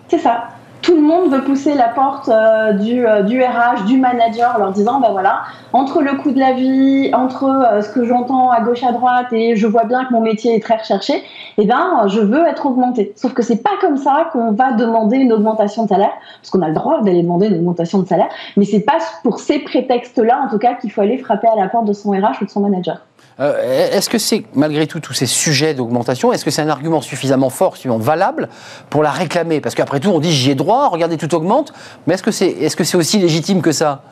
C'est 0.08 0.18
ça. 0.18 0.65
Tout 0.86 0.94
le 0.94 1.02
monde 1.02 1.32
veut 1.32 1.42
pousser 1.42 1.74
la 1.74 1.88
porte 1.88 2.28
euh, 2.28 2.72
du, 2.74 3.04
euh, 3.04 3.22
du, 3.22 3.42
RH, 3.42 3.86
du 3.86 3.98
manager, 3.98 4.54
en 4.54 4.58
leur 4.58 4.70
disant, 4.70 5.00
ben 5.00 5.08
voilà, 5.10 5.42
entre 5.72 6.00
le 6.00 6.14
coût 6.14 6.30
de 6.30 6.38
la 6.38 6.52
vie, 6.52 7.10
entre 7.12 7.44
euh, 7.44 7.82
ce 7.82 7.88
que 7.90 8.04
j'entends 8.04 8.52
à 8.52 8.60
gauche 8.60 8.84
à 8.84 8.92
droite 8.92 9.32
et 9.32 9.56
je 9.56 9.66
vois 9.66 9.82
bien 9.82 10.04
que 10.04 10.12
mon 10.12 10.20
métier 10.20 10.54
est 10.54 10.60
très 10.60 10.76
recherché, 10.76 11.24
eh 11.58 11.66
ben, 11.66 12.06
je 12.06 12.20
veux 12.20 12.46
être 12.46 12.66
augmenté. 12.66 13.12
Sauf 13.16 13.34
que 13.34 13.42
c'est 13.42 13.64
pas 13.64 13.70
comme 13.80 13.96
ça 13.96 14.28
qu'on 14.32 14.52
va 14.52 14.74
demander 14.74 15.16
une 15.16 15.32
augmentation 15.32 15.82
de 15.82 15.88
salaire, 15.88 16.12
parce 16.40 16.50
qu'on 16.50 16.62
a 16.62 16.68
le 16.68 16.74
droit 16.74 17.02
d'aller 17.02 17.22
demander 17.22 17.48
une 17.48 17.56
augmentation 17.56 17.98
de 17.98 18.06
salaire, 18.06 18.28
mais 18.56 18.64
c'est 18.64 18.78
pas 18.78 18.98
pour 19.24 19.40
ces 19.40 19.58
prétextes-là, 19.58 20.42
en 20.46 20.48
tout 20.48 20.58
cas, 20.58 20.74
qu'il 20.74 20.92
faut 20.92 21.00
aller 21.00 21.18
frapper 21.18 21.48
à 21.48 21.56
la 21.60 21.66
porte 21.66 21.86
de 21.86 21.94
son 21.94 22.12
RH 22.12 22.42
ou 22.42 22.44
de 22.44 22.50
son 22.50 22.60
manager. 22.60 23.00
Euh, 23.38 23.90
est-ce 23.92 24.08
que 24.08 24.18
c'est, 24.18 24.44
malgré 24.54 24.86
tout, 24.86 25.00
tous 25.00 25.12
ces 25.12 25.26
sujets 25.26 25.74
d'augmentation, 25.74 26.32
est-ce 26.32 26.44
que 26.44 26.50
c'est 26.50 26.62
un 26.62 26.70
argument 26.70 27.02
suffisamment 27.02 27.50
fort, 27.50 27.76
suffisamment 27.76 27.98
valable 27.98 28.48
pour 28.88 29.02
la 29.02 29.10
réclamer? 29.10 29.60
Parce 29.60 29.74
qu'après 29.74 30.00
tout, 30.00 30.08
on 30.08 30.20
dit 30.20 30.32
j'y 30.32 30.52
ai 30.52 30.54
droit, 30.54 30.75
regardez, 30.90 31.16
tout 31.16 31.34
augmente, 31.34 31.72
mais 32.06 32.14
est-ce 32.14 32.22
que 32.22 32.30
c'est 32.30 32.48
est 32.48 32.68
-ce 32.68 32.84
c'est 32.84 32.96
aussi 32.96 33.18
légitime 33.18 33.60
que 33.62 33.72
ça? 33.72 34.02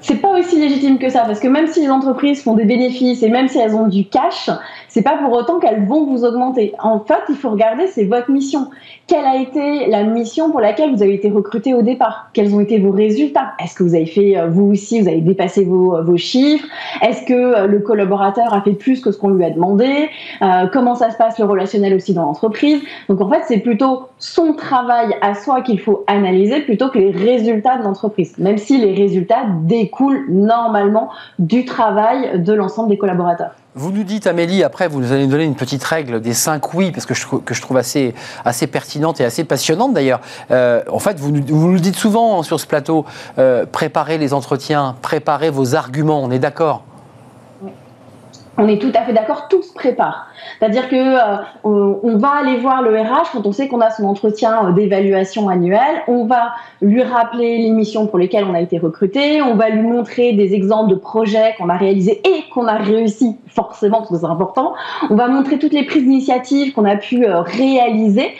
C'est 0.00 0.20
pas 0.22 0.32
aussi 0.38 0.56
légitime 0.58 0.98
que 0.98 1.10
ça, 1.10 1.22
parce 1.26 1.40
que 1.40 1.48
même 1.48 1.66
si 1.66 1.80
les 1.80 1.90
entreprises 1.90 2.42
font 2.42 2.54
des 2.54 2.64
bénéfices 2.64 3.22
et 3.22 3.28
même 3.28 3.48
si 3.48 3.58
elles 3.58 3.74
ont 3.74 3.88
du 3.88 4.06
cash, 4.06 4.48
c'est 4.88 5.02
pas 5.02 5.18
pour 5.18 5.32
autant 5.32 5.58
qu'elles 5.58 5.86
vont 5.86 6.06
vous 6.06 6.24
augmenter. 6.24 6.72
En 6.82 7.00
fait, 7.00 7.20
il 7.28 7.36
faut 7.36 7.50
regarder, 7.50 7.86
c'est 7.86 8.04
votre 8.04 8.30
mission. 8.30 8.68
Quelle 9.06 9.24
a 9.24 9.36
été 9.36 9.86
la 9.86 10.02
mission 10.02 10.50
pour 10.50 10.60
laquelle 10.60 10.94
vous 10.94 11.02
avez 11.02 11.14
été 11.14 11.30
recruté 11.30 11.74
au 11.74 11.82
départ? 11.82 12.30
Quels 12.32 12.54
ont 12.54 12.60
été 12.60 12.78
vos 12.78 12.90
résultats? 12.90 13.52
Est-ce 13.62 13.74
que 13.74 13.82
vous 13.82 13.94
avez 13.94 14.06
fait, 14.06 14.36
euh, 14.36 14.48
vous 14.48 14.70
aussi, 14.70 15.00
vous 15.00 15.08
avez 15.08 15.20
dépassé 15.20 15.64
vos, 15.64 15.96
euh, 15.96 16.02
vos 16.02 16.16
chiffres? 16.16 16.66
Est-ce 17.02 17.24
que 17.24 17.32
euh, 17.32 17.66
le 17.66 17.80
collaborateur 17.80 18.52
a 18.52 18.60
fait 18.62 18.72
plus 18.72 19.00
que 19.00 19.12
ce 19.12 19.18
qu'on 19.18 19.30
lui 19.30 19.44
a 19.44 19.50
demandé? 19.50 20.10
Comment 20.72 20.94
ça 20.94 21.10
se 21.10 21.16
passe 21.16 21.38
le 21.38 21.44
relationnel 21.44 21.94
aussi 21.94 22.14
dans 22.14 22.22
l'entreprise? 22.22 22.82
Donc 23.08 23.20
en 23.20 23.28
fait, 23.28 23.42
c'est 23.46 23.58
plutôt 23.58 24.08
son 24.18 24.52
travail 24.54 25.14
à 25.20 25.34
soi 25.34 25.62
qu'il 25.62 25.80
faut 25.80 26.04
analyser 26.06 26.60
plutôt 26.60 26.88
que 26.88 26.98
les 26.98 27.10
résultats 27.10 27.78
de 27.78 27.82
l'entreprise, 27.82 28.36
même 28.38 28.58
si 28.58 28.78
les 28.78 28.94
résultats 28.94 29.44
découlent 29.62 30.26
normalement 30.28 31.08
du 31.38 31.64
travail 31.64 32.42
de 32.42 32.52
l'ensemble 32.52 32.88
des 32.88 32.98
collaborateurs. 32.98 33.52
Vous 33.74 33.92
nous 33.92 34.02
dites, 34.02 34.26
Amélie, 34.26 34.64
après, 34.64 34.88
vous 34.88 34.98
nous 34.98 35.12
allez 35.12 35.24
nous 35.24 35.30
donner 35.30 35.44
une 35.44 35.54
petite 35.54 35.84
règle 35.84 36.20
des 36.22 36.32
cinq 36.32 36.72
oui, 36.72 36.90
parce 36.90 37.04
que 37.04 37.14
je, 37.14 37.26
que 37.26 37.52
je 37.52 37.60
trouve 37.60 37.76
assez, 37.76 38.14
assez 38.44 38.66
pertinente 38.66 39.20
et 39.20 39.24
assez 39.24 39.44
passionnante 39.44 39.92
d'ailleurs. 39.92 40.20
Euh, 40.50 40.82
en 40.90 40.98
fait, 40.98 41.20
vous, 41.20 41.32
vous 41.46 41.70
nous 41.70 41.78
dites 41.78 41.96
souvent 41.96 42.42
sur 42.42 42.58
ce 42.58 42.66
plateau, 42.66 43.04
euh, 43.38 43.66
préparez 43.70 44.16
les 44.16 44.32
entretiens, 44.32 44.96
préparez 45.02 45.50
vos 45.50 45.74
arguments, 45.74 46.22
on 46.22 46.30
est 46.30 46.38
d'accord? 46.38 46.82
On 48.58 48.66
est 48.66 48.80
tout 48.80 48.90
à 48.94 49.02
fait 49.02 49.12
d'accord, 49.12 49.46
tout 49.48 49.62
se 49.62 49.72
prépare. 49.72 50.26
C'est-à-dire 50.58 50.88
que 50.88 50.96
euh, 50.96 51.36
on, 51.62 52.16
va 52.18 52.30
aller 52.30 52.56
voir 52.56 52.82
le 52.82 52.90
RH 53.00 53.30
quand 53.32 53.46
on 53.46 53.52
sait 53.52 53.68
qu'on 53.68 53.80
a 53.80 53.90
son 53.90 54.04
entretien 54.04 54.66
euh, 54.66 54.72
d'évaluation 54.72 55.48
annuel, 55.48 56.02
on 56.08 56.26
va 56.26 56.54
lui 56.82 57.02
rappeler 57.02 57.58
les 57.58 57.70
missions 57.70 58.08
pour 58.08 58.18
lesquelles 58.18 58.44
on 58.44 58.54
a 58.54 58.60
été 58.60 58.78
recruté, 58.78 59.40
on 59.40 59.54
va 59.54 59.70
lui 59.70 59.82
montrer 59.82 60.32
des 60.32 60.54
exemples 60.54 60.90
de 60.90 60.96
projets 60.96 61.54
qu'on 61.56 61.68
a 61.68 61.76
réalisés 61.76 62.20
et 62.24 62.50
qu'on 62.52 62.66
a 62.66 62.76
réussi 62.76 63.36
forcément 63.46 63.98
parce 63.98 64.10
que 64.10 64.16
c'est 64.18 64.26
important. 64.26 64.74
On 65.08 65.14
va 65.14 65.28
montrer 65.28 65.60
toutes 65.60 65.72
les 65.72 65.84
prises 65.84 66.02
d'initiative 66.02 66.72
qu'on 66.72 66.84
a 66.84 66.96
pu 66.96 67.24
euh, 67.24 67.40
réaliser 67.42 68.32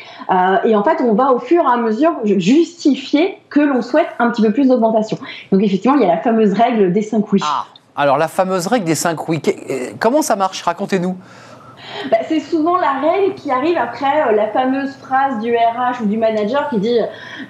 et 0.64 0.76
en 0.76 0.84
fait 0.84 1.00
on 1.00 1.14
va 1.14 1.32
au 1.32 1.38
fur 1.38 1.62
et 1.62 1.72
à 1.72 1.78
mesure 1.78 2.12
justifier 2.24 3.38
que 3.48 3.60
l'on 3.60 3.80
souhaite 3.80 4.08
un 4.18 4.30
petit 4.30 4.42
peu 4.42 4.52
plus 4.52 4.68
d'augmentation. 4.68 5.16
Donc 5.52 5.62
effectivement 5.62 5.96
il 5.96 6.02
y 6.02 6.04
a 6.04 6.08
la 6.08 6.18
fameuse 6.18 6.52
règle 6.52 6.92
des 6.92 7.00
cinq 7.00 7.32
oui. 7.32 7.40
Ah. 7.42 7.64
Alors, 8.00 8.16
la 8.16 8.28
fameuse 8.28 8.68
règle 8.68 8.84
des 8.84 8.94
5 8.94 9.28
oui, 9.28 9.42
euh, 9.48 9.90
comment 9.98 10.22
ça 10.22 10.36
marche? 10.36 10.62
Racontez-nous. 10.62 11.16
Bah, 12.12 12.18
c'est 12.28 12.38
souvent 12.38 12.76
la 12.76 12.92
règle 12.92 13.34
qui 13.34 13.50
arrive 13.50 13.76
après 13.76 14.28
euh, 14.28 14.36
la 14.36 14.46
fameuse 14.46 14.94
phrase 14.94 15.40
du 15.40 15.52
RH 15.52 16.02
ou 16.02 16.06
du 16.06 16.16
manager 16.16 16.68
qui 16.70 16.78
dit 16.78 16.96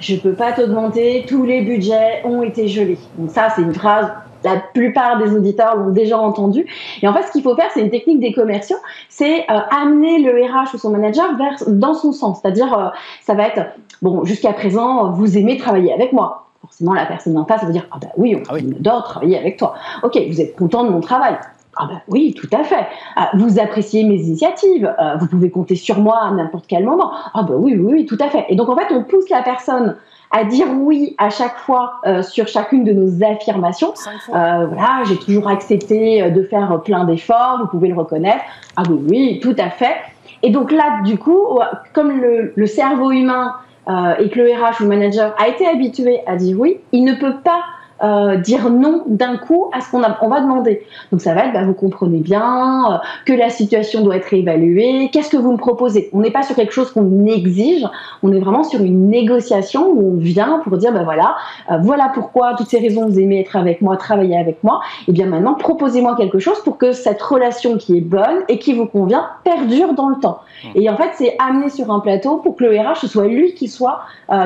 Je 0.01 0.15
ne 0.15 0.21
peux 0.21 0.33
pas 0.33 0.53
t'augmenter, 0.53 1.27
tous 1.29 1.45
les 1.45 1.61
budgets 1.61 2.23
ont 2.25 2.43
été 2.43 2.67
gelés. 2.67 2.99
Donc, 3.19 3.31
ça, 3.31 3.51
c'est 3.55 3.61
une 3.61 3.75
phrase 3.75 4.11
la 4.43 4.57
plupart 4.73 5.19
des 5.19 5.35
auditeurs 5.35 5.77
l'ont 5.77 5.91
déjà 5.91 6.17
entendu. 6.17 6.65
Et 7.03 7.09
en 7.09 7.13
fait, 7.13 7.25
ce 7.25 7.33
qu'il 7.33 7.43
faut 7.43 7.55
faire, 7.55 7.71
c'est 7.75 7.81
une 7.81 7.91
technique 7.91 8.21
des 8.21 8.33
commerciaux, 8.33 8.79
c'est 9.11 9.41
euh, 9.51 9.61
amener 9.71 10.23
le 10.23 10.45
RH 10.45 10.75
ou 10.75 10.79
son 10.79 10.91
manager 10.91 11.37
vers, 11.37 11.57
dans 11.67 11.93
son 11.93 12.13
sens. 12.13 12.39
C'est-à-dire, 12.41 12.95
ça 13.21 13.35
va 13.35 13.49
être, 13.49 13.67
bon, 14.01 14.25
jusqu'à 14.25 14.55
présent, 14.55 15.11
vous 15.11 15.37
aimez 15.37 15.59
travailler 15.59 15.93
avec 15.93 16.15
moi 16.15 16.48
forcément 16.61 16.95
la 16.95 17.07
personne 17.07 17.35
d'en 17.35 17.45
face 17.45 17.63
va 17.65 17.71
dire 17.71 17.87
ah 17.91 17.99
ben 18.01 18.11
oui 18.17 18.37
on, 18.37 18.43
ah 18.51 18.57
adore 18.57 19.05
travailler 19.05 19.39
avec 19.39 19.57
toi 19.57 19.75
ok 20.03 20.19
vous 20.29 20.41
êtes 20.41 20.57
content 20.57 20.85
de 20.85 20.91
mon 20.91 21.01
travail 21.01 21.39
ah 21.79 21.87
ben 21.89 22.01
oui, 22.09 22.35
tout 22.35 22.49
à 22.53 22.65
fait. 22.65 22.87
Ah, 23.15 23.31
vous 23.35 23.61
appréciez 23.61 24.03
mes 24.03 24.17
initiatives. 24.17 24.93
Euh, 24.99 25.17
vous 25.17 25.29
pouvez 25.29 25.51
compter 25.51 25.77
sur 25.77 26.01
moi 26.01 26.19
à 26.25 26.31
n'importe 26.33 26.65
quel 26.67 26.85
moment. 26.85 27.13
Ah 27.35 27.45
ben 27.45 27.55
oui, 27.55 27.77
oui, 27.79 27.93
oui, 27.93 28.07
tout 28.07 28.19
à 28.21 28.29
fait. 28.29 28.47
Et 28.49 28.57
donc 28.57 28.69
en 28.69 28.77
fait, 28.77 28.93
on 28.93 29.05
pousse 29.05 29.31
la 29.31 29.43
personne 29.43 29.97
à 30.31 30.45
dire 30.45 30.67
oui 30.77 31.15
à 31.19 31.31
chaque 31.31 31.57
fois 31.57 31.95
euh, 32.05 32.23
sur 32.23 32.49
chacune 32.49 32.85
de 32.85 32.93
nos 32.93 33.25
affirmations. 33.25 33.95
Euh, 34.35 34.67
voilà, 34.67 35.05
j'ai 35.05 35.17
toujours 35.19 35.49
accepté 35.49 36.29
de 36.31 36.43
faire 36.43 36.81
plein 36.83 37.05
d'efforts. 37.05 37.59
Vous 37.61 37.69
pouvez 37.69 37.89
le 37.89 37.95
reconnaître. 37.95 38.43
Ah 38.77 38.83
oui, 38.91 38.99
oui, 39.09 39.41
tout 39.41 39.57
à 39.57 39.71
fait. 39.71 39.95
Et 40.43 40.51
donc 40.51 40.73
là, 40.73 41.03
du 41.05 41.17
coup, 41.17 41.61
comme 41.93 42.21
le, 42.21 42.53
le 42.57 42.67
cerveau 42.67 43.13
humain 43.13 43.55
euh, 43.89 44.15
et 44.19 44.29
que 44.29 44.39
le 44.39 44.53
RH 44.53 44.81
ou 44.81 44.83
le 44.85 44.89
manager 44.89 45.35
a 45.39 45.49
été 45.49 45.67
habitué 45.67 46.21
à 46.27 46.37
dire 46.37 46.59
oui, 46.59 46.79
il 46.93 47.05
ne 47.05 47.15
peut 47.15 47.37
pas 47.43 47.63
euh, 48.01 48.37
dire 48.37 48.71
non 48.71 49.03
d'un 49.07 49.37
coup 49.37 49.71
à 49.73 49.81
ce 49.81 49.91
qu'on 49.91 50.03
on 50.23 50.29
va 50.29 50.41
demander. 50.41 50.87
Donc 51.11 51.21
ça 51.21 51.35
va 51.35 51.47
être, 51.47 51.53
bah, 51.53 51.65
vous 51.65 51.75
comprenez 51.75 52.19
bien 52.19 52.93
euh, 52.93 52.97
que 53.27 53.33
la 53.33 53.51
situation 53.51 54.03
doit 54.03 54.17
être 54.17 54.33
évaluée, 54.33 55.11
qu'est-ce 55.13 55.31
que 55.31 55.37
vous 55.37 55.51
me 55.51 55.57
proposez? 55.57 56.09
On 56.13 56.21
n'est 56.21 56.31
pas 56.31 56.45
sur 56.45 56.55
quelque 56.55 56.73
chose 56.73 56.93
qu'on 56.93 57.27
exige, 57.27 57.85
on 58.23 58.33
est 58.33 58.39
vraiment 58.39 58.63
sur 58.63 58.83
une 58.83 59.09
négociation 59.09 59.89
où 59.91 60.13
on 60.15 60.17
vient 60.17 60.61
pour 60.63 60.77
dire, 60.77 60.93
bah 60.93 61.03
voilà, 61.03 61.37
euh, 61.73 61.79
voilà 61.83 62.13
pourquoi, 62.15 62.55
toutes 62.57 62.69
ces 62.69 62.79
raisons, 62.79 63.09
vous 63.09 63.19
aimez 63.19 63.41
être 63.41 63.57
avec 63.57 63.83
moi, 63.83 63.97
travailler 63.97 64.39
avec 64.39 64.63
moi, 64.63 64.81
et 65.09 65.13
bien 65.13 65.27
maintenant, 65.27 65.55
proposez-moi 65.55 66.15
quelque 66.17 66.39
chose 66.39 66.61
pour 66.61 66.79
que 66.79 66.93
cette 66.93 67.21
relation 67.21 67.79
qui 67.79 67.99
est 67.99 68.03
bonne 68.03 68.45
et 68.49 68.61
qui 68.61 68.75
vous 68.75 68.87
convient 68.87 69.27
perdure 69.43 69.95
dans 69.95 70.09
le 70.09 70.21
temps. 70.21 70.39
Et 70.75 70.89
en 70.89 70.97
fait, 70.97 71.11
c'est 71.15 71.37
amené 71.39 71.69
sur 71.69 71.91
un 71.91 72.01
plateau 72.01 72.37
pour 72.37 72.57
que 72.57 72.65
le 72.65 72.79
RH, 72.79 72.97
ce 73.01 73.09
soit 73.09 73.27
lui 73.27 73.55
qui 73.55 73.69
soit, 73.69 74.01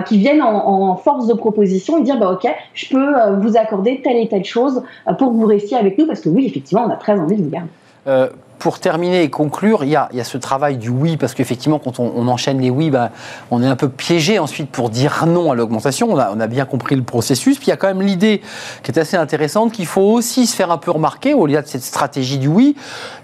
qui 0.07 0.19
vienne 0.19 0.43
en, 0.43 0.91
en, 0.91 0.97
force 0.97 1.27
de 1.27 1.35
proposition 1.35 1.99
et 1.99 2.03
dire, 2.03 2.19
bah 2.19 2.31
ok, 2.33 2.49
je 2.75 2.89
peux 2.89 3.15
vous 3.43 3.57
accorder 3.57 4.01
telle 4.03 4.17
et 4.17 4.29
telle 4.29 4.45
chose 4.45 4.83
euh, 5.09 5.13
pour 5.13 5.33
que 5.33 5.37
vous 5.37 5.47
restiez 5.47 5.77
avec 5.77 5.99
nous, 5.99 6.07
parce 6.07 6.21
que 6.21 6.29
oui, 6.29 6.47
effectivement, 6.47 6.85
on 6.87 6.91
a 6.91 6.97
très 6.97 7.19
envie 7.19 7.37
de 7.37 7.43
vous 7.43 7.51
garder. 7.51 7.71
Euh, 8.07 8.29
pour 8.63 8.79
terminer 8.79 9.25
et 9.25 9.29
conclure, 9.29 9.83
il 9.83 9.91
y 9.91 9.97
a, 9.97 10.09
il 10.13 10.19
y 10.19 10.21
a 10.21 10.25
ce 10.25 10.39
travail 10.39 10.77
du 10.77 10.89
oui, 10.89 11.17
parce 11.17 11.35
qu'effectivement, 11.35 11.81
quand 11.81 11.99
on, 11.99 12.29
enchaîne 12.29 12.61
les 12.61 12.71
oui, 12.71 12.91
ben, 12.91 13.11
on 13.51 13.61
est 13.61 13.67
un 13.67 13.75
peu 13.75 13.89
piégé 13.89 14.39
ensuite 14.39 14.71
pour 14.71 14.89
dire 14.89 15.25
non 15.27 15.51
à 15.51 15.57
l'augmentation. 15.57 16.13
On 16.13 16.17
a, 16.17 16.31
on 16.33 16.39
a, 16.39 16.47
bien 16.47 16.65
compris 16.65 16.95
le 16.95 17.03
processus. 17.03 17.59
Puis 17.59 17.67
il 17.67 17.71
y 17.71 17.73
a 17.73 17.77
quand 17.77 17.89
même 17.89 18.03
l'idée 18.03 18.41
qui 18.85 18.93
est 18.93 18.99
assez 19.01 19.17
intéressante 19.17 19.73
qu'il 19.73 19.87
faut 19.87 20.03
aussi 20.03 20.47
se 20.47 20.55
faire 20.55 20.71
un 20.71 20.79
peu 20.79 20.93
remarquer 20.93 21.35
au 21.35 21.47
lieu 21.47 21.61
de 21.61 21.67
cette 21.67 21.83
stratégie 21.83 22.39
du 22.39 22.47
oui. 22.47 22.77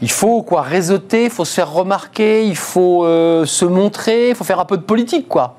Il 0.02 0.10
faut 0.10 0.42
quoi 0.42 0.62
réseauter, 0.62 1.24
il 1.24 1.30
faut 1.30 1.44
se 1.44 1.54
faire 1.54 1.72
remarquer, 1.72 2.44
il 2.44 2.56
faut 2.56 3.04
euh, 3.04 3.46
se 3.46 3.64
montrer, 3.64 4.30
il 4.30 4.34
faut 4.34 4.42
faire 4.42 4.58
un 4.58 4.64
peu 4.64 4.76
de 4.76 4.82
politique, 4.82 5.28
quoi 5.28 5.54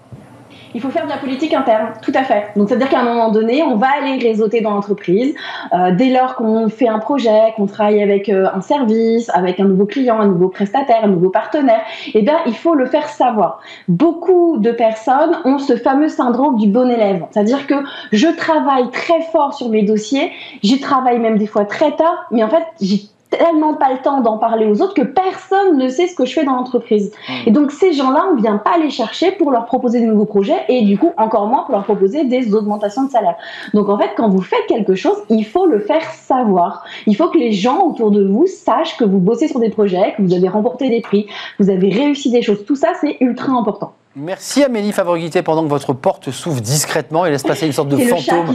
il 0.74 0.82
faut 0.82 0.90
faire 0.90 1.06
de 1.06 1.10
la 1.10 1.18
politique 1.18 1.54
interne, 1.54 1.90
tout 2.02 2.12
à 2.14 2.24
fait. 2.24 2.48
Donc, 2.56 2.70
c'est-à-dire 2.70 2.90
qu'à 2.90 3.00
un 3.00 3.04
moment 3.04 3.32
donné, 3.32 3.64
on 3.64 3.76
va 3.76 3.88
aller 4.00 4.18
réseauter 4.18 4.62
dans 4.62 4.72
l'entreprise. 4.72 5.34
Euh, 5.74 5.92
dès 5.96 6.10
lors 6.10 6.36
qu'on 6.36 6.70
fait 6.70 6.88
un 6.88 7.00
projet, 7.00 7.54
qu'on 7.56 7.66
travaille 7.66 8.02
avec 8.02 8.30
euh, 8.30 8.48
un 8.54 8.62
service, 8.62 9.30
avec 9.30 9.60
un 9.60 9.66
nouveau 9.66 9.86
client, 9.86 10.20
un 10.20 10.28
nouveau 10.28 10.50
prestataire, 10.50 11.04
un 11.04 11.08
nouveau 11.08 11.30
partenaire, 11.30 11.82
eh 12.14 12.22
bien, 12.22 12.38
il 12.46 12.56
faut 12.56 12.76
le 12.76 12.86
faire 12.86 13.08
savoir. 13.10 13.62
Beaucoup 13.88 14.58
de 14.58 14.72
personnes 14.72 15.38
ont 15.46 15.60
ce 15.60 15.76
fameux 15.76 16.10
syndrome 16.10 16.58
du 16.58 16.68
bon 16.68 16.90
élève. 16.90 17.26
C'est-à-dire 17.32 17.68
que 17.68 17.76
je 18.12 18.28
travaille 18.28 18.90
très 18.92 19.22
fort 19.22 19.54
sur 19.54 19.70
mes 19.70 19.84
dossiers, 19.84 20.32
j'y 20.64 20.80
travaille 20.80 21.20
même 21.20 21.38
des 21.38 21.48
fois 21.48 21.66
très 21.66 21.96
tard, 21.96 22.26
mais 22.32 22.44
en 22.44 22.50
fait, 22.50 22.64
j'y 22.82 23.10
tellement 23.30 23.76
pas 23.76 23.94
le 23.94 24.00
temps 24.00 24.22
d'en 24.22 24.38
parler 24.38 24.66
aux 24.66 24.82
autres 24.82 24.94
que 24.94 25.02
personne 25.02 25.78
ne 25.78 25.88
sait 25.88 26.08
ce 26.08 26.16
que 26.16 26.26
je 26.26 26.34
fais 26.34 26.44
dans 26.44 26.56
l'entreprise. 26.56 27.12
Mmh. 27.12 27.34
Et 27.48 27.52
donc 27.52 27.72
ces 27.72 27.94
gens-là, 27.94 28.28
on 28.32 28.36
vient 28.36 28.58
pas 28.58 28.78
les 28.78 28.90
chercher 28.90 29.32
pour 29.32 29.52
leur 29.52 29.66
proposer 29.66 30.02
de 30.02 30.06
nouveaux 30.06 30.26
projets 30.26 30.66
et 30.68 30.82
du 30.82 30.98
coup 30.98 31.12
encore 31.18 31.48
moins 31.48 31.64
pour 31.64 31.76
leur 31.76 31.84
proposer 31.84 32.26
des 32.26 32.54
augmentations 32.56 33.04
de 33.04 33.12
salaire. 33.12 33.36
Donc 33.74 33.90
en 33.90 33.98
fait, 33.98 34.12
quand 34.18 34.30
vous 34.30 34.42
faites 34.42 34.66
quelque 34.68 34.96
chose, 34.96 35.18
il 35.30 35.46
faut 35.46 35.68
le 35.68 35.80
faire 35.80 36.04
savoir. 36.04 36.84
Il 37.06 37.16
faut 37.16 37.30
que 37.30 37.38
les 37.38 37.52
gens 37.52 37.82
autour 37.86 38.12
de 38.12 38.26
vous 38.26 38.48
sachent 38.48 38.98
que 38.98 39.06
vous 39.06 39.20
bossez 39.20 39.48
sur 39.48 39.60
des 39.60 39.70
projets, 39.70 40.14
que 40.18 40.22
vous 40.22 40.34
avez 40.34 40.50
remporté 40.50 40.90
des 40.90 41.02
prix, 41.02 41.26
que 41.26 41.64
vous 41.64 41.70
avez 41.70 41.90
réussi 41.90 42.32
des 42.32 42.42
choses. 42.42 42.66
Tout 42.66 42.76
ça, 42.76 42.94
c'est 43.00 43.18
ultra 43.22 43.52
important. 43.52 43.94
Merci 44.22 44.66
Amélie 44.66 44.92
Favorité 44.92 45.42
pendant 45.44 45.64
que 45.64 45.70
votre 45.70 45.94
porte 45.94 46.32
s'ouvre 46.32 46.60
discrètement 46.60 47.26
et 47.26 47.32
laisse 47.32 47.44
passer 47.44 47.66
une 47.66 47.72
sorte 47.72 47.88
de 47.88 47.98
fantôme. 47.98 48.54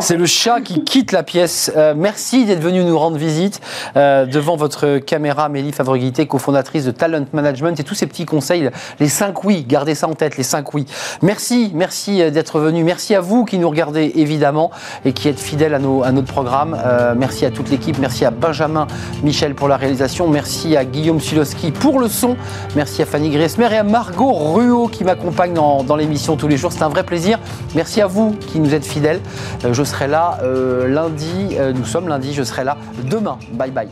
C'est 0.00 0.16
le 0.16 0.26
chat 0.26 0.60
qui 0.60 0.82
quitte 0.82 1.12
la 1.12 1.22
pièce. 1.22 1.70
Euh, 1.76 1.94
merci 1.96 2.46
d'être 2.46 2.60
venu 2.60 2.82
nous 2.82 2.98
rendre 2.98 3.16
visite 3.16 3.60
euh, 3.96 4.26
devant 4.26 4.56
votre 4.56 4.98
caméra, 4.98 5.44
Amélie 5.44 5.70
Favorité, 5.70 6.26
cofondatrice 6.26 6.84
de 6.84 6.90
Talent 6.90 7.26
Management 7.32 7.78
et 7.78 7.84
tous 7.84 7.94
ces 7.94 8.08
petits 8.08 8.24
conseils, 8.24 8.70
les 8.98 9.08
5 9.08 9.44
oui, 9.44 9.64
gardez 9.68 9.94
ça 9.94 10.08
en 10.08 10.14
tête, 10.14 10.36
les 10.36 10.42
5 10.42 10.74
oui. 10.74 10.84
Merci, 11.22 11.70
merci 11.74 12.20
euh, 12.20 12.30
d'être 12.30 12.58
venu. 12.58 12.82
Merci 12.82 13.14
à 13.14 13.20
vous 13.20 13.44
qui 13.44 13.58
nous 13.58 13.68
regardez 13.68 14.10
évidemment 14.16 14.72
et 15.04 15.12
qui 15.12 15.28
êtes 15.28 15.38
fidèles 15.38 15.74
à, 15.74 15.78
nos, 15.78 16.02
à 16.02 16.10
notre 16.10 16.32
programme. 16.32 16.76
merci 17.16 17.46
à 17.46 17.50
toute 17.50 17.70
l'équipe, 17.70 17.98
merci 17.98 18.24
à 18.24 18.32
Benjamin 18.32 18.88
Michel 19.22 19.54
pour 19.54 19.68
la 19.68 19.76
réalisation, 19.76 20.26
merci 20.26 20.76
à 20.76 20.84
Guillaume 20.84 21.20
Sulowski 21.20 21.70
pour 21.70 22.00
le 22.00 22.08
son, 22.08 22.36
merci 22.74 23.02
à 23.02 23.06
Fanny 23.06 23.30
Griesmer 23.30 23.68
et 23.72 23.78
à 23.78 23.84
Margot 23.84 24.32
Ruot 24.32 24.88
qui 24.88 25.03
m'accompagne 25.04 25.54
dans, 25.54 25.82
dans 25.84 25.96
l'émission 25.96 26.36
tous 26.36 26.48
les 26.48 26.56
jours. 26.56 26.72
C'est 26.72 26.82
un 26.82 26.88
vrai 26.88 27.04
plaisir. 27.04 27.38
Merci 27.74 28.00
à 28.00 28.06
vous 28.06 28.32
qui 28.32 28.58
nous 28.60 28.74
êtes 28.74 28.84
fidèles. 28.84 29.20
Euh, 29.64 29.72
je 29.72 29.84
serai 29.84 30.08
là 30.08 30.38
euh, 30.42 30.88
lundi. 30.88 31.56
euh, 31.58 31.72
nous 31.72 31.84
sommes 31.84 32.08
lundi. 32.08 32.32
Je 32.32 32.42
serai 32.42 32.64
là 32.64 32.76
demain. 33.08 33.38
Bye 33.52 33.70
bye. 33.70 33.88